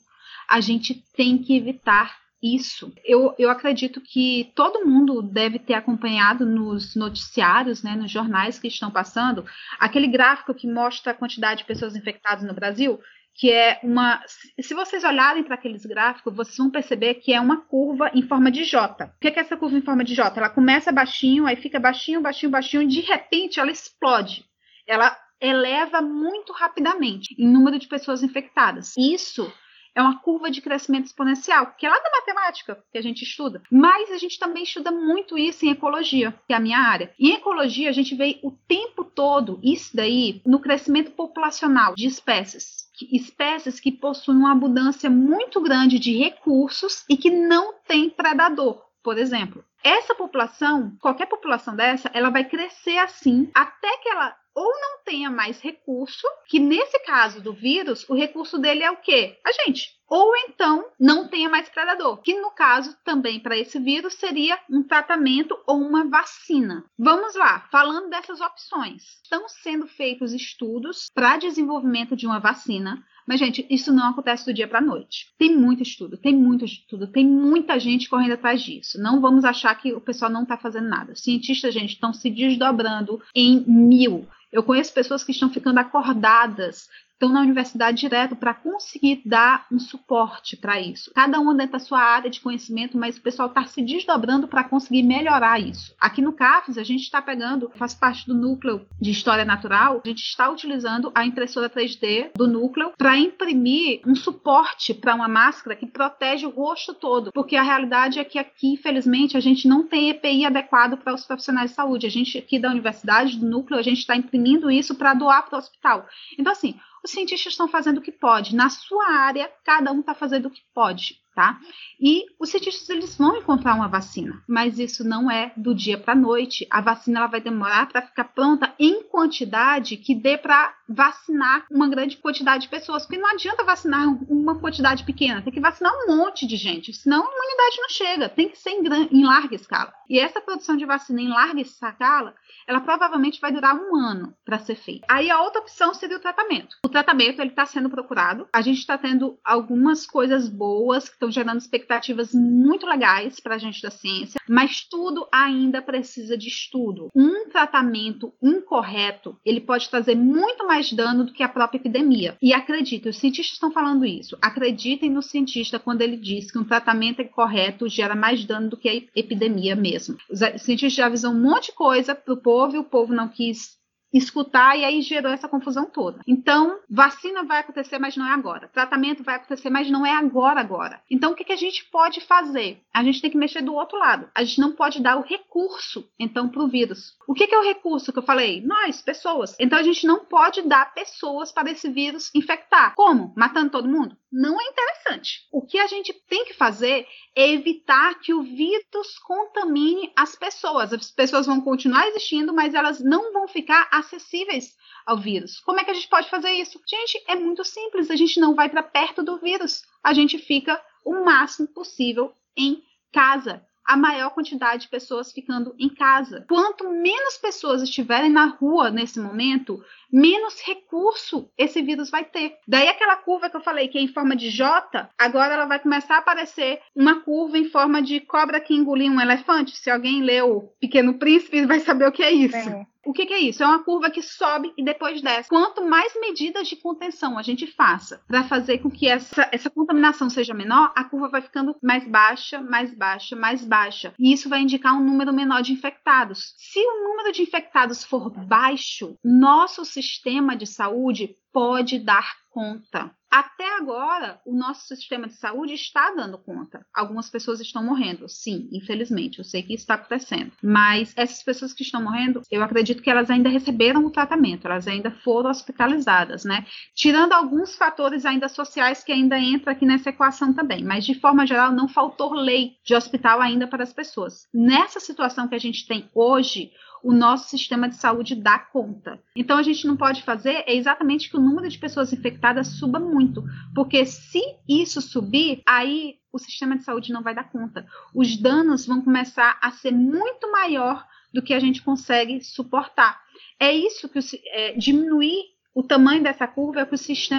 A 0.48 0.60
gente 0.60 1.02
tem 1.14 1.38
que 1.38 1.56
evitar 1.56 2.18
isso. 2.42 2.92
Eu, 3.04 3.34
eu 3.38 3.50
acredito 3.50 4.00
que 4.00 4.52
todo 4.54 4.84
mundo 4.84 5.22
deve 5.22 5.58
ter 5.58 5.74
acompanhado 5.74 6.44
nos 6.44 6.94
noticiários, 6.94 7.82
né, 7.82 7.96
nos 7.96 8.10
jornais 8.10 8.58
que 8.58 8.68
estão 8.68 8.90
passando, 8.90 9.44
aquele 9.78 10.06
gráfico 10.06 10.54
que 10.54 10.66
mostra 10.66 11.12
a 11.12 11.16
quantidade 11.16 11.60
de 11.60 11.66
pessoas 11.66 11.96
infectadas 11.96 12.44
no 12.44 12.54
Brasil 12.54 13.00
que 13.38 13.52
é 13.52 13.78
uma. 13.84 14.20
Se 14.60 14.74
vocês 14.74 15.04
olharem 15.04 15.44
para 15.44 15.54
aqueles 15.54 15.86
gráficos, 15.86 16.34
vocês 16.34 16.56
vão 16.56 16.68
perceber 16.68 17.14
que 17.14 17.32
é 17.32 17.40
uma 17.40 17.58
curva 17.58 18.10
em 18.12 18.22
forma 18.22 18.50
de 18.50 18.64
J. 18.64 19.04
O 19.04 19.20
que 19.20 19.28
é 19.28 19.38
essa 19.38 19.56
curva 19.56 19.78
em 19.78 19.82
forma 19.82 20.02
de 20.02 20.12
J? 20.12 20.36
Ela 20.36 20.50
começa 20.50 20.90
baixinho, 20.90 21.46
aí 21.46 21.54
fica 21.54 21.78
baixinho, 21.78 22.20
baixinho, 22.20 22.50
baixinho, 22.50 22.82
e 22.82 22.88
de 22.88 23.00
repente 23.00 23.60
ela 23.60 23.70
explode. 23.70 24.44
Ela 24.88 25.16
eleva 25.40 26.02
muito 26.02 26.52
rapidamente 26.52 27.32
em 27.38 27.46
número 27.46 27.78
de 27.78 27.86
pessoas 27.86 28.24
infectadas. 28.24 28.96
Isso 28.98 29.50
é 29.94 30.02
uma 30.02 30.18
curva 30.18 30.50
de 30.50 30.60
crescimento 30.60 31.06
exponencial, 31.06 31.74
que 31.78 31.86
é 31.86 31.88
lá 31.88 31.98
da 31.98 32.10
matemática 32.10 32.82
que 32.90 32.98
a 32.98 33.02
gente 33.02 33.22
estuda. 33.22 33.62
Mas 33.70 34.10
a 34.10 34.18
gente 34.18 34.36
também 34.36 34.64
estuda 34.64 34.90
muito 34.90 35.38
isso 35.38 35.64
em 35.64 35.70
ecologia, 35.70 36.34
que 36.48 36.52
é 36.52 36.56
a 36.56 36.60
minha 36.60 36.78
área. 36.78 37.14
Em 37.16 37.34
ecologia, 37.34 37.88
a 37.88 37.92
gente 37.92 38.16
vê 38.16 38.40
o 38.42 38.50
tempo 38.50 39.04
todo 39.04 39.60
isso 39.62 39.96
daí 39.96 40.42
no 40.44 40.58
crescimento 40.58 41.12
populacional 41.12 41.94
de 41.94 42.08
espécies 42.08 42.87
espécies 43.12 43.78
que 43.80 43.92
possuem 43.92 44.38
uma 44.38 44.52
abundância 44.52 45.08
muito 45.10 45.60
grande 45.60 45.98
de 45.98 46.16
recursos 46.16 47.04
e 47.08 47.16
que 47.16 47.30
não 47.30 47.74
tem 47.86 48.10
predador, 48.10 48.82
por 49.02 49.18
exemplo. 49.18 49.64
Essa 49.82 50.14
população, 50.14 50.96
qualquer 51.00 51.26
população 51.26 51.76
dessa, 51.76 52.10
ela 52.12 52.30
vai 52.30 52.44
crescer 52.44 52.98
assim 52.98 53.50
até 53.54 53.96
que 53.98 54.08
ela 54.08 54.34
ou 54.58 54.72
não 54.80 55.04
tenha 55.04 55.30
mais 55.30 55.60
recurso, 55.60 56.26
que 56.48 56.58
nesse 56.58 56.98
caso 57.04 57.40
do 57.40 57.52
vírus, 57.52 58.04
o 58.08 58.14
recurso 58.14 58.58
dele 58.58 58.82
é 58.82 58.90
o 58.90 58.96
quê? 58.96 59.38
A 59.46 59.52
gente. 59.52 59.96
Ou 60.08 60.32
então 60.48 60.86
não 60.98 61.28
tenha 61.28 61.48
mais 61.48 61.68
predador, 61.68 62.20
que 62.22 62.34
no 62.34 62.50
caso 62.50 62.96
também 63.04 63.38
para 63.38 63.56
esse 63.56 63.78
vírus 63.78 64.14
seria 64.14 64.58
um 64.68 64.82
tratamento 64.82 65.56
ou 65.64 65.78
uma 65.80 66.08
vacina. 66.08 66.84
Vamos 66.98 67.36
lá, 67.36 67.68
falando 67.70 68.10
dessas 68.10 68.40
opções. 68.40 69.20
Estão 69.22 69.48
sendo 69.48 69.86
feitos 69.86 70.32
estudos 70.32 71.08
para 71.14 71.36
desenvolvimento 71.36 72.16
de 72.16 72.26
uma 72.26 72.40
vacina 72.40 73.04
mas, 73.28 73.40
gente, 73.40 73.66
isso 73.68 73.92
não 73.92 74.08
acontece 74.08 74.46
do 74.46 74.54
dia 74.54 74.66
para 74.66 74.78
a 74.78 74.82
noite. 74.82 75.26
Tem 75.36 75.54
muito 75.54 75.82
estudo, 75.82 76.16
tem 76.16 76.34
muito 76.34 76.64
estudo, 76.64 77.06
tem 77.06 77.26
muita 77.26 77.78
gente 77.78 78.08
correndo 78.08 78.32
atrás 78.32 78.62
disso. 78.62 78.98
Não 78.98 79.20
vamos 79.20 79.44
achar 79.44 79.74
que 79.74 79.92
o 79.92 80.00
pessoal 80.00 80.30
não 80.30 80.44
está 80.44 80.56
fazendo 80.56 80.88
nada. 80.88 81.12
Os 81.12 81.20
cientistas, 81.20 81.74
gente, 81.74 81.92
estão 81.92 82.14
se 82.14 82.30
desdobrando 82.30 83.20
em 83.34 83.62
mil. 83.68 84.26
Eu 84.50 84.62
conheço 84.62 84.92
pessoas 84.92 85.22
que 85.22 85.32
estão 85.32 85.50
ficando 85.52 85.78
acordadas 85.78 86.88
estão 87.18 87.30
na 87.30 87.40
universidade 87.40 87.98
direto 87.98 88.36
para 88.36 88.54
conseguir 88.54 89.20
dar 89.26 89.66
um 89.72 89.78
suporte 89.80 90.56
para 90.56 90.80
isso. 90.80 91.10
Cada 91.12 91.40
um 91.40 91.54
dentro 91.54 91.72
da 91.72 91.78
sua 91.80 92.00
área 92.00 92.30
de 92.30 92.40
conhecimento, 92.40 92.96
mas 92.96 93.16
o 93.16 93.20
pessoal 93.20 93.48
está 93.48 93.64
se 93.64 93.82
desdobrando 93.82 94.46
para 94.46 94.62
conseguir 94.62 95.02
melhorar 95.02 95.60
isso. 95.60 95.92
Aqui 96.00 96.22
no 96.22 96.32
CAFES, 96.32 96.78
a 96.78 96.84
gente 96.84 97.02
está 97.02 97.20
pegando, 97.20 97.72
faz 97.74 97.92
parte 97.92 98.24
do 98.24 98.34
núcleo 98.34 98.86
de 99.00 99.10
História 99.10 99.44
Natural, 99.44 100.00
a 100.04 100.08
gente 100.08 100.22
está 100.22 100.48
utilizando 100.48 101.10
a 101.12 101.26
impressora 101.26 101.68
3D 101.68 102.30
do 102.36 102.46
núcleo 102.46 102.92
para 102.96 103.18
imprimir 103.18 104.00
um 104.06 104.14
suporte 104.14 104.94
para 104.94 105.14
uma 105.14 105.28
máscara 105.28 105.74
que 105.74 105.86
protege 105.86 106.46
o 106.46 106.50
rosto 106.50 106.94
todo, 106.94 107.32
porque 107.32 107.56
a 107.56 107.62
realidade 107.62 108.20
é 108.20 108.24
que 108.24 108.38
aqui, 108.38 108.74
infelizmente, 108.74 109.36
a 109.36 109.40
gente 109.40 109.66
não 109.66 109.82
tem 109.82 110.10
EPI 110.10 110.46
adequado 110.46 110.96
para 110.96 111.14
os 111.14 111.26
profissionais 111.26 111.70
de 111.70 111.76
saúde. 111.76 112.06
A 112.06 112.10
gente 112.10 112.38
aqui 112.38 112.60
da 112.60 112.70
universidade, 112.70 113.36
do 113.36 113.46
núcleo, 113.46 113.80
a 113.80 113.82
gente 113.82 113.98
está 113.98 114.14
imprimindo 114.14 114.70
isso 114.70 114.94
para 114.94 115.14
doar 115.14 115.44
para 115.48 115.56
o 115.56 115.58
hospital. 115.58 116.06
Então, 116.38 116.52
assim, 116.52 116.78
os 117.08 117.12
cientistas 117.12 117.54
estão 117.54 117.66
fazendo 117.66 117.98
o 117.98 118.02
que 118.02 118.12
pode. 118.12 118.54
Na 118.54 118.68
sua 118.68 119.10
área, 119.10 119.50
cada 119.64 119.90
um 119.90 120.00
está 120.00 120.14
fazendo 120.14 120.46
o 120.46 120.50
que 120.50 120.60
pode 120.74 121.20
tá? 121.38 121.56
E 122.00 122.24
os 122.40 122.50
cientistas 122.50 122.88
eles 122.90 123.16
vão 123.16 123.36
encontrar 123.36 123.76
uma 123.76 123.86
vacina, 123.86 124.42
mas 124.48 124.76
isso 124.76 125.04
não 125.04 125.30
é 125.30 125.52
do 125.56 125.72
dia 125.72 125.96
para 125.96 126.12
noite. 126.12 126.66
A 126.68 126.80
vacina 126.80 127.20
ela 127.20 127.28
vai 127.28 127.40
demorar 127.40 127.86
para 127.86 128.02
ficar 128.02 128.24
pronta 128.24 128.74
em 128.76 129.04
quantidade 129.04 129.96
que 129.98 130.16
dê 130.16 130.36
para 130.36 130.74
vacinar 130.88 131.64
uma 131.70 131.86
grande 131.86 132.16
quantidade 132.16 132.64
de 132.64 132.68
pessoas, 132.68 133.04
porque 133.04 133.20
não 133.20 133.30
adianta 133.30 133.62
vacinar 133.62 134.08
uma 134.28 134.58
quantidade 134.58 135.04
pequena, 135.04 135.42
tem 135.42 135.52
que 135.52 135.60
vacinar 135.60 135.92
um 135.92 136.16
monte 136.16 136.46
de 136.46 136.56
gente, 136.56 136.92
senão 136.92 137.20
a 137.20 137.30
imunidade 137.30 137.80
não 137.80 137.88
chega, 137.90 138.28
tem 138.28 138.48
que 138.48 138.58
ser 138.58 138.70
em, 138.70 138.82
em 139.12 139.24
larga 139.24 139.54
escala. 139.54 139.92
E 140.08 140.18
essa 140.18 140.40
produção 140.40 140.76
de 140.76 140.86
vacina 140.86 141.20
em 141.20 141.28
larga 141.28 141.60
escala, 141.60 142.34
ela 142.66 142.80
provavelmente 142.80 143.40
vai 143.40 143.52
durar 143.52 143.76
um 143.76 143.94
ano 143.94 144.34
para 144.44 144.58
ser 144.58 144.76
feita. 144.76 145.06
Aí 145.08 145.30
a 145.30 145.42
outra 145.42 145.60
opção 145.60 145.92
seria 145.92 146.16
o 146.16 146.20
tratamento. 146.20 146.76
O 146.84 146.88
tratamento 146.88 147.40
ele 147.40 147.50
está 147.50 147.66
sendo 147.66 147.90
procurado, 147.90 148.48
a 148.52 148.62
gente 148.62 148.78
está 148.78 148.96
tendo 148.96 149.38
algumas 149.44 150.06
coisas 150.06 150.48
boas 150.48 151.08
que 151.08 151.14
estão 151.14 151.27
estão 151.28 151.30
gerando 151.30 151.58
expectativas 151.58 152.32
muito 152.32 152.86
legais 152.86 153.38
para 153.40 153.54
a 153.54 153.58
gente 153.58 153.82
da 153.82 153.90
ciência, 153.90 154.40
mas 154.48 154.86
tudo 154.88 155.28
ainda 155.32 155.80
precisa 155.80 156.36
de 156.36 156.48
estudo. 156.48 157.08
Um 157.14 157.48
tratamento 157.48 158.32
incorreto, 158.42 159.36
ele 159.44 159.60
pode 159.60 159.88
trazer 159.88 160.16
muito 160.16 160.66
mais 160.66 160.92
dano 160.92 161.24
do 161.24 161.32
que 161.32 161.42
a 161.42 161.48
própria 161.48 161.78
epidemia. 161.78 162.36
E 162.42 162.52
acreditem, 162.52 163.10
os 163.10 163.18
cientistas 163.18 163.54
estão 163.54 163.70
falando 163.70 164.04
isso. 164.04 164.36
Acreditem 164.40 165.10
no 165.10 165.22
cientista 165.22 165.78
quando 165.78 166.02
ele 166.02 166.16
diz 166.16 166.50
que 166.50 166.58
um 166.58 166.64
tratamento 166.64 167.22
incorreto 167.22 167.88
gera 167.88 168.14
mais 168.14 168.44
dano 168.44 168.70
do 168.70 168.76
que 168.76 168.88
a 168.88 168.94
epidemia 168.94 169.76
mesmo. 169.76 170.16
Os 170.30 170.40
cientistas 170.62 170.94
já 170.94 171.06
avisam 171.06 171.34
um 171.34 171.40
monte 171.40 171.66
de 171.66 171.72
coisa 171.72 172.14
para 172.14 172.34
o 172.34 172.36
povo 172.36 172.76
e 172.76 172.78
o 172.78 172.84
povo 172.84 173.12
não 173.12 173.28
quis 173.28 173.78
escutar 174.12 174.78
e 174.78 174.84
aí 174.84 175.00
gerou 175.02 175.32
essa 175.32 175.48
confusão 175.48 175.86
toda. 175.86 176.20
Então, 176.26 176.78
vacina 176.88 177.44
vai 177.44 177.60
acontecer, 177.60 177.98
mas 177.98 178.16
não 178.16 178.26
é 178.26 178.32
agora. 178.32 178.68
Tratamento 178.68 179.22
vai 179.22 179.36
acontecer, 179.36 179.70
mas 179.70 179.90
não 179.90 180.04
é 180.04 180.12
agora 180.12 180.60
agora. 180.60 181.00
Então, 181.10 181.32
o 181.32 181.34
que, 181.34 181.44
que 181.44 181.52
a 181.52 181.56
gente 181.56 181.84
pode 181.86 182.20
fazer? 182.20 182.80
A 182.92 183.02
gente 183.02 183.20
tem 183.20 183.30
que 183.30 183.36
mexer 183.36 183.62
do 183.62 183.74
outro 183.74 183.98
lado. 183.98 184.28
A 184.34 184.42
gente 184.44 184.60
não 184.60 184.72
pode 184.72 185.02
dar 185.02 185.16
o 185.16 185.22
recurso, 185.22 186.08
então, 186.18 186.48
para 186.48 186.62
o 186.62 186.68
vírus. 186.68 187.16
O 187.26 187.34
que, 187.34 187.46
que 187.46 187.54
é 187.54 187.58
o 187.58 187.64
recurso 187.64 188.12
que 188.12 188.18
eu 188.18 188.22
falei? 188.22 188.62
Nós, 188.62 189.02
pessoas. 189.02 189.54
Então, 189.58 189.78
a 189.78 189.82
gente 189.82 190.06
não 190.06 190.24
pode 190.24 190.62
dar 190.62 190.94
pessoas 190.94 191.52
para 191.52 191.70
esse 191.70 191.90
vírus 191.90 192.30
infectar. 192.34 192.94
Como? 192.94 193.32
Matando 193.36 193.70
todo 193.70 193.88
mundo? 193.88 194.16
Não 194.30 194.60
é 194.60 194.64
interessante. 194.64 195.46
O 195.50 195.62
que 195.62 195.78
a 195.78 195.86
gente 195.86 196.12
tem 196.28 196.44
que 196.44 196.54
fazer 196.54 197.06
é 197.34 197.48
evitar 197.50 198.18
que 198.20 198.34
o 198.34 198.42
vírus 198.42 199.18
contamine 199.24 200.12
as 200.14 200.36
pessoas. 200.36 200.92
As 200.92 201.10
pessoas 201.10 201.46
vão 201.46 201.60
continuar 201.60 202.06
existindo, 202.08 202.52
mas 202.52 202.74
elas 202.74 203.00
não 203.00 203.32
vão 203.32 203.48
ficar 203.48 203.88
acessíveis 203.90 204.76
ao 205.06 205.16
vírus. 205.16 205.60
Como 205.60 205.80
é 205.80 205.84
que 205.84 205.90
a 205.90 205.94
gente 205.94 206.08
pode 206.08 206.28
fazer 206.28 206.50
isso? 206.52 206.80
Gente, 206.86 207.22
é 207.26 207.34
muito 207.34 207.64
simples. 207.64 208.10
A 208.10 208.16
gente 208.16 208.38
não 208.38 208.54
vai 208.54 208.68
para 208.68 208.82
perto 208.82 209.22
do 209.22 209.38
vírus. 209.38 209.82
A 210.02 210.12
gente 210.12 210.38
fica 210.38 210.80
o 211.04 211.24
máximo 211.24 211.66
possível 211.68 212.32
em 212.56 212.82
casa 213.12 213.66
a 213.88 213.96
maior 213.96 214.34
quantidade 214.34 214.82
de 214.82 214.88
pessoas 214.90 215.32
ficando 215.32 215.74
em 215.78 215.88
casa. 215.88 216.44
Quanto 216.46 216.90
menos 216.90 217.38
pessoas 217.38 217.80
estiverem 217.80 218.30
na 218.30 218.44
rua 218.44 218.90
nesse 218.90 219.18
momento, 219.18 219.82
menos 220.12 220.60
recurso 220.64 221.50
esse 221.56 221.82
vírus 221.82 222.10
vai 222.10 222.24
ter. 222.24 222.56
Daí 222.66 222.88
aquela 222.88 223.16
curva 223.16 223.50
que 223.50 223.56
eu 223.56 223.60
falei 223.60 223.88
que 223.88 223.98
é 223.98 224.00
em 224.00 224.08
forma 224.08 224.34
de 224.34 224.50
J, 224.50 225.08
agora 225.18 225.54
ela 225.54 225.66
vai 225.66 225.78
começar 225.78 226.16
a 226.16 226.18
aparecer 226.18 226.80
uma 226.94 227.20
curva 227.20 227.58
em 227.58 227.68
forma 227.68 228.02
de 228.02 228.20
cobra 228.20 228.60
que 228.60 228.74
engoliu 228.74 229.12
um 229.12 229.20
elefante. 229.20 229.76
Se 229.76 229.90
alguém 229.90 230.22
leu 230.22 230.72
Pequeno 230.80 231.14
Príncipe, 231.14 231.66
vai 231.66 231.80
saber 231.80 232.06
o 232.06 232.12
que 232.12 232.22
é 232.22 232.30
isso. 232.30 232.56
É. 232.56 232.86
O 233.08 233.12
que, 233.14 233.24
que, 233.24 233.32
é 233.32 233.38
isso? 233.38 233.62
É 233.62 233.66
uma 233.66 233.82
curva 233.82 234.10
que 234.10 234.20
sobe 234.20 234.70
e 234.76 234.84
depois 234.84 235.22
desce. 235.22 235.48
Quanto 235.48 235.82
mais 235.82 236.12
medidas 236.20 236.68
de 236.68 236.76
contenção 236.76 237.38
a 237.38 237.42
gente 237.42 237.66
faça 237.66 238.20
para 238.28 238.44
fazer 238.44 238.80
com 238.80 238.90
que 238.90 239.08
essa, 239.08 239.48
essa 239.50 239.70
contaminação 239.70 240.28
seja 240.28 240.52
menor, 240.52 240.92
a 240.94 241.04
curva 241.04 241.30
vai 241.30 241.40
ficando 241.40 241.74
mais 241.82 242.06
baixa, 242.06 242.60
mais 242.60 242.94
baixa, 242.94 243.34
mais 243.34 243.64
baixa. 243.64 244.12
E 244.18 244.30
isso 244.30 244.50
vai 244.50 244.60
indicar 244.60 244.94
um 244.94 245.02
número 245.02 245.32
menor 245.32 245.62
de 245.62 245.72
infectados. 245.72 246.54
Se 246.58 246.80
o 246.80 247.08
número 247.08 247.32
de 247.32 247.40
infectados 247.40 248.04
for 248.04 248.28
baixo, 248.28 249.16
nosso 249.24 249.86
sistema 250.02 250.56
de 250.56 250.66
saúde 250.66 251.36
pode 251.52 251.98
dar 251.98 252.36
conta. 252.50 253.10
Até 253.30 253.76
agora, 253.76 254.40
o 254.46 254.56
nosso 254.56 254.86
sistema 254.86 255.26
de 255.26 255.34
saúde 255.34 255.74
está 255.74 256.12
dando 256.12 256.38
conta. 256.38 256.86
Algumas 256.94 257.28
pessoas 257.28 257.60
estão 257.60 257.84
morrendo, 257.84 258.26
sim, 258.26 258.68
infelizmente, 258.72 259.38
eu 259.38 259.44
sei 259.44 259.62
que 259.62 259.74
está 259.74 259.94
acontecendo. 259.94 260.50
Mas 260.62 261.12
essas 261.14 261.42
pessoas 261.42 261.74
que 261.74 261.82
estão 261.82 262.02
morrendo, 262.02 262.40
eu 262.50 262.62
acredito 262.62 263.02
que 263.02 263.10
elas 263.10 263.28
ainda 263.28 263.50
receberam 263.50 264.04
o 264.06 264.10
tratamento, 264.10 264.66
elas 264.66 264.88
ainda 264.88 265.10
foram 265.10 265.50
hospitalizadas, 265.50 266.44
né? 266.44 266.64
Tirando 266.94 267.34
alguns 267.34 267.76
fatores 267.76 268.24
ainda 268.24 268.48
sociais 268.48 269.04
que 269.04 269.12
ainda 269.12 269.38
entram 269.38 269.72
aqui 269.72 269.84
nessa 269.84 270.08
equação 270.08 270.54
também. 270.54 270.82
Mas, 270.82 271.04
de 271.04 271.14
forma 271.20 271.46
geral, 271.46 271.70
não 271.70 271.86
faltou 271.86 272.32
lei 272.32 272.76
de 272.82 272.94
hospital 272.94 273.42
ainda 273.42 273.66
para 273.66 273.82
as 273.82 273.92
pessoas. 273.92 274.46
Nessa 274.54 275.00
situação 275.00 275.48
que 275.48 275.54
a 275.54 275.60
gente 275.60 275.86
tem 275.86 276.08
hoje, 276.14 276.70
o 277.02 277.12
nosso 277.12 277.48
sistema 277.48 277.88
de 277.88 277.96
saúde 277.96 278.34
dá 278.34 278.58
conta. 278.58 279.20
Então 279.36 279.56
a 279.56 279.62
gente 279.62 279.86
não 279.86 279.96
pode 279.96 280.22
fazer 280.22 280.64
é 280.66 280.74
exatamente 280.74 281.30
que 281.30 281.36
o 281.36 281.40
número 281.40 281.68
de 281.68 281.78
pessoas 281.78 282.12
infectadas 282.12 282.78
suba 282.78 282.98
muito, 282.98 283.42
porque 283.74 284.04
se 284.04 284.40
isso 284.68 285.00
subir, 285.00 285.62
aí 285.66 286.16
o 286.32 286.38
sistema 286.38 286.76
de 286.76 286.84
saúde 286.84 287.12
não 287.12 287.22
vai 287.22 287.34
dar 287.34 287.50
conta. 287.50 287.86
Os 288.14 288.36
danos 288.36 288.86
vão 288.86 289.00
começar 289.00 289.58
a 289.62 289.70
ser 289.70 289.92
muito 289.92 290.50
maior 290.50 291.06
do 291.32 291.42
que 291.42 291.54
a 291.54 291.60
gente 291.60 291.82
consegue 291.82 292.40
suportar. 292.42 293.20
É 293.60 293.72
isso 293.72 294.08
que 294.08 294.18
é, 294.46 294.72
diminuir 294.72 295.58
o 295.78 295.82
tamanho 295.84 296.22
dessa 296.22 296.46
curva 296.46 296.80
é 296.80 296.82
o 296.82 296.86
que 296.88 296.96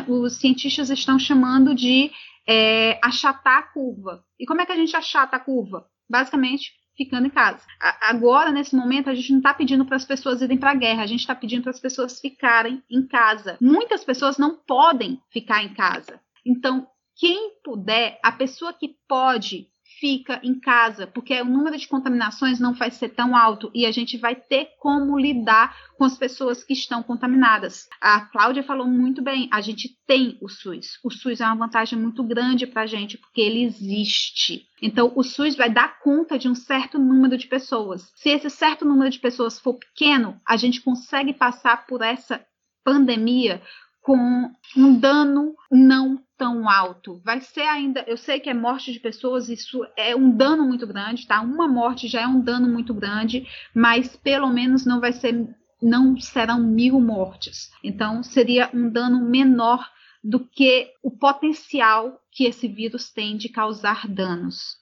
os, 0.08 0.38
cientistas 0.38 0.90
estão 0.90 1.20
chamando 1.20 1.76
de 1.76 2.10
é, 2.48 2.98
achatar 3.04 3.58
a 3.58 3.64
curva. 3.64 4.24
E 4.40 4.46
como 4.46 4.62
é 4.62 4.66
que 4.66 4.72
a 4.72 4.78
gente 4.78 4.96
achata 4.96 5.36
a 5.36 5.40
curva? 5.40 5.86
Basicamente, 6.10 6.72
ficando 7.00 7.28
em 7.28 7.30
casa. 7.30 7.66
Agora, 7.80 8.52
nesse 8.52 8.76
momento, 8.76 9.10
a 9.10 9.16
gente 9.16 9.32
não 9.32 9.38
está 9.40 9.54
pedindo 9.54 9.86
para 9.86 9.96
as 9.96 10.04
pessoas 10.04 10.42
irem 10.42 10.58
para 10.58 10.72
a 10.72 10.76
guerra, 10.76 11.04
a 11.04 11.08
gente 11.08 11.22
está 11.22 11.34
pedindo 11.34 11.64
para 11.64 11.72
as 11.72 11.80
pessoas 11.80 12.20
ficarem 12.20 12.84
em 12.90 13.08
casa. 13.08 13.58
Muitas 13.62 14.04
pessoas 14.04 14.38
não 14.38 14.58
podem 14.58 15.18
ficar 15.32 15.64
em 15.64 15.74
casa. 15.74 16.20
Então, 16.46 16.86
quem 17.16 17.54
puder, 17.64 18.20
a 18.22 18.34
pessoa 18.34 18.74
que 18.74 18.98
pode 19.08 19.70
fica 20.00 20.40
em 20.44 20.60
casa, 20.60 21.06
porque 21.06 21.40
o 21.42 21.46
número 21.46 21.78
de 21.78 21.88
contaminações 21.88 22.60
não 22.60 22.74
vai 22.74 22.90
ser 22.90 23.10
tão 23.10 23.36
alto 23.36 23.70
e 23.74 23.86
a 23.86 23.92
gente 23.92 24.18
vai 24.18 24.36
ter 24.36 24.70
como 24.80 25.20
lidar 25.20 25.76
com 25.98 26.06
as 26.06 26.18
pessoas 26.18 26.64
que 26.64 26.74
estão 26.74 27.04
contaminadas. 27.04 27.88
A 28.00 28.22
Cláudia 28.22 28.64
falou 28.64 28.88
muito 28.88 29.22
bem, 29.22 29.50
a 29.52 29.62
gente 29.62 29.98
tem 30.08 30.38
o 30.42 30.48
SUS. 30.48 31.00
O 31.04 31.12
SUS 31.12 31.42
é 31.42 31.46
uma 31.46 31.66
vantagem 31.68 32.00
muito 32.00 32.24
grande 32.24 32.66
para 32.66 32.84
a 32.84 32.88
gente, 32.88 33.18
porque 33.18 33.42
ele 33.42 33.64
existe. 33.64 34.66
Então, 34.82 35.12
o 35.16 35.24
SUS 35.24 35.56
vai 35.56 35.70
dar 35.70 36.00
conta 36.00 36.40
de 36.40 36.48
um 36.48 36.56
certo 36.56 36.98
número 36.98 37.38
de 37.38 37.48
pessoas. 37.48 38.12
Se 38.16 38.30
esse 38.30 38.50
certo 38.50 38.86
número 38.86 39.10
de 39.10 39.20
pessoas 39.20 39.60
for 39.60 39.74
pequeno, 39.74 40.40
a 40.48 40.56
gente 40.56 40.82
consegue 40.82 41.34
passar 41.34 41.86
por 41.86 42.02
essa 42.02 42.44
pandemia 42.84 43.62
com 44.02 44.50
um 44.78 45.00
dano 45.00 45.56
não 45.72 46.22
tão 46.38 46.70
alto. 46.70 47.22
Vai 47.24 47.42
ser 47.42 47.62
ainda, 47.62 48.04
eu 48.08 48.18
sei 48.18 48.40
que 48.40 48.50
é 48.50 48.54
morte 48.54 48.94
de 48.94 49.00
pessoas, 49.00 49.50
isso 49.50 49.86
é 49.98 50.16
um 50.16 50.30
dano 50.30 50.64
muito 50.64 50.88
grande, 50.88 51.28
tá? 51.28 51.42
Uma 51.42 51.68
morte 51.68 52.08
já 52.08 52.22
é 52.22 52.28
um 52.28 52.40
dano 52.40 52.68
muito 52.68 52.94
grande, 52.94 53.48
mas 53.74 54.16
pelo 54.16 54.48
menos 54.48 54.86
não 54.86 55.00
vai 55.00 55.12
ser, 55.12 55.48
não 55.82 56.18
serão 56.20 56.60
mil 56.62 57.00
mortes. 57.00 57.70
Então 57.84 58.24
seria 58.24 58.70
um 58.74 58.90
dano 58.90 59.22
menor 59.22 59.86
do 60.24 60.40
que 60.40 60.92
o 61.04 61.12
potencial 61.12 62.22
que 62.32 62.46
esse 62.46 62.68
vírus 62.68 63.10
tem 63.12 63.38
de 63.38 63.50
causar 63.50 64.08
danos 64.08 64.78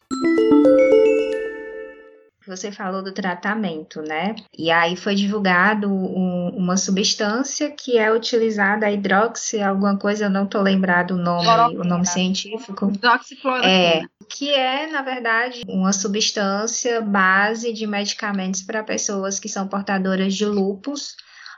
você 2.48 2.72
falou 2.72 3.04
do 3.04 3.12
tratamento, 3.12 4.02
né? 4.02 4.36
E 4.58 4.72
aí 4.72 4.96
foi 4.96 5.16
divulgado 5.16 5.90
um, 5.90 6.50
uma 6.56 6.78
substância 6.78 7.70
que 7.72 7.98
é 7.98 8.12
utilizada, 8.12 8.86
a 8.86 8.92
hidroxi, 8.92 9.62
alguma 9.62 9.98
coisa, 9.98 10.26
eu 10.26 10.30
não 10.30 10.46
tô 10.46 10.62
lembrado 10.62 11.12
o 11.12 11.18
nome, 11.18 11.78
o 11.78 11.84
nome 11.84 12.06
científico. 12.06 12.92
Hidroxicloroquina. 12.92 13.72
É, 13.72 14.02
que 14.30 14.54
é, 14.54 14.88
na 14.88 15.02
verdade, 15.02 15.62
uma 15.68 15.94
substância 15.94 17.02
base 17.02 17.74
de 17.74 17.88
medicamentos 17.88 18.62
para 18.62 18.84
pessoas 18.84 19.40
que 19.40 19.50
são 19.50 19.68
portadoras 19.68 20.34
de 20.34 20.46
lupus 20.46 21.16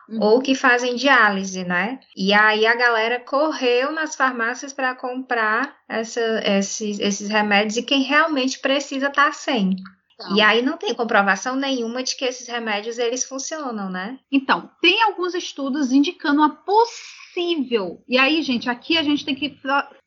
uhum. 0.09 0.19
ou 0.21 0.41
que 0.41 0.55
fazem 0.55 0.95
diálise, 0.95 1.63
né? 1.63 1.99
E 2.15 2.33
aí 2.33 2.65
a 2.65 2.75
galera 2.75 3.19
correu 3.19 3.91
nas 3.91 4.15
farmácias 4.15 4.73
para 4.73 4.95
comprar 4.95 5.75
essa, 5.87 6.41
esses, 6.45 6.99
esses 6.99 7.29
remédios 7.29 7.77
e 7.77 7.83
quem 7.83 8.03
realmente 8.03 8.59
precisa 8.59 9.09
tá 9.09 9.31
sem. 9.31 9.75
Então. 10.19 10.35
E 10.35 10.41
aí 10.41 10.61
não 10.61 10.77
tem 10.77 10.93
comprovação 10.93 11.55
nenhuma 11.55 12.03
de 12.03 12.15
que 12.15 12.25
esses 12.25 12.47
remédios 12.47 12.99
eles 12.99 13.23
funcionam, 13.23 13.89
né? 13.89 14.19
Então, 14.29 14.69
tem 14.81 15.01
alguns 15.03 15.33
estudos 15.33 15.93
indicando 15.93 16.43
a 16.43 16.49
possível. 16.49 18.03
E 18.07 18.17
aí, 18.17 18.41
gente, 18.41 18.69
aqui 18.69 18.97
a 18.97 19.03
gente 19.03 19.23
tem 19.23 19.33
que 19.33 19.57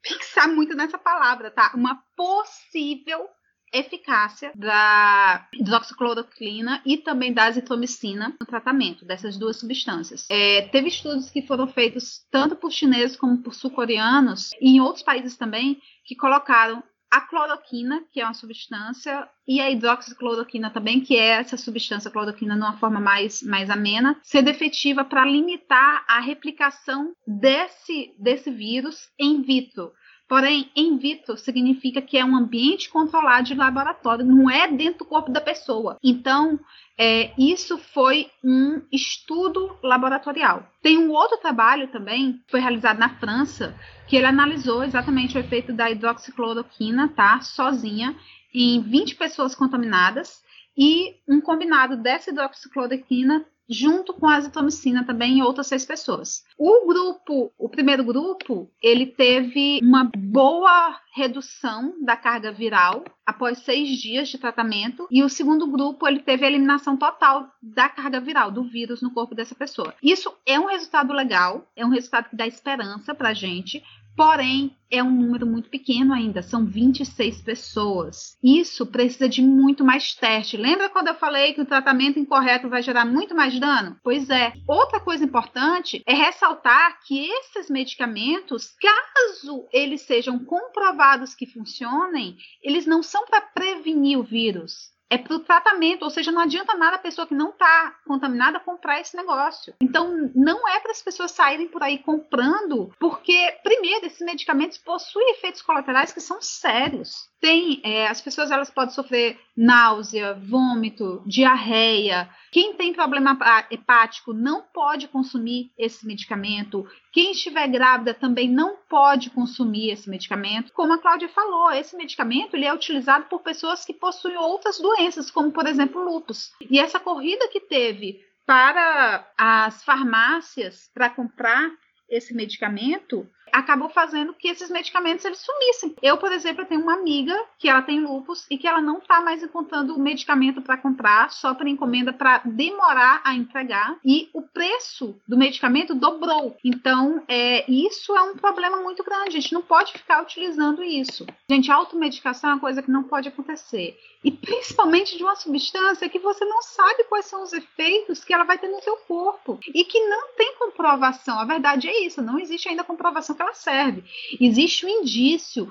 pensar 0.02 0.48
muito 0.48 0.76
nessa 0.76 0.98
palavra, 0.98 1.50
tá? 1.50 1.72
Uma 1.74 2.02
possível 2.14 3.26
eficácia 3.72 4.52
da 4.54 5.48
hidroxicloroquina 5.54 6.82
e 6.84 6.98
também 6.98 7.32
da 7.32 7.44
azitromicina 7.44 8.36
no 8.38 8.46
tratamento 8.46 9.06
dessas 9.06 9.38
duas 9.38 9.56
substâncias. 9.58 10.26
É, 10.28 10.68
teve 10.68 10.88
estudos 10.88 11.30
que 11.30 11.40
foram 11.40 11.66
feitos 11.66 12.26
tanto 12.30 12.54
por 12.54 12.70
chineses 12.70 13.16
como 13.16 13.38
por 13.38 13.54
sul-coreanos 13.54 14.50
e 14.60 14.76
em 14.76 14.80
outros 14.80 15.02
países 15.02 15.38
também 15.38 15.80
que 16.04 16.14
colocaram 16.14 16.82
a 17.12 17.20
cloroquina, 17.20 18.02
que 18.10 18.22
é 18.22 18.24
uma 18.24 18.32
substância, 18.32 19.28
e 19.46 19.60
a 19.60 19.70
hidroxicloroquina 19.70 20.70
também, 20.70 20.98
que 20.98 21.14
é 21.14 21.40
essa 21.40 21.58
substância 21.58 22.10
cloroquina 22.10 22.56
numa 22.56 22.78
forma 22.78 22.98
mais, 22.98 23.42
mais 23.42 23.68
amena, 23.68 24.18
ser 24.22 24.48
efetiva 24.48 25.04
para 25.04 25.26
limitar 25.26 26.06
a 26.08 26.20
replicação 26.20 27.12
desse, 27.26 28.14
desse 28.18 28.50
vírus 28.50 29.10
em 29.18 29.42
vitro. 29.42 29.92
Porém, 30.32 30.70
in 30.74 30.96
vitro 30.96 31.36
significa 31.36 32.00
que 32.00 32.16
é 32.16 32.24
um 32.24 32.34
ambiente 32.34 32.88
controlado 32.88 33.48
de 33.48 33.54
laboratório, 33.54 34.24
não 34.24 34.48
é 34.50 34.66
dentro 34.66 35.00
do 35.00 35.04
corpo 35.04 35.30
da 35.30 35.42
pessoa. 35.42 35.98
Então, 36.02 36.58
é, 36.96 37.34
isso 37.36 37.76
foi 37.76 38.30
um 38.42 38.80
estudo 38.90 39.76
laboratorial. 39.82 40.66
Tem 40.80 40.96
um 40.96 41.10
outro 41.10 41.36
trabalho 41.36 41.88
também, 41.88 42.38
que 42.46 42.50
foi 42.50 42.60
realizado 42.60 42.98
na 42.98 43.10
França, 43.18 43.78
que 44.08 44.16
ele 44.16 44.24
analisou 44.24 44.82
exatamente 44.82 45.36
o 45.36 45.38
efeito 45.38 45.70
da 45.70 45.90
hidroxicloroquina, 45.90 47.08
tá? 47.08 47.42
Sozinha, 47.42 48.16
em 48.54 48.80
20 48.80 49.16
pessoas 49.16 49.54
contaminadas 49.54 50.42
e 50.74 51.14
um 51.28 51.42
combinado 51.42 51.98
dessa 51.98 52.30
hidroxicloroquina 52.30 53.44
junto 53.68 54.12
com 54.14 54.26
a 54.26 54.36
azitromicina 54.36 55.04
também 55.04 55.38
em 55.38 55.42
outras 55.42 55.66
seis 55.66 55.84
pessoas. 55.84 56.44
O 56.58 56.86
grupo, 56.86 57.52
o 57.58 57.68
primeiro 57.68 58.04
grupo, 58.04 58.70
ele 58.82 59.06
teve 59.06 59.80
uma 59.82 60.10
boa 60.16 61.00
redução 61.14 61.94
da 62.04 62.16
carga 62.16 62.50
viral 62.50 63.04
após 63.24 63.58
seis 63.58 63.98
dias 63.98 64.28
de 64.28 64.38
tratamento 64.38 65.06
e 65.10 65.22
o 65.22 65.28
segundo 65.28 65.66
grupo 65.66 66.08
ele 66.08 66.20
teve 66.20 66.44
a 66.44 66.48
eliminação 66.48 66.96
total 66.96 67.48
da 67.62 67.88
carga 67.88 68.20
viral 68.20 68.50
do 68.50 68.64
vírus 68.64 69.02
no 69.02 69.12
corpo 69.12 69.34
dessa 69.34 69.54
pessoa. 69.54 69.94
Isso 70.02 70.32
é 70.46 70.58
um 70.58 70.66
resultado 70.66 71.12
legal, 71.12 71.70
é 71.76 71.84
um 71.84 71.90
resultado 71.90 72.30
que 72.30 72.36
dá 72.36 72.46
esperança 72.46 73.14
para 73.14 73.34
gente, 73.34 73.82
Porém, 74.16 74.76
é 74.90 75.02
um 75.02 75.10
número 75.10 75.46
muito 75.46 75.70
pequeno 75.70 76.12
ainda, 76.12 76.42
são 76.42 76.66
26 76.66 77.40
pessoas. 77.40 78.36
Isso 78.44 78.86
precisa 78.86 79.26
de 79.28 79.40
muito 79.40 79.82
mais 79.82 80.14
teste. 80.14 80.56
Lembra 80.56 80.90
quando 80.90 81.08
eu 81.08 81.14
falei 81.14 81.54
que 81.54 81.62
o 81.62 81.66
tratamento 81.66 82.18
incorreto 82.18 82.68
vai 82.68 82.82
gerar 82.82 83.06
muito 83.06 83.34
mais 83.34 83.58
dano? 83.58 83.96
Pois 84.02 84.28
é. 84.28 84.52
Outra 84.68 85.00
coisa 85.00 85.24
importante 85.24 86.02
é 86.06 86.12
ressaltar 86.12 86.98
que 87.06 87.26
esses 87.26 87.70
medicamentos, 87.70 88.74
caso 88.80 89.66
eles 89.72 90.02
sejam 90.02 90.38
comprovados 90.44 91.34
que 91.34 91.46
funcionem, 91.46 92.36
eles 92.62 92.84
não 92.84 93.02
são 93.02 93.24
para 93.24 93.40
prevenir 93.40 94.18
o 94.18 94.22
vírus 94.22 94.91
é 95.12 95.18
para 95.18 95.36
o 95.36 95.40
tratamento, 95.40 96.04
ou 96.04 96.10
seja, 96.10 96.32
não 96.32 96.40
adianta 96.40 96.74
nada 96.74 96.96
a 96.96 96.98
pessoa 96.98 97.26
que 97.26 97.34
não 97.34 97.50
está 97.50 97.94
contaminada 98.06 98.58
comprar 98.58 98.98
esse 98.98 99.14
negócio. 99.14 99.74
Então, 99.78 100.30
não 100.34 100.66
é 100.66 100.80
para 100.80 100.90
as 100.90 101.02
pessoas 101.02 101.32
saírem 101.32 101.68
por 101.68 101.82
aí 101.82 101.98
comprando, 101.98 102.90
porque, 102.98 103.58
primeiro, 103.62 104.06
esses 104.06 104.24
medicamentos 104.24 104.78
possuem 104.78 105.32
efeitos 105.32 105.60
colaterais 105.60 106.12
que 106.12 106.20
são 106.20 106.40
sérios 106.40 107.30
tem 107.42 107.80
é, 107.82 108.06
as 108.06 108.20
pessoas 108.20 108.52
elas 108.52 108.70
podem 108.70 108.94
sofrer 108.94 109.36
náusea, 109.54 110.32
vômito, 110.34 111.20
diarreia. 111.26 112.30
Quem 112.52 112.74
tem 112.74 112.92
problema 112.92 113.36
hepático 113.68 114.32
não 114.32 114.62
pode 114.62 115.08
consumir 115.08 115.72
esse 115.76 116.06
medicamento. 116.06 116.86
Quem 117.12 117.32
estiver 117.32 117.66
grávida 117.66 118.14
também 118.14 118.48
não 118.48 118.76
pode 118.88 119.28
consumir 119.30 119.90
esse 119.90 120.08
medicamento. 120.08 120.72
Como 120.72 120.92
a 120.92 120.98
Cláudia 120.98 121.28
falou, 121.30 121.72
esse 121.72 121.96
medicamento 121.96 122.54
ele 122.54 122.64
é 122.64 122.72
utilizado 122.72 123.24
por 123.24 123.40
pessoas 123.40 123.84
que 123.84 123.92
possuem 123.92 124.36
outras 124.36 124.78
doenças, 124.78 125.01
como 125.30 125.52
por 125.52 125.66
exemplo 125.66 126.02
lúpus. 126.02 126.52
E 126.70 126.78
essa 126.78 127.00
corrida 127.00 127.48
que 127.48 127.60
teve 127.60 128.24
para 128.44 129.30
as 129.36 129.84
farmácias 129.84 130.90
para 130.92 131.10
comprar 131.10 131.70
esse 132.08 132.34
medicamento 132.34 133.28
acabou 133.52 133.88
fazendo 133.90 134.34
que 134.34 134.48
esses 134.48 134.70
medicamentos 134.70 135.24
eles 135.24 135.38
sumissem. 135.38 135.94
Eu, 136.02 136.16
por 136.16 136.32
exemplo, 136.32 136.64
tenho 136.64 136.80
uma 136.80 136.94
amiga 136.94 137.38
que 137.58 137.68
ela 137.68 137.82
tem 137.82 138.00
lupus 138.00 138.46
e 138.50 138.56
que 138.56 138.66
ela 138.66 138.80
não 138.80 138.98
está 138.98 139.20
mais 139.20 139.42
encontrando 139.42 139.94
o 139.94 140.00
medicamento 140.00 140.62
para 140.62 140.76
comprar, 140.76 141.30
só 141.30 141.54
por 141.54 141.66
encomenda 141.66 142.12
para 142.12 142.38
demorar 142.44 143.20
a 143.24 143.34
entregar 143.34 143.96
e 144.04 144.30
o 144.32 144.42
preço 144.42 145.20
do 145.28 145.36
medicamento 145.36 145.94
dobrou. 145.94 146.56
Então, 146.64 147.22
é, 147.28 147.70
isso 147.70 148.16
é 148.16 148.22
um 148.22 148.36
problema 148.36 148.78
muito 148.78 149.04
grande. 149.04 149.36
A 149.36 149.40
gente 149.40 149.52
não 149.52 149.62
pode 149.62 149.92
ficar 149.92 150.22
utilizando 150.22 150.82
isso. 150.82 151.26
Gente, 151.48 151.70
automedicação 151.70 152.50
é 152.50 152.52
uma 152.54 152.60
coisa 152.60 152.82
que 152.82 152.90
não 152.90 153.02
pode 153.02 153.28
acontecer. 153.28 153.98
E 154.24 154.30
principalmente 154.30 155.16
de 155.16 155.22
uma 155.22 155.34
substância 155.34 156.08
que 156.08 156.18
você 156.18 156.44
não 156.44 156.62
sabe 156.62 157.04
quais 157.04 157.26
são 157.26 157.42
os 157.42 157.52
efeitos 157.52 158.22
que 158.22 158.32
ela 158.32 158.44
vai 158.44 158.56
ter 158.56 158.68
no 158.68 158.80
seu 158.80 158.96
corpo 158.96 159.58
e 159.74 159.84
que 159.84 159.98
não 160.06 160.28
tem 160.36 160.54
comprovação. 160.56 161.38
A 161.38 161.44
verdade 161.44 161.88
é 161.88 162.04
isso, 162.04 162.22
não 162.22 162.38
existe 162.38 162.68
ainda 162.68 162.84
comprovação 162.84 163.34
ela 163.42 163.54
serve. 163.54 164.04
Existe 164.40 164.86
um 164.86 164.88
indício. 164.88 165.70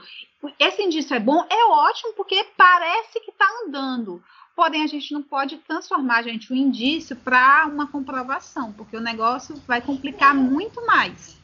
Esse 0.60 0.82
indício 0.82 1.16
é 1.16 1.20
bom, 1.20 1.46
é 1.50 1.66
ótimo, 1.66 2.14
porque 2.14 2.46
parece 2.58 3.20
que 3.20 3.32
está 3.32 3.48
andando. 3.66 4.24
Porém, 4.56 4.84
a 4.84 4.88
gente 4.88 5.14
não 5.14 5.24
pode 5.24 5.58
transformar, 5.60 6.24
gente, 6.24 6.52
o 6.52 6.56
indício 6.56 7.16
para 7.16 7.66
uma 7.68 7.88
comprovação, 7.88 8.74
porque 8.74 8.98
o 8.98 9.02
negócio 9.02 9.56
vai 9.68 9.82
complicar 9.82 10.36
muito 10.36 10.86
mais. 10.86 11.40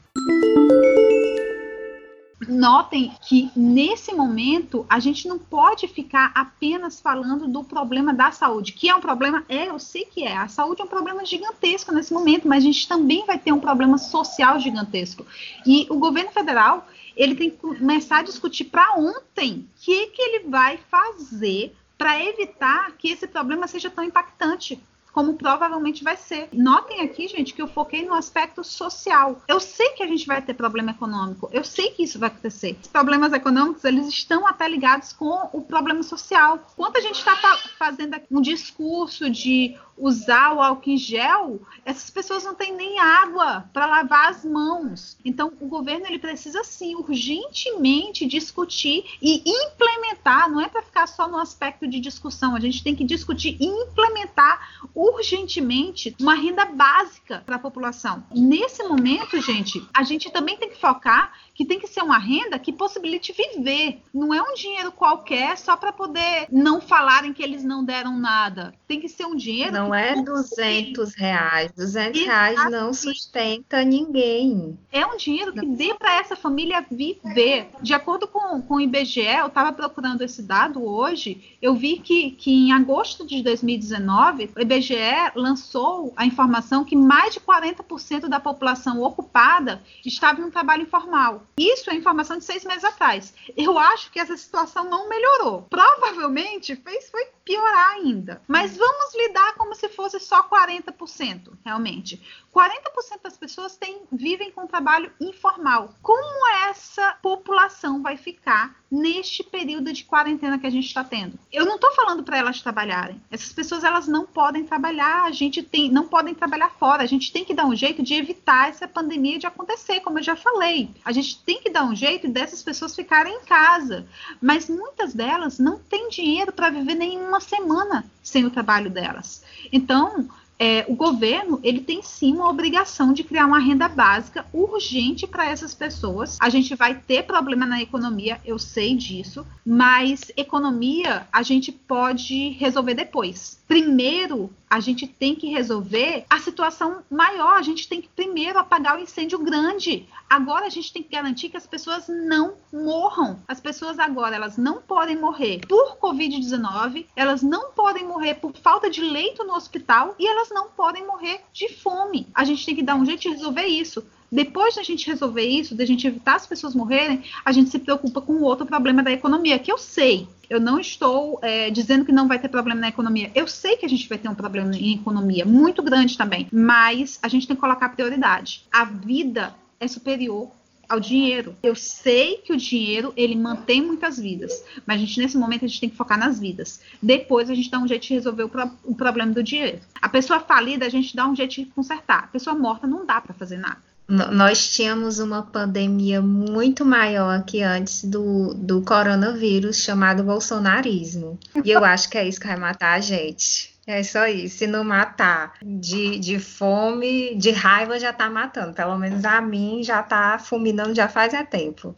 Notem 2.48 3.12
que 3.28 3.50
nesse 3.56 4.14
momento 4.14 4.86
a 4.88 5.00
gente 5.00 5.28
não 5.28 5.40
pode 5.40 5.88
ficar 5.88 6.32
apenas 6.36 7.02
falando 7.02 7.48
do 7.48 7.64
problema 7.64 8.14
da 8.14 8.32
saúde, 8.32 8.74
que 8.74 8.88
é 8.88 8.96
um 8.96 9.02
problema, 9.02 9.44
é, 9.50 9.70
eu 9.70 9.80
sei 9.80 10.06
que 10.06 10.24
é. 10.24 10.38
A 10.38 10.48
saúde 10.48 10.82
é 10.82 10.86
um 10.86 10.90
problema 10.90 11.26
gigantesco 11.26 11.92
nesse 11.92 12.14
momento, 12.14 12.48
mas 12.48 12.64
a 12.64 12.68
gente 12.68 12.88
também 12.88 13.26
vai 13.26 13.40
ter 13.40 13.52
um 13.52 13.60
problema 13.60 13.98
social 13.98 14.60
gigantesco. 14.60 15.26
E 15.66 15.88
o 15.90 15.96
governo 15.96 16.32
federal, 16.32 16.88
ele 17.16 17.34
tem 17.34 17.50
que 17.50 17.58
começar 17.58 18.20
a 18.20 18.24
discutir 18.24 18.66
para 18.66 18.94
ontem 18.96 19.68
o 19.76 19.82
que, 19.82 20.08
que 20.08 20.22
ele 20.22 20.48
vai 20.48 20.78
fazer 20.92 21.76
para 21.98 22.24
evitar 22.24 22.92
que 23.00 23.10
esse 23.10 23.26
problema 23.28 23.68
seja 23.68 23.90
tão 23.90 24.04
impactante 24.04 24.80
como 25.12 25.34
provavelmente 25.34 26.04
vai 26.04 26.18
ser. 26.18 26.50
Notem 26.54 27.02
aqui, 27.02 27.28
gente, 27.28 27.54
que 27.54 27.62
eu 27.62 27.68
foquei 27.68 28.06
no 28.06 28.14
aspecto 28.14 28.64
social. 28.64 29.42
Eu 29.48 29.60
sei 29.60 29.90
que 29.90 30.04
a 30.04 30.08
gente 30.08 30.28
vai 30.28 30.42
ter 30.42 30.54
problema 30.54 30.92
econômico, 30.92 31.50
eu 31.52 31.64
sei 31.64 31.92
que 31.92 32.04
isso 32.04 32.20
vai 32.20 32.30
acontecer. 32.30 32.78
Os 32.82 32.88
problemas 32.88 33.34
econômicos, 33.34 33.84
eles 33.84 34.08
estão 34.08 34.48
até 34.48 34.68
ligados 34.68 35.14
com 35.14 35.50
o 35.54 35.62
problema 35.62 36.04
social. 36.04 36.60
Quando 36.76 36.98
a 36.98 37.02
gente 37.02 37.18
está 37.18 37.36
fazendo 37.78 38.18
um 38.30 38.42
discurso 38.42 39.30
de 39.30 39.76
usar 39.98 40.54
o 40.54 40.62
álcool 40.62 40.92
em 40.92 40.98
gel, 40.98 41.60
essas 41.84 42.10
pessoas 42.10 42.44
não 42.44 42.54
têm 42.54 42.76
nem 42.76 43.00
água 43.00 43.66
para 43.74 43.88
lavar 43.88 44.30
as 44.30 44.46
mãos. 44.46 45.18
Então, 45.26 45.52
o 45.60 45.68
governo 45.68 46.06
ele 46.06 46.20
precisa 46.20 46.64
sim 46.64 46.96
urgentemente 46.96 48.26
discutir 48.26 49.04
e 49.22 49.42
implementar, 49.46 50.50
não 50.50 50.62
é 50.62 50.70
para 50.70 50.84
ficar 50.84 51.08
só 51.08 51.28
no 51.28 51.38
aspecto 51.38 51.88
de 51.88 52.00
discussão, 52.00 52.56
a 52.56 52.60
gente 52.60 52.84
tem 52.84 52.96
que 52.96 53.04
discutir 53.04 53.58
e 53.60 53.66
implementar 53.66 54.88
urgentemente 54.98 56.16
uma 56.20 56.34
renda 56.34 56.66
básica 56.66 57.44
para 57.46 57.58
a 57.58 57.60
população. 57.60 58.24
Nesse 58.32 58.82
momento, 58.84 59.40
gente, 59.40 59.88
a 59.94 60.02
gente 60.02 60.32
também 60.32 60.58
tem 60.58 60.70
que 60.70 60.82
focar 60.82 61.32
que 61.58 61.66
tem 61.66 61.80
que 61.80 61.88
ser 61.88 62.04
uma 62.04 62.20
renda 62.20 62.60
que 62.60 62.72
possibilite 62.72 63.34
viver. 63.34 64.04
Não 64.14 64.32
é 64.32 64.40
um 64.40 64.54
dinheiro 64.54 64.92
qualquer 64.92 65.58
só 65.58 65.76
para 65.76 65.92
poder 65.92 66.46
não 66.52 66.80
falarem 66.80 67.34
que 67.34 67.42
eles 67.42 67.64
não 67.64 67.84
deram 67.84 68.16
nada. 68.16 68.76
Tem 68.88 69.00
que 69.00 69.10
ser 69.10 69.26
um 69.26 69.36
dinheiro. 69.36 69.72
Não 69.72 69.94
é 69.94 70.22
200 70.22 71.16
reais. 71.16 71.72
200 71.72 72.22
reais 72.22 72.70
não 72.70 72.94
sustenta 72.94 73.84
ninguém. 73.84 74.78
É 74.92 75.04
um 75.04 75.18
dinheiro 75.18 75.52
que 75.52 75.66
dê 75.66 75.96
para 75.96 76.20
essa 76.20 76.36
família 76.36 76.86
viver. 76.92 77.70
De 77.82 77.92
acordo 77.92 78.28
com, 78.28 78.62
com 78.62 78.76
o 78.76 78.82
IBGE, 78.82 79.22
eu 79.22 79.48
estava 79.48 79.74
procurando 79.74 80.22
esse 80.22 80.44
dado 80.44 80.86
hoje, 80.86 81.58
eu 81.60 81.74
vi 81.74 81.98
que, 81.98 82.32
que 82.32 82.52
em 82.52 82.72
agosto 82.72 83.26
de 83.26 83.42
2019, 83.42 84.52
o 84.56 84.62
IBGE 84.62 85.32
lançou 85.34 86.14
a 86.16 86.24
informação 86.24 86.86
que 86.86 86.96
mais 86.96 87.34
de 87.34 87.40
40% 87.40 88.28
da 88.28 88.40
população 88.40 89.02
ocupada 89.02 89.82
estava 90.06 90.40
em 90.42 90.52
trabalho 90.52 90.84
informal. 90.84 91.47
Isso 91.58 91.90
é 91.90 91.96
informação 91.96 92.38
de 92.38 92.44
seis 92.44 92.64
meses 92.64 92.84
atrás. 92.84 93.34
Eu 93.56 93.80
acho 93.80 94.12
que 94.12 94.20
essa 94.20 94.38
situação 94.38 94.84
não 94.90 95.10
melhorou. 95.10 95.64
Provavelmente 95.64 96.76
fez 96.76 97.10
foi 97.10 97.26
piorar 97.44 97.92
ainda. 97.94 98.42
Mas 98.48 98.76
vamos 98.76 99.16
lidar 99.16 99.56
como 99.56 99.74
se 99.74 99.88
fosse 99.88 100.20
só 100.20 100.44
40%, 100.44 101.54
realmente. 101.66 102.22
40% 102.54 103.22
das 103.24 103.38
pessoas 103.38 103.78
têm, 103.78 104.02
vivem 104.12 104.52
com 104.52 104.68
trabalho 104.68 105.12
informal. 105.22 105.94
Como 106.02 106.48
essa 106.68 107.14
população 107.22 108.02
vai 108.02 108.18
ficar 108.18 108.76
neste 108.90 109.44
período 109.44 109.94
de 109.94 110.04
quarentena 110.04 110.58
que 110.58 110.68
a 110.68 110.70
gente 110.70 110.88
está 110.88 111.04
tendo? 111.04 111.38
Eu 111.52 111.66
não 111.66 111.76
estou 111.76 111.92
falando 111.94 112.24
para 112.24 112.38
elas 112.38 112.62
trabalharem. 112.62 113.22
Essas 113.32 113.54
pessoas 113.54 113.84
elas 113.84 114.08
não 114.08 114.26
podem 114.26 114.66
trabalhar. 114.66 115.24
A 115.24 115.32
gente 115.32 115.64
tem, 115.64 115.90
não 115.90 116.08
podem 116.08 116.34
trabalhar 116.34 116.72
fora. 116.72 117.04
A 117.04 117.08
gente 117.08 117.32
tem 117.32 117.46
que 117.46 117.54
dar 117.54 117.66
um 117.66 117.76
jeito 117.76 118.04
de 118.04 118.14
evitar 118.16 118.70
essa 118.70 118.88
pandemia 118.88 119.40
de 119.40 119.48
acontecer, 119.48 120.02
como 120.02 120.20
eu 120.20 120.24
já 120.24 120.36
falei. 120.36 120.90
A 121.06 121.12
gente 121.12 121.37
tem 121.46 121.62
que 121.62 121.70
dar 121.70 121.86
um 121.86 121.96
jeito 121.96 122.28
dessas 122.28 122.62
pessoas 122.62 122.96
ficarem 122.96 123.36
em 123.36 123.46
casa. 123.46 124.06
Mas 124.42 124.70
muitas 124.70 125.14
delas 125.14 125.60
não 125.60 125.80
têm 125.80 126.10
dinheiro 126.10 126.52
para 126.52 126.70
viver 126.70 126.96
nenhuma 126.96 127.40
semana 127.40 128.06
sem 128.22 128.46
o 128.46 128.52
trabalho 128.52 128.90
delas. 128.90 129.44
Então, 129.72 130.28
é, 130.60 130.86
o 130.88 130.96
governo 130.96 131.60
ele 131.64 131.82
tem 131.82 132.02
sim 132.02 132.34
uma 132.34 132.50
obrigação 132.50 133.14
de 133.14 133.24
criar 133.24 133.46
uma 133.46 133.60
renda 133.60 133.88
básica 133.88 134.46
urgente 134.52 135.28
para 135.28 135.46
essas 135.46 135.74
pessoas. 135.74 136.38
A 136.40 136.50
gente 136.50 136.76
vai 136.76 136.96
ter 136.96 137.24
problema 137.24 137.66
na 137.66 137.82
economia, 137.82 138.42
eu 138.44 138.58
sei 138.58 138.96
disso, 138.96 139.46
mas 139.66 140.32
economia 140.36 141.28
a 141.32 141.44
gente 141.44 141.72
pode 141.72 142.50
resolver 142.50 142.96
depois. 142.96 143.60
Primeiro, 143.68 144.50
a 144.70 144.80
gente 144.80 145.08
tem 145.08 145.36
que 145.36 145.50
resolver 145.50 146.26
a 146.30 146.40
situação 146.40 147.04
maior, 147.10 147.58
a 147.58 147.62
gente 147.62 147.88
tem 147.88 148.02
que 148.02 148.10
primeiro 148.10 148.60
apagar 148.60 148.98
o 148.98 149.02
incêndio 149.02 149.40
grande. 149.40 150.08
Agora 150.30 150.66
a 150.66 150.70
gente 150.70 150.92
tem 150.92 151.02
que 151.02 151.10
garantir 151.10 151.50
que 151.50 151.58
as 151.58 151.66
pessoas 151.66 152.08
não 152.08 152.56
morram. 152.72 153.40
As 153.48 153.62
pessoas 153.62 153.98
agora, 153.98 154.36
elas 154.36 154.58
não 154.58 154.82
podem 154.82 155.16
morrer 155.16 155.62
por 155.68 155.98
COVID-19, 155.98 157.06
elas 157.16 157.42
não 157.42 157.72
podem 157.72 158.06
morrer 158.06 158.36
por 158.36 158.54
falta 158.58 158.90
de 158.90 159.02
leito 159.02 159.44
no 159.44 159.54
hospital 159.54 160.16
e 160.20 160.28
elas 160.28 160.50
não 160.50 160.70
podem 160.70 161.06
morrer 161.06 161.42
de 161.54 161.70
fome. 161.70 162.28
A 162.34 162.44
gente 162.44 162.66
tem 162.66 162.76
que 162.76 162.84
dar 162.84 162.96
um 162.96 163.06
jeito 163.06 163.22
de 163.22 163.30
resolver 163.30 163.66
isso. 163.66 164.06
Depois 164.32 164.76
da 164.76 164.84
gente 164.84 165.08
resolver 165.08 165.44
isso, 165.44 165.76
da 165.76 165.86
gente 165.86 166.06
evitar 166.06 166.36
as 166.36 166.46
pessoas 166.46 166.76
morrerem, 166.76 167.24
a 167.46 167.52
gente 167.52 167.70
se 167.70 167.80
preocupa 167.80 168.22
com 168.22 168.34
o 168.34 168.44
outro 168.44 168.66
problema 168.66 169.02
da 169.02 169.12
economia, 169.12 169.58
que 169.58 169.72
eu 169.72 169.78
sei. 169.78 170.28
Eu 170.50 170.60
não 170.60 170.80
estou 170.80 171.40
é, 171.42 171.70
dizendo 171.70 172.06
que 172.06 172.12
não 172.12 172.28
vai 172.28 172.40
ter 172.40 172.50
problema 172.50 172.80
na 172.80 172.90
economia. 172.90 173.32
Eu 173.36 173.48
sei 173.48 173.78
que 173.78 173.86
a 173.86 173.90
gente 173.90 174.08
vai 174.08 174.18
ter 174.18 174.30
um 174.30 174.36
problema 174.36 174.76
em 174.76 174.96
economia, 174.96 175.46
muito 175.46 175.82
grande 175.82 176.18
também. 176.18 176.48
Mas 176.52 177.20
a 177.22 177.28
gente 177.28 177.48
tem 177.48 177.56
que 177.56 177.62
colocar 177.62 177.90
prioridade. 177.90 178.64
A 178.72 178.86
vida 178.86 179.54
é 179.80 179.88
superior 179.88 180.52
ao 180.88 181.00
dinheiro. 181.00 181.56
Eu 181.62 181.76
sei 181.76 182.38
que 182.38 182.54
o 182.54 182.58
dinheiro 182.58 183.14
ele 183.16 183.36
mantém 183.36 183.82
muitas 183.82 184.18
vidas, 184.18 184.64
mas 184.86 184.98
a 184.98 185.06
gente 185.06 185.20
nesse 185.20 185.38
momento 185.38 185.66
a 185.66 185.68
gente 185.68 185.82
tem 185.82 185.90
que 185.90 185.96
focar 185.96 186.18
nas 186.18 186.40
vidas. 186.40 186.82
Depois 187.02 187.50
a 187.50 187.56
gente 187.56 187.70
dá 187.70 187.80
um 187.80 187.88
jeito 187.88 188.08
de 188.08 188.14
resolver 188.14 188.44
o, 188.44 188.50
pro, 188.50 188.72
o 188.86 188.96
problema 188.96 189.34
do 189.34 189.44
dinheiro. 189.44 189.80
A 190.02 190.10
pessoa 190.10 190.40
falida 190.40 190.86
a 190.86 190.90
gente 190.90 191.16
dá 191.16 191.28
um 191.28 191.36
jeito 191.36 191.56
de 191.56 191.66
consertar. 191.66 192.26
A 192.26 192.28
pessoa 192.28 192.56
morta 192.56 192.88
não 192.88 193.06
dá 193.06 193.20
para 193.20 193.34
fazer 193.34 193.58
nada. 193.58 193.87
Nós 194.08 194.70
tínhamos 194.70 195.20
uma 195.20 195.44
pandemia 195.44 196.22
muito 196.22 196.86
maior 196.86 197.44
que 197.44 197.62
antes 197.62 198.06
do, 198.06 198.54
do 198.54 198.82
coronavírus, 198.82 199.78
chamado 199.78 200.24
bolsonarismo. 200.24 201.38
E 201.64 201.72
eu 201.72 201.84
acho 201.84 202.10
que 202.10 202.18
é 202.18 202.28
isso 202.28 202.40
que 202.40 202.48
vai 202.48 202.56
matar 202.56 202.94
a 202.94 203.00
gente. 203.02 203.76
É 203.86 204.04
só 204.04 204.28
isso. 204.28 204.58
Se 204.58 204.68
não 204.68 204.84
matar 204.84 205.54
de, 205.64 206.20
de 206.20 206.40
fome, 206.40 207.36
de 207.36 207.52
raiva, 207.52 207.98
já 207.98 208.12
tá 208.12 208.30
matando. 208.30 208.74
Pelo 208.74 208.98
menos 208.98 209.24
a 209.24 209.40
mim 209.40 209.82
já 209.82 210.04
tá 210.04 210.38
fulminando 210.38 210.94
já 210.94 211.08
faz 211.08 211.34
é 211.34 211.44
tempo. 211.44 211.96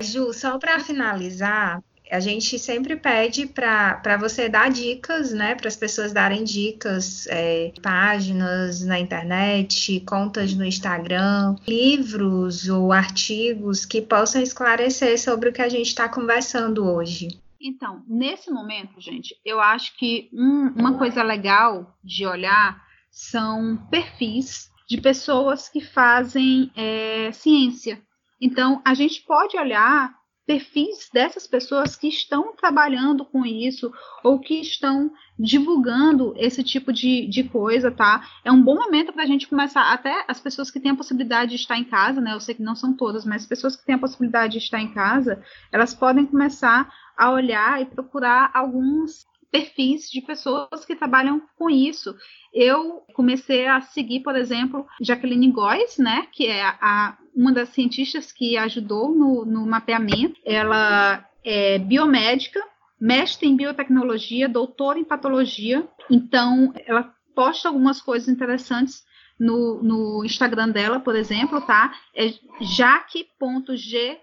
Ju, 0.00 0.32
só 0.32 0.58
para 0.58 0.78
finalizar, 0.78 1.82
a 2.10 2.20
gente 2.20 2.58
sempre 2.58 2.96
pede 2.96 3.46
para 3.46 4.16
você 4.18 4.48
dar 4.48 4.70
dicas, 4.70 5.32
né? 5.32 5.54
Para 5.54 5.68
as 5.68 5.76
pessoas 5.76 6.12
darem 6.12 6.44
dicas, 6.44 7.26
é, 7.28 7.72
páginas 7.82 8.84
na 8.84 8.98
internet, 8.98 10.00
contas 10.06 10.54
no 10.54 10.64
Instagram, 10.64 11.56
livros 11.66 12.68
ou 12.68 12.92
artigos 12.92 13.84
que 13.84 14.00
possam 14.00 14.40
esclarecer 14.40 15.20
sobre 15.20 15.48
o 15.48 15.52
que 15.52 15.62
a 15.62 15.68
gente 15.68 15.88
está 15.88 16.08
conversando 16.08 16.84
hoje. 16.84 17.28
Então, 17.60 18.04
nesse 18.06 18.50
momento, 18.50 19.00
gente, 19.00 19.34
eu 19.44 19.60
acho 19.60 19.96
que 19.96 20.28
um, 20.32 20.68
uma 20.76 20.98
coisa 20.98 21.22
legal 21.22 21.96
de 22.04 22.26
olhar 22.26 22.80
são 23.10 23.76
perfis 23.90 24.70
de 24.88 25.00
pessoas 25.00 25.68
que 25.68 25.80
fazem 25.80 26.70
é, 26.76 27.32
ciência. 27.32 28.00
Então, 28.40 28.80
a 28.84 28.94
gente 28.94 29.22
pode 29.22 29.56
olhar 29.56 30.14
perfis 30.46 31.10
dessas 31.12 31.46
pessoas 31.46 31.96
que 31.96 32.06
estão 32.06 32.54
trabalhando 32.54 33.24
com 33.24 33.44
isso 33.44 33.92
ou 34.22 34.38
que 34.38 34.60
estão 34.60 35.10
divulgando 35.38 36.32
esse 36.36 36.62
tipo 36.62 36.92
de, 36.92 37.26
de 37.26 37.44
coisa, 37.44 37.90
tá? 37.90 38.26
É 38.44 38.52
um 38.52 38.62
bom 38.62 38.76
momento 38.76 39.12
para 39.12 39.24
a 39.24 39.26
gente 39.26 39.48
começar, 39.48 39.92
até 39.92 40.24
as 40.28 40.40
pessoas 40.40 40.70
que 40.70 40.78
têm 40.78 40.92
a 40.92 40.96
possibilidade 40.96 41.50
de 41.50 41.56
estar 41.56 41.76
em 41.76 41.84
casa, 41.84 42.20
né? 42.20 42.32
Eu 42.32 42.40
sei 42.40 42.54
que 42.54 42.62
não 42.62 42.76
são 42.76 42.94
todas, 42.94 43.24
mas 43.24 43.44
pessoas 43.44 43.74
que 43.74 43.84
têm 43.84 43.96
a 43.96 43.98
possibilidade 43.98 44.52
de 44.52 44.64
estar 44.64 44.80
em 44.80 44.92
casa, 44.92 45.42
elas 45.72 45.92
podem 45.92 46.24
começar 46.24 46.90
a 47.16 47.30
olhar 47.30 47.82
e 47.82 47.86
procurar 47.86 48.50
alguns 48.54 49.26
perfis 49.56 50.10
de 50.10 50.20
pessoas 50.20 50.84
que 50.84 50.94
trabalham 50.94 51.40
com 51.56 51.70
isso. 51.70 52.14
Eu 52.52 53.02
comecei 53.14 53.66
a 53.66 53.80
seguir, 53.80 54.20
por 54.20 54.36
exemplo, 54.36 54.86
Jacqueline 55.00 55.50
Góes, 55.50 55.98
né, 55.98 56.26
que 56.32 56.46
é 56.46 56.62
a, 56.62 57.16
uma 57.34 57.52
das 57.52 57.70
cientistas 57.70 58.30
que 58.32 58.56
ajudou 58.56 59.14
no, 59.14 59.44
no 59.44 59.66
mapeamento. 59.66 60.38
Ela 60.44 61.26
é 61.44 61.78
biomédica, 61.78 62.60
mestre 63.00 63.48
em 63.48 63.56
biotecnologia, 63.56 64.48
doutora 64.48 64.98
em 64.98 65.04
patologia. 65.04 65.86
Então, 66.10 66.72
ela 66.86 67.14
posta 67.34 67.68
algumas 67.68 68.00
coisas 68.00 68.28
interessantes 68.28 69.04
no, 69.38 69.82
no 69.82 70.24
Instagram 70.24 70.70
dela, 70.70 71.00
por 71.00 71.14
exemplo, 71.14 71.60
tá? 71.60 71.94
É 72.14 72.32
jaque.gj, 72.60 74.18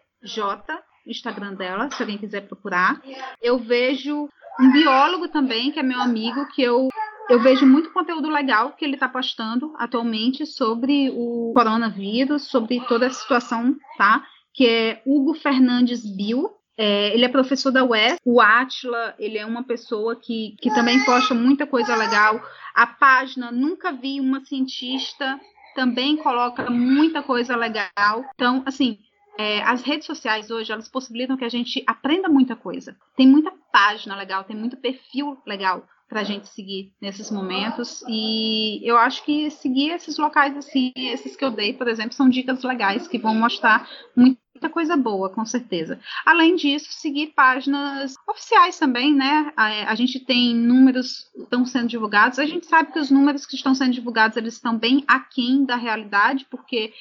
Instagram 1.05 1.53
dela, 1.55 1.89
se 1.91 2.01
alguém 2.01 2.17
quiser 2.17 2.41
procurar. 2.41 3.01
Eu 3.41 3.57
vejo 3.57 4.29
um 4.59 4.71
biólogo 4.71 5.27
também, 5.27 5.71
que 5.71 5.79
é 5.79 5.83
meu 5.83 5.99
amigo, 5.99 6.45
que 6.47 6.61
eu 6.61 6.89
eu 7.29 7.39
vejo 7.39 7.65
muito 7.65 7.91
conteúdo 7.91 8.29
legal 8.29 8.73
que 8.73 8.83
ele 8.83 8.95
está 8.95 9.07
postando 9.07 9.73
atualmente 9.77 10.45
sobre 10.45 11.09
o 11.11 11.53
coronavírus, 11.55 12.43
sobre 12.43 12.81
toda 12.81 13.07
a 13.07 13.09
situação, 13.09 13.75
tá? 13.97 14.25
Que 14.53 14.67
é 14.67 15.01
Hugo 15.05 15.33
Fernandes 15.33 16.05
Bill. 16.05 16.49
É, 16.77 17.13
ele 17.13 17.23
é 17.23 17.29
professor 17.29 17.71
da 17.71 17.83
UES. 17.83 18.17
O 18.25 18.41
Atila, 18.41 19.15
ele 19.17 19.37
é 19.37 19.45
uma 19.45 19.63
pessoa 19.63 20.15
que, 20.15 20.55
que 20.59 20.73
também 20.73 21.03
posta 21.05 21.33
muita 21.33 21.65
coisa 21.65 21.95
legal. 21.95 22.41
A 22.75 22.85
página 22.85 23.51
Nunca 23.51 23.91
Vi 23.91 24.19
Uma 24.19 24.43
Cientista 24.43 25.39
também 25.75 26.17
coloca 26.17 26.69
muita 26.69 27.23
coisa 27.23 27.55
legal. 27.55 28.25
Então, 28.35 28.63
assim, 28.65 28.99
é, 29.37 29.61
as 29.63 29.81
redes 29.81 30.05
sociais 30.05 30.51
hoje 30.51 30.71
elas 30.71 30.87
possibilitam 30.87 31.37
que 31.37 31.45
a 31.45 31.49
gente 31.49 31.83
aprenda 31.87 32.29
muita 32.29 32.55
coisa. 32.55 32.95
Tem 33.15 33.27
muita 33.27 33.51
página 33.71 34.15
legal, 34.15 34.43
tem 34.43 34.55
muito 34.55 34.77
perfil 34.77 35.37
legal 35.45 35.87
para 36.07 36.21
a 36.21 36.23
gente 36.23 36.47
seguir 36.49 36.93
nesses 37.01 37.31
momentos. 37.31 38.03
E 38.07 38.79
eu 38.87 38.97
acho 38.97 39.23
que 39.25 39.49
seguir 39.49 39.89
esses 39.89 40.17
locais 40.17 40.55
assim, 40.55 40.91
esses 40.95 41.35
que 41.35 41.43
eu 41.43 41.49
dei, 41.49 41.73
por 41.73 41.87
exemplo, 41.87 42.13
são 42.13 42.29
dicas 42.29 42.63
legais 42.63 43.07
que 43.07 43.17
vão 43.17 43.33
mostrar 43.33 43.89
muita 44.15 44.69
coisa 44.69 44.95
boa, 44.95 45.29
com 45.29 45.43
certeza. 45.43 45.99
Além 46.23 46.55
disso, 46.55 46.91
seguir 46.91 47.33
páginas 47.35 48.13
oficiais 48.29 48.77
também, 48.77 49.13
né? 49.13 49.51
A, 49.57 49.91
a 49.91 49.95
gente 49.95 50.19
tem 50.19 50.55
números 50.55 51.31
que 51.33 51.41
estão 51.41 51.65
sendo 51.65 51.87
divulgados. 51.87 52.37
A 52.37 52.45
gente 52.45 52.67
sabe 52.67 52.93
que 52.93 52.99
os 52.99 53.09
números 53.09 53.47
que 53.47 53.55
estão 53.55 53.73
sendo 53.73 53.93
divulgados 53.93 54.37
eles 54.37 54.53
estão 54.53 54.77
bem 54.77 55.03
aquém 55.07 55.65
da 55.65 55.75
realidade, 55.75 56.45
porque 56.49 56.93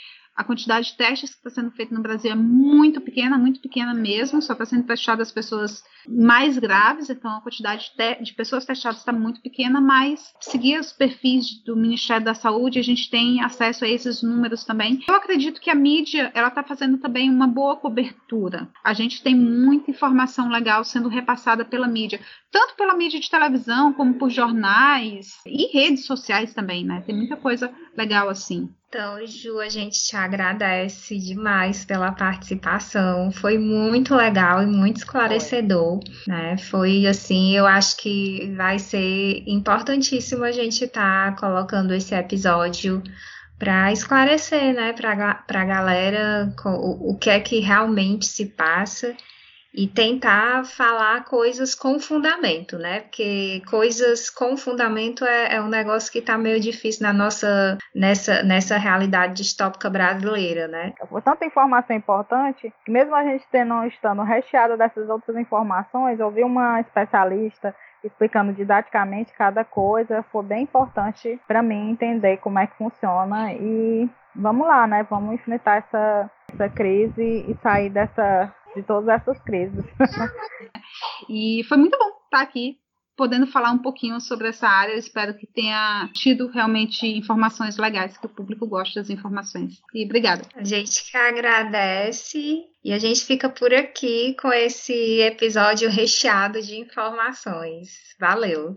a 0.43 0.45
quantidade 0.45 0.89
de 0.89 0.97
testes 0.97 1.31
que 1.31 1.37
está 1.37 1.51
sendo 1.51 1.71
feita 1.71 1.95
no 1.95 2.03
Brasil 2.03 2.31
é 2.31 2.35
muito 2.35 3.01
pequena, 3.01 3.39
muito 3.39 3.61
pequena 3.61 3.95
mesmo, 3.95 4.43
só 4.43 4.53
está 4.53 4.67
sendo 4.67 4.85
testado 4.85 5.23
as 5.23 5.33
pessoas 5.33 5.83
mais 6.07 6.59
graves, 6.59 7.09
então 7.09 7.31
a 7.31 7.41
quantidade 7.41 7.93
de, 7.97 8.25
de 8.25 8.35
pessoas 8.35 8.65
testadas 8.65 8.99
está 8.99 9.13
muito 9.13 9.41
pequena, 9.41 9.81
mas 9.81 10.35
seguir 10.41 10.79
os 10.79 10.93
perfis 10.93 11.63
do 11.65 11.77
Ministério 11.77 12.25
da 12.25 12.35
Saúde, 12.35 12.79
a 12.79 12.83
gente 12.83 13.09
tem 13.09 13.43
acesso 13.43 13.85
a 13.85 13.89
esses 13.89 14.23
números 14.23 14.65
também. 14.65 15.03
Eu 15.09 15.15
acredito 15.15 15.61
que 15.61 15.71
a 15.71 15.75
mídia 15.75 16.31
ela 16.35 16.49
está 16.49 16.63
fazendo 16.63 16.99
também 16.99 17.31
uma 17.31 17.47
boa 17.47 17.77
cobertura. 17.77 18.69
A 18.83 18.93
gente 18.93 19.23
tem 19.23 19.35
muita 19.35 19.91
informação 19.91 20.49
legal 20.49 20.85
sendo 20.85 21.09
repassada 21.09 21.65
pela 21.65 21.87
mídia, 21.87 22.21
tanto 22.51 22.75
pela 22.75 22.97
mídia 22.97 23.21
de 23.21 23.31
televisão 23.31 23.93
como 23.93 24.15
por 24.15 24.29
jornais 24.29 25.41
e 25.47 25.73
redes 25.73 26.05
sociais 26.05 26.53
também, 26.53 26.85
né? 26.85 27.01
Tem 27.07 27.15
muita 27.15 27.37
coisa 27.37 27.73
legal 27.97 28.29
assim. 28.29 28.69
Então, 28.95 29.27
Ju, 29.27 29.59
a 29.59 29.71
gente 29.71 30.05
te 30.05 30.15
agradece 30.15 31.19
demais 31.19 31.83
pela 31.83 32.13
participação. 32.13 33.33
Foi 33.33 33.57
muito 33.57 34.15
legal 34.15 34.63
e 34.63 34.67
muito 34.67 34.99
esclarecedor, 34.99 35.99
Foi. 36.05 36.15
né? 36.27 36.59
Foi 36.59 37.07
assim, 37.07 37.57
eu 37.57 37.67
acho 37.67 37.97
que 37.97 38.53
vai 38.55 38.79
ser 38.79 39.45
importantíssimo 39.47 40.45
a 40.45 40.53
gente 40.53 40.85
estar 40.85 41.35
tá 41.35 41.41
colocando 41.41 41.95
esse 41.95 42.15
episódio 42.15 43.03
para 43.59 43.91
esclarecer, 43.93 44.75
né, 44.75 44.93
para 44.93 45.43
a 45.49 45.65
galera 45.65 46.55
o, 46.63 47.13
o 47.13 47.17
que 47.17 47.31
é 47.31 47.41
que 47.41 47.61
realmente 47.61 48.27
se 48.27 48.45
passa 48.45 49.17
e 49.75 49.87
tentar 49.87 50.65
falar 50.65 51.25
coisas 51.25 51.75
com 51.75 51.99
fundamento, 51.99 52.79
né? 52.79 53.01
Porque 53.01 53.63
coisas 53.69 54.29
com 54.29 54.57
fundamento 54.57 55.25
é, 55.25 55.57
é 55.57 55.61
um 55.61 55.69
negócio 55.69 56.13
que 56.13 56.19
está 56.19 56.37
meio 56.37 56.61
difícil 56.61 57.07
na 57.07 57.13
nossa 57.13 57.79
nessa, 57.95 58.43
nessa 58.43 58.77
realidade 58.77 59.35
distópica 59.35 59.89
brasileira, 59.89 60.69
né? 60.69 60.93
Tanta 61.25 61.47
informação 61.47 61.97
importante 61.97 62.73
que 62.85 62.91
mesmo 62.91 63.15
a 63.15 63.25
gente 63.25 63.47
tendo, 63.51 63.85
estando 63.87 64.23
recheado 64.23 64.77
dessas 64.77 65.09
outras 65.09 65.37
informações, 65.37 66.21
ouvir 66.21 66.45
uma 66.45 66.81
especialista 66.81 67.75
explicando 68.05 68.53
didaticamente 68.53 69.33
cada 69.33 69.65
coisa 69.65 70.25
foi 70.31 70.43
bem 70.43 70.65
importante 70.65 71.41
para 71.47 71.63
mim 71.63 71.91
entender 71.91 72.39
como 72.39 72.59
é 72.59 72.67
que 72.67 72.77
funciona 72.77 73.53
e 73.53 74.11
vamos 74.35 74.67
lá, 74.67 74.87
né? 74.87 75.07
Vamos 75.09 75.35
enfrentar 75.35 75.79
essa, 75.79 76.31
essa 76.53 76.69
crise 76.69 77.23
e 77.23 77.57
sair 77.63 77.91
dessa 77.91 78.53
de 78.75 78.83
todas 78.83 79.09
essas 79.09 79.39
crises. 79.43 79.85
e 81.29 81.65
foi 81.69 81.77
muito 81.77 81.99
bom 81.99 82.09
estar 82.27 82.43
aqui 82.43 82.79
podendo 83.17 83.47
falar 83.47 83.71
um 83.73 83.79
pouquinho 83.79 84.21
sobre 84.21 84.49
essa 84.49 84.67
área. 84.67 84.93
Eu 84.93 84.99
espero 84.99 85.35
que 85.37 85.47
tenha 85.47 86.11
tido 86.15 86.49
realmente 86.49 87.07
informações 87.07 87.77
legais, 87.77 88.17
que 88.17 88.27
o 88.27 88.29
público 88.29 88.67
goste 88.67 88.97
das 88.97 89.11
informações. 89.11 89.81
E 89.95 90.05
obrigada. 90.05 90.43
A 90.55 90.65
gente 90.65 91.11
que 91.11 91.17
agradece 91.17 92.65
e 92.85 92.93
a 92.93 92.99
gente 92.99 93.25
fica 93.25 93.49
por 93.49 93.73
aqui 93.73 94.35
com 94.41 94.53
esse 94.53 95.21
episódio 95.21 95.91
recheado 95.91 96.61
de 96.61 96.77
informações. 96.79 97.91
Valeu! 98.19 98.75